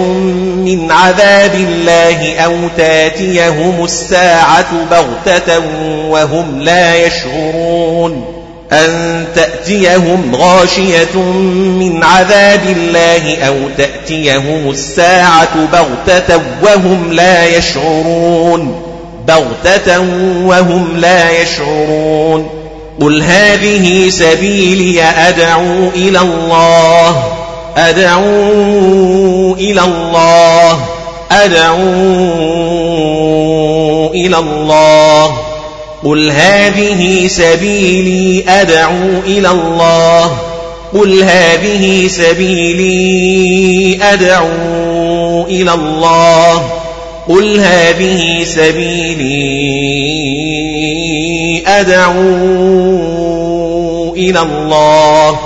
من 0.56 0.92
عذاب 0.92 1.56
الله 1.56 2.40
أو 2.40 2.54
تأتيهم 2.78 3.84
الساعة 3.84 4.72
بغتة 4.92 5.62
وهم 6.10 6.62
لا 6.62 6.96
يشعرون 6.96 8.29
أن 8.72 9.26
تأتيهم 9.36 10.36
غاشية 10.36 11.16
من 11.80 12.04
عذاب 12.04 12.62
الله 12.78 13.38
أو 13.48 13.56
تأتيهم 13.78 14.70
الساعة 14.70 15.68
بغتة 15.74 16.42
وهم 16.64 17.14
لا 17.14 17.46
يشعرون. 17.58 18.82
بغتة 19.28 20.00
وهم 20.46 20.98
لا 20.98 21.42
يشعرون. 21.42 22.50
قل 23.02 23.24
هذه 23.24 24.10
سبيلي 24.10 25.04
أدعو 25.04 25.90
إلى 25.96 26.20
الله. 26.20 27.24
أدعو 27.78 29.54
إلى 29.54 29.82
الله. 29.82 30.86
أدعو 31.32 31.80
إلى 34.14 34.38
الله. 34.38 35.49
قل 36.04 36.32
هذه 36.32 37.28
سبيلي 37.28 38.44
أدعو 38.48 39.20
إلى 39.28 39.52
الله. 39.52 40.38
قل 40.94 41.24
هذه 41.24 42.08
سبيلي 42.08 44.00
أدعو 44.04 45.46
إلى 45.48 45.74
الله. 45.74 46.72
قل 47.28 47.60
هذه 47.60 48.44
سبيلي 48.44 49.40
أدعو 51.68 52.16
إلى 54.16 54.40
الله. 54.40 55.40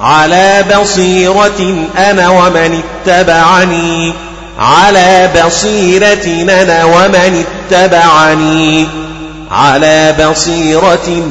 على 0.00 0.64
بصيرة 0.80 1.76
أنا 1.98 2.28
ومن 2.30 2.82
اتبعني. 3.06 4.12
على 4.58 5.30
بصيرة 5.46 6.26
أنا 6.62 6.84
ومن 6.84 7.44
اتبعني. 7.70 9.03
على 9.54 10.14
بصيرة 10.30 11.22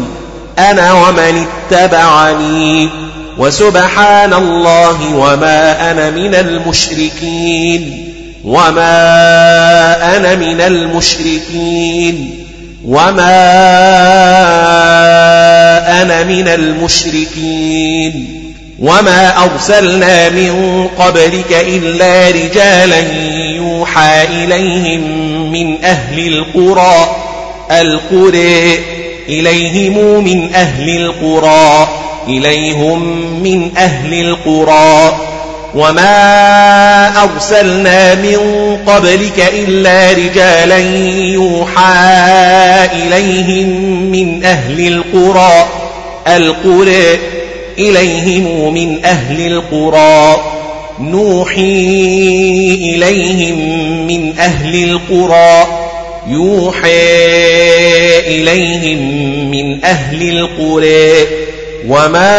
أنا 0.59 0.93
ومن 0.93 1.45
اتبعني. 1.71 2.89
وسبحان 3.37 4.33
الله 4.33 5.15
وما 5.15 5.91
أنا 5.91 6.09
من 6.09 6.35
المشركين. 6.35 8.13
وما 8.43 10.17
أنا 10.17 10.35
من 10.35 10.61
المشركين. 10.61 12.45
وما 12.85 13.21
أنا 16.01 16.23
من 16.23 16.47
المشركين. 16.47 18.39
وما 18.79 19.43
أرسلنا 19.43 20.29
من 20.29 20.87
قبلك 20.99 21.51
إلا 21.51 22.29
رجالا 22.29 22.99
يوحى 23.55 24.23
إليهم 24.23 25.01
من 25.51 25.85
أهل 25.85 26.27
القرى. 26.27 27.22
القرى 27.81 28.79
إليهم 29.29 30.23
من 30.23 30.53
أهل 30.53 30.89
القرى 30.89 31.87
إليهم 32.27 33.03
من 33.43 33.77
أهل 33.77 34.13
القرى. 34.13 35.15
وما 35.75 37.23
أرسلنا 37.23 38.15
من 38.15 38.37
قبلك 38.87 39.51
إلا 39.53 40.11
رجالا 40.11 40.77
يوحى 41.33 41.93
إليهم 42.93 43.67
من 44.11 44.43
أهل 44.43 44.87
القرى. 44.87 45.67
القرى 46.27 47.19
إليهم 47.79 48.73
من 48.73 49.05
أهل 49.05 49.47
القرى. 49.47 50.41
نوحي 50.99 51.61
إليهم 52.95 53.57
من 54.07 54.33
أهل 54.39 54.83
القرى. 54.83 55.82
يوحى 56.27 56.89
إليهم 58.27 58.99
من 59.51 59.85
أهل 59.85 60.29
القرى 60.29 61.27
وما 61.87 62.33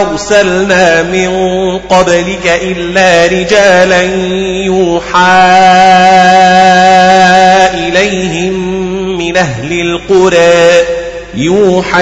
أرسلنا 0.00 1.02
من 1.02 1.28
قبلك 1.78 2.60
إلا 2.62 3.26
رجالا 3.26 4.02
يوحى 4.64 5.44
إليهم 7.74 8.54
من 9.18 9.36
أهل 9.36 9.80
القرى 9.80 10.84
يوحى 11.34 12.00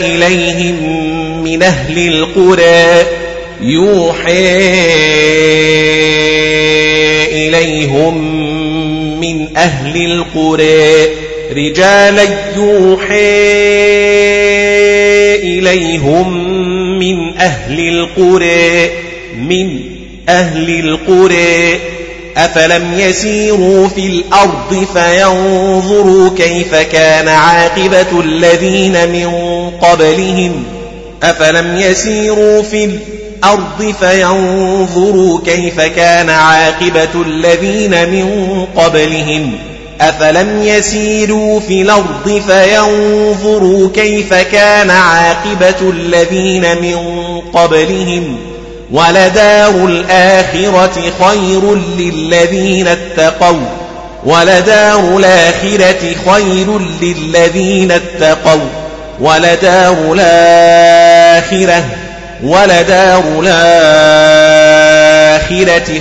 إليهم 0.00 0.76
من 1.44 1.62
أهل 1.62 1.98
القرى 2.08 3.06
يوحى 3.60 4.68
إليهم 7.58 9.20
من 9.20 9.56
أهل 9.56 9.96
القرى 9.96 11.06
رجالا 11.56 12.22
يوحى 12.56 13.38
إليهم 15.42 16.48
من 16.98 17.38
أهل 17.38 17.80
القرى 17.80 18.90
من 19.38 19.80
أهل 20.28 20.68
القرى. 20.68 21.78
أفلم 22.36 22.94
يسيروا 22.98 23.88
في 23.88 24.06
الأرض 24.06 24.86
فينظروا 24.94 26.30
كيف 26.36 26.74
كان 26.74 27.28
عاقبة 27.28 28.20
الذين 28.20 29.08
من 29.08 29.30
قبلهم؟ 29.70 30.64
أفلم 31.22 31.76
يسيروا 31.76 32.62
في 32.62 32.84
الأرض 32.84 33.27
فينظروا 34.00 35.40
كيف 35.46 35.80
كان 35.80 36.30
عاقبة 36.30 37.22
الذين 37.26 38.08
من 38.08 38.66
قبلهم. 38.76 39.58
أفلم 40.00 40.62
يسيروا 40.62 41.60
في 41.60 41.82
الأرض 41.82 42.42
فينظروا 42.48 43.88
كيف 43.94 44.34
كان 44.34 44.90
عاقبة 44.90 45.90
الذين 45.90 46.82
من 46.82 46.96
قبلهم. 47.54 48.36
ولدار 48.92 49.70
الآخرة 49.70 51.02
خير 51.24 51.74
للذين 51.98 52.88
اتقوا. 52.88 53.66
ولدار 54.24 55.16
الآخرة 55.16 56.14
خير 56.30 56.78
للذين 57.02 57.92
اتقوا. 57.92 58.68
ولدار 59.20 59.96
الآخرة 60.12 61.84
ولدار 62.42 63.22
الآخرة 63.42 64.00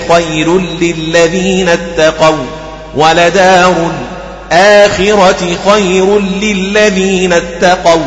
خير 0.10 0.60
للذين 0.60 1.70
اتقوا 1.70 2.46
ولدار 2.96 3.92
الآخرة 4.52 5.58
خير 5.70 6.20
للذين 6.20 7.34
اتقوا. 7.34 8.06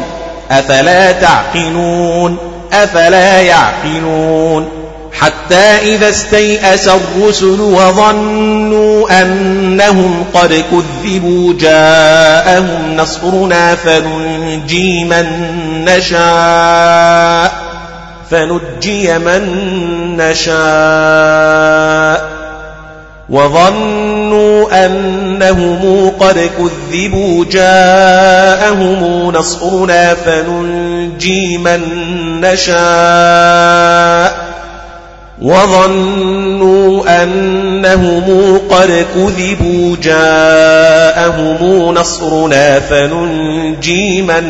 أفلا 0.51 1.13
تعقلون؟ 1.13 2.39
أفلا 2.73 3.41
يعقلون؟ 3.41 4.69
حتى 5.13 5.55
إذا 5.57 6.09
استيأس 6.09 6.89
الرسل 6.89 7.61
وظنوا 7.61 9.23
أنهم 9.23 10.25
قد 10.35 10.65
كذبوا 10.71 11.55
جاءهم 11.61 12.97
نصرنا 12.97 13.75
فننجي 13.75 15.05
من 15.05 15.27
نشاء. 15.85 17.70
فنجي 18.31 19.19
من 19.19 20.17
نشاء 20.17 21.61
وظنوا 23.31 24.87
أنهم 24.87 26.13
قد 26.21 26.51
كذبوا 26.59 27.45
جاءهم 27.45 29.31
نصرنا 29.35 30.15
فننجي 30.15 31.59
من 31.59 31.81
نشاء 32.41 32.91
وظنوا 35.43 37.23
أنهم 37.23 38.59
قد 38.71 39.07
كذبوا 39.15 39.97
جاءهم 40.03 41.59
نصرنا 41.95 42.81
فننجي 42.81 44.23
من 44.23 44.47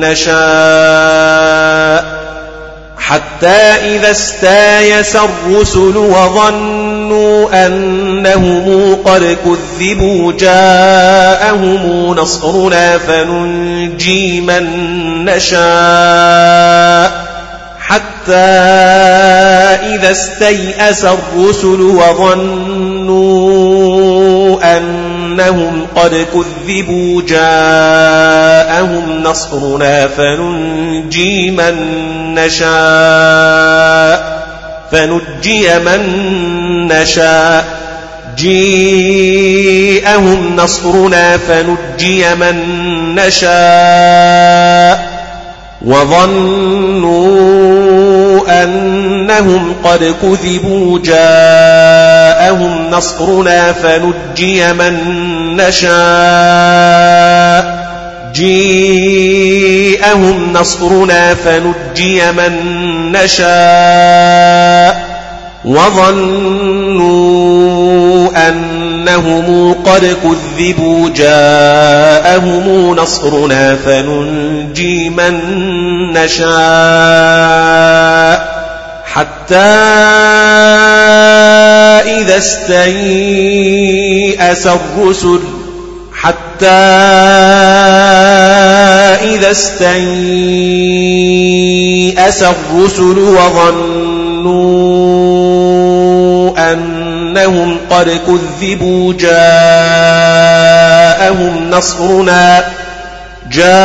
نشاء 0.00 1.24
حتى 3.08 3.96
إذا 3.96 4.10
استايس 4.10 5.16
الرسل 5.16 5.96
وظنوا 5.96 7.66
أنهم 7.66 8.96
قد 9.04 9.36
كذبوا 9.44 10.32
جاءهم 10.32 12.14
نصرنا 12.14 12.98
فننجي 12.98 14.40
من 14.40 14.64
نشاء. 15.24 17.24
حتى 17.80 18.34
إذا 19.94 20.10
استيأس 20.10 21.04
الرسل 21.04 21.80
وظنوا 21.80 23.14
أنهم 25.40 25.86
قد 25.96 26.26
كذبوا 26.34 27.22
جاءهم 27.22 29.22
نصرنا 29.22 30.08
فننجي 30.08 31.50
من 31.50 31.74
نشاء 32.34 34.34
فنجي 34.92 35.78
من 35.78 36.00
نشاء 36.86 37.84
جيءهم 38.36 40.56
نصرنا 40.56 41.36
فنجي 41.36 42.34
من 42.34 42.56
نشاء 43.14 45.14
وظنوا 45.86 47.44
أنهم 48.48 49.74
قد 49.84 50.14
كذبوا 50.22 50.98
جاءهم 50.98 52.90
نصرنا 52.90 53.72
فنجي 53.72 54.72
من 54.72 54.96
نشاء. 55.56 55.94
جيءهم 58.34 60.52
نصرنا 60.52 61.34
فنجي 61.34 62.32
من 62.32 62.52
نشاء. 63.12 65.14
وظنوا 65.64 67.73
أنهم 68.36 69.72
قد 69.72 70.16
كذبوا 70.22 71.10
جاءهم 71.10 72.94
نصرنا 72.96 73.76
فننجي 73.76 75.10
من 75.10 75.40
نشاء 76.12 76.44
حتى 79.04 79.56
إذا 82.20 82.36
استيأس 82.38 83.86
الرسل 84.66 85.40
حتى 86.14 86.66
إذا 89.24 89.50
استيأس 89.50 89.84
الرسل 92.42 93.18
وظنوا 93.18 94.24
أنهم 97.36 97.76
قد 97.90 98.20
كذبوا 98.26 99.12
جاءهم 99.12 99.30
نصرنا 101.70 102.64
جاءهم 103.50 103.82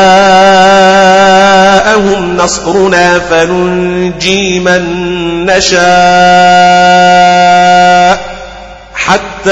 نصرنا 2.38 3.20
فننجي 3.20 4.60
من 4.60 4.86
نشاء 5.46 5.80
حتى 8.94 9.52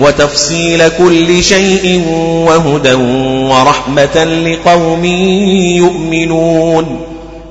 وتفصيل 0.00 0.88
كل 0.88 1.44
شيء 1.44 2.02
وهدى 2.46 2.92
ورحمة 3.52 4.24
لقوم 4.24 5.04
يؤمنون. 5.76 7.00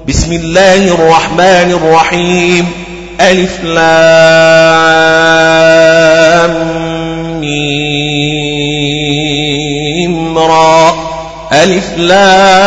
بسم 0.08 0.34
الله 0.34 0.76
الرحمن 0.76 1.72
الرحيم. 1.72 2.66
ألف 3.22 3.64
لام 3.64 3.80
ميم 7.42 7.78
را. 10.38 10.96
ألف 11.54 11.98
لام 11.98 12.60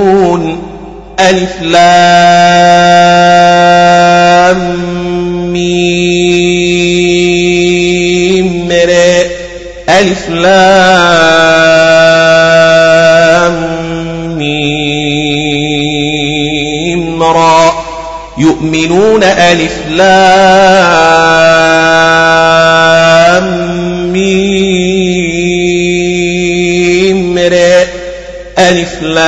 ألف 1.28 1.62
لام 1.62 1.78
ميم 5.52 5.88
ألف 9.88 10.28
لام 10.28 10.48
ميم 14.38 15.62
را. 17.22 17.72
يؤمنون 18.38 19.22
ألف 19.22 19.86
لام 19.90 20.08
ميم 24.12 25.77
ألف 28.58 29.02
لام 29.02 29.18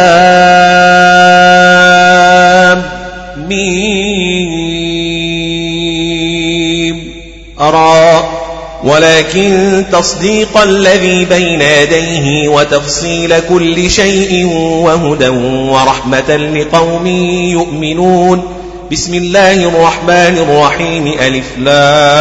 ميم 3.48 3.91
ولكن 8.84 9.84
تصديق 9.92 10.58
الذي 10.58 11.24
بين 11.24 11.60
يديه 11.60 12.48
وتفصيل 12.48 13.40
كل 13.40 13.90
شيء 13.90 14.46
وهدى 14.56 15.28
ورحمة 15.28 16.36
لقوم 16.36 17.06
يؤمنون. 17.06 18.42
بسم 18.92 19.14
الله 19.14 19.54
الرحمن 19.54 20.38
الرحيم. 20.38 21.14
ألف 21.20 21.58
لام 21.58 22.12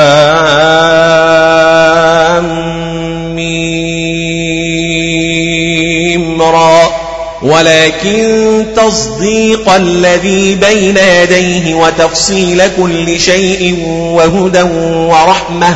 ولكن 7.43 8.65
تصديق 8.75 9.69
الذي 9.69 10.56
بين 10.56 10.98
يديه 10.98 11.73
وتفصيل 11.73 12.61
كل 12.77 13.19
شيء 13.19 13.85
وهدى 13.88 14.61
ورحمة 14.61 15.75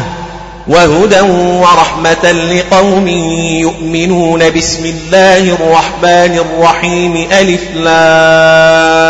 وهدى 0.68 1.22
ورحمة 1.62 2.32
لقوم 2.32 3.08
يؤمنون 3.08 4.50
بسم 4.50 4.86
الله 4.86 5.40
الرحمن 5.40 6.40
الرحيم 6.46 7.28
ألف 7.32 7.62
لام 7.76 9.06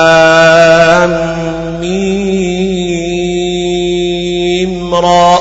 ميم 1.81 3.05
را 4.95 5.39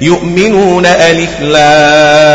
يؤمنون 0.00 0.86
ألف 0.86 1.40
لام 1.40 2.26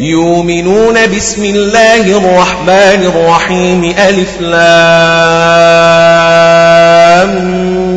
يؤمنون 0.00 1.16
بسم 1.16 1.44
الله 1.44 2.00
الرحمن 2.18 3.12
الرحيم 3.14 3.94
ألف 4.08 4.40
لام 4.40 4.90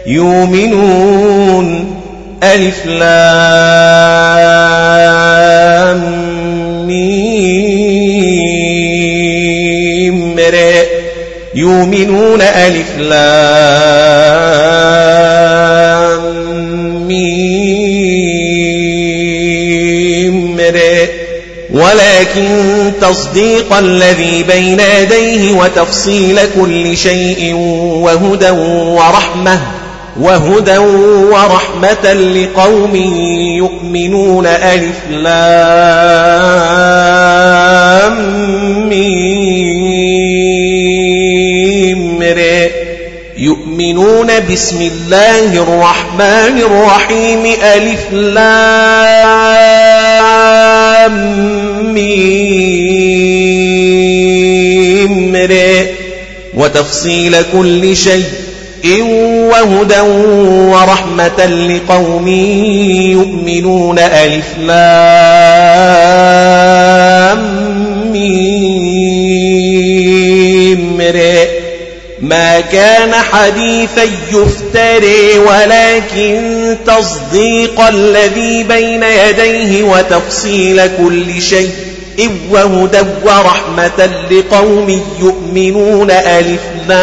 يؤمنون 0.05 1.95
ألف 2.43 2.85
لام 2.85 3.91
ميم 6.87 7.30
يؤمنون 11.55 12.41
ألف 12.41 12.97
لام 12.97 13.91
ولكن 21.73 22.91
تصديق 23.01 23.73
الذي 23.73 24.43
بين 24.43 24.79
يديه 24.79 25.53
وتفصيل 25.53 26.39
كل 26.59 26.97
شيء 26.97 27.53
وهدى 27.55 28.49
ورحمة 28.49 29.59
وهدى 30.19 30.77
ورحمة 30.77 32.13
لقوم 32.13 32.95
يؤمنون 33.57 34.45
ألف 34.45 34.99
لام 35.09 35.31
ميم. 38.89 39.61
يؤمنون 43.41 44.27
بسم 44.51 44.81
الله 44.81 45.63
الرحمن 45.63 46.57
الرحيم 46.57 47.45
ألف 47.63 48.13
لام 48.13 48.51
ميم 51.93 53.11
وتفصيل 56.53 57.35
كل 57.53 57.97
شيء 57.97 58.23
وهدى 59.51 59.99
ورحمة 60.71 61.45
لقوم 61.45 62.27
يؤمنون 63.07 63.99
ألف 63.99 64.57
لام 64.57 66.01
ما 72.21 72.59
كان 72.59 73.13
حديثا 73.13 74.03
يفتري 74.31 75.39
ولكن 75.39 76.77
تصديق 76.87 77.81
الذي 77.81 78.63
بين 78.63 79.03
يديه 79.03 79.83
وتفصيل 79.83 80.87
كل 80.97 81.41
شيء. 81.41 81.71
وهدى 82.49 83.01
ورحمة 83.23 84.09
لقوم 84.31 85.01
يؤمنون 85.19 86.11
ألف 86.11 86.61
لام. 86.87 87.01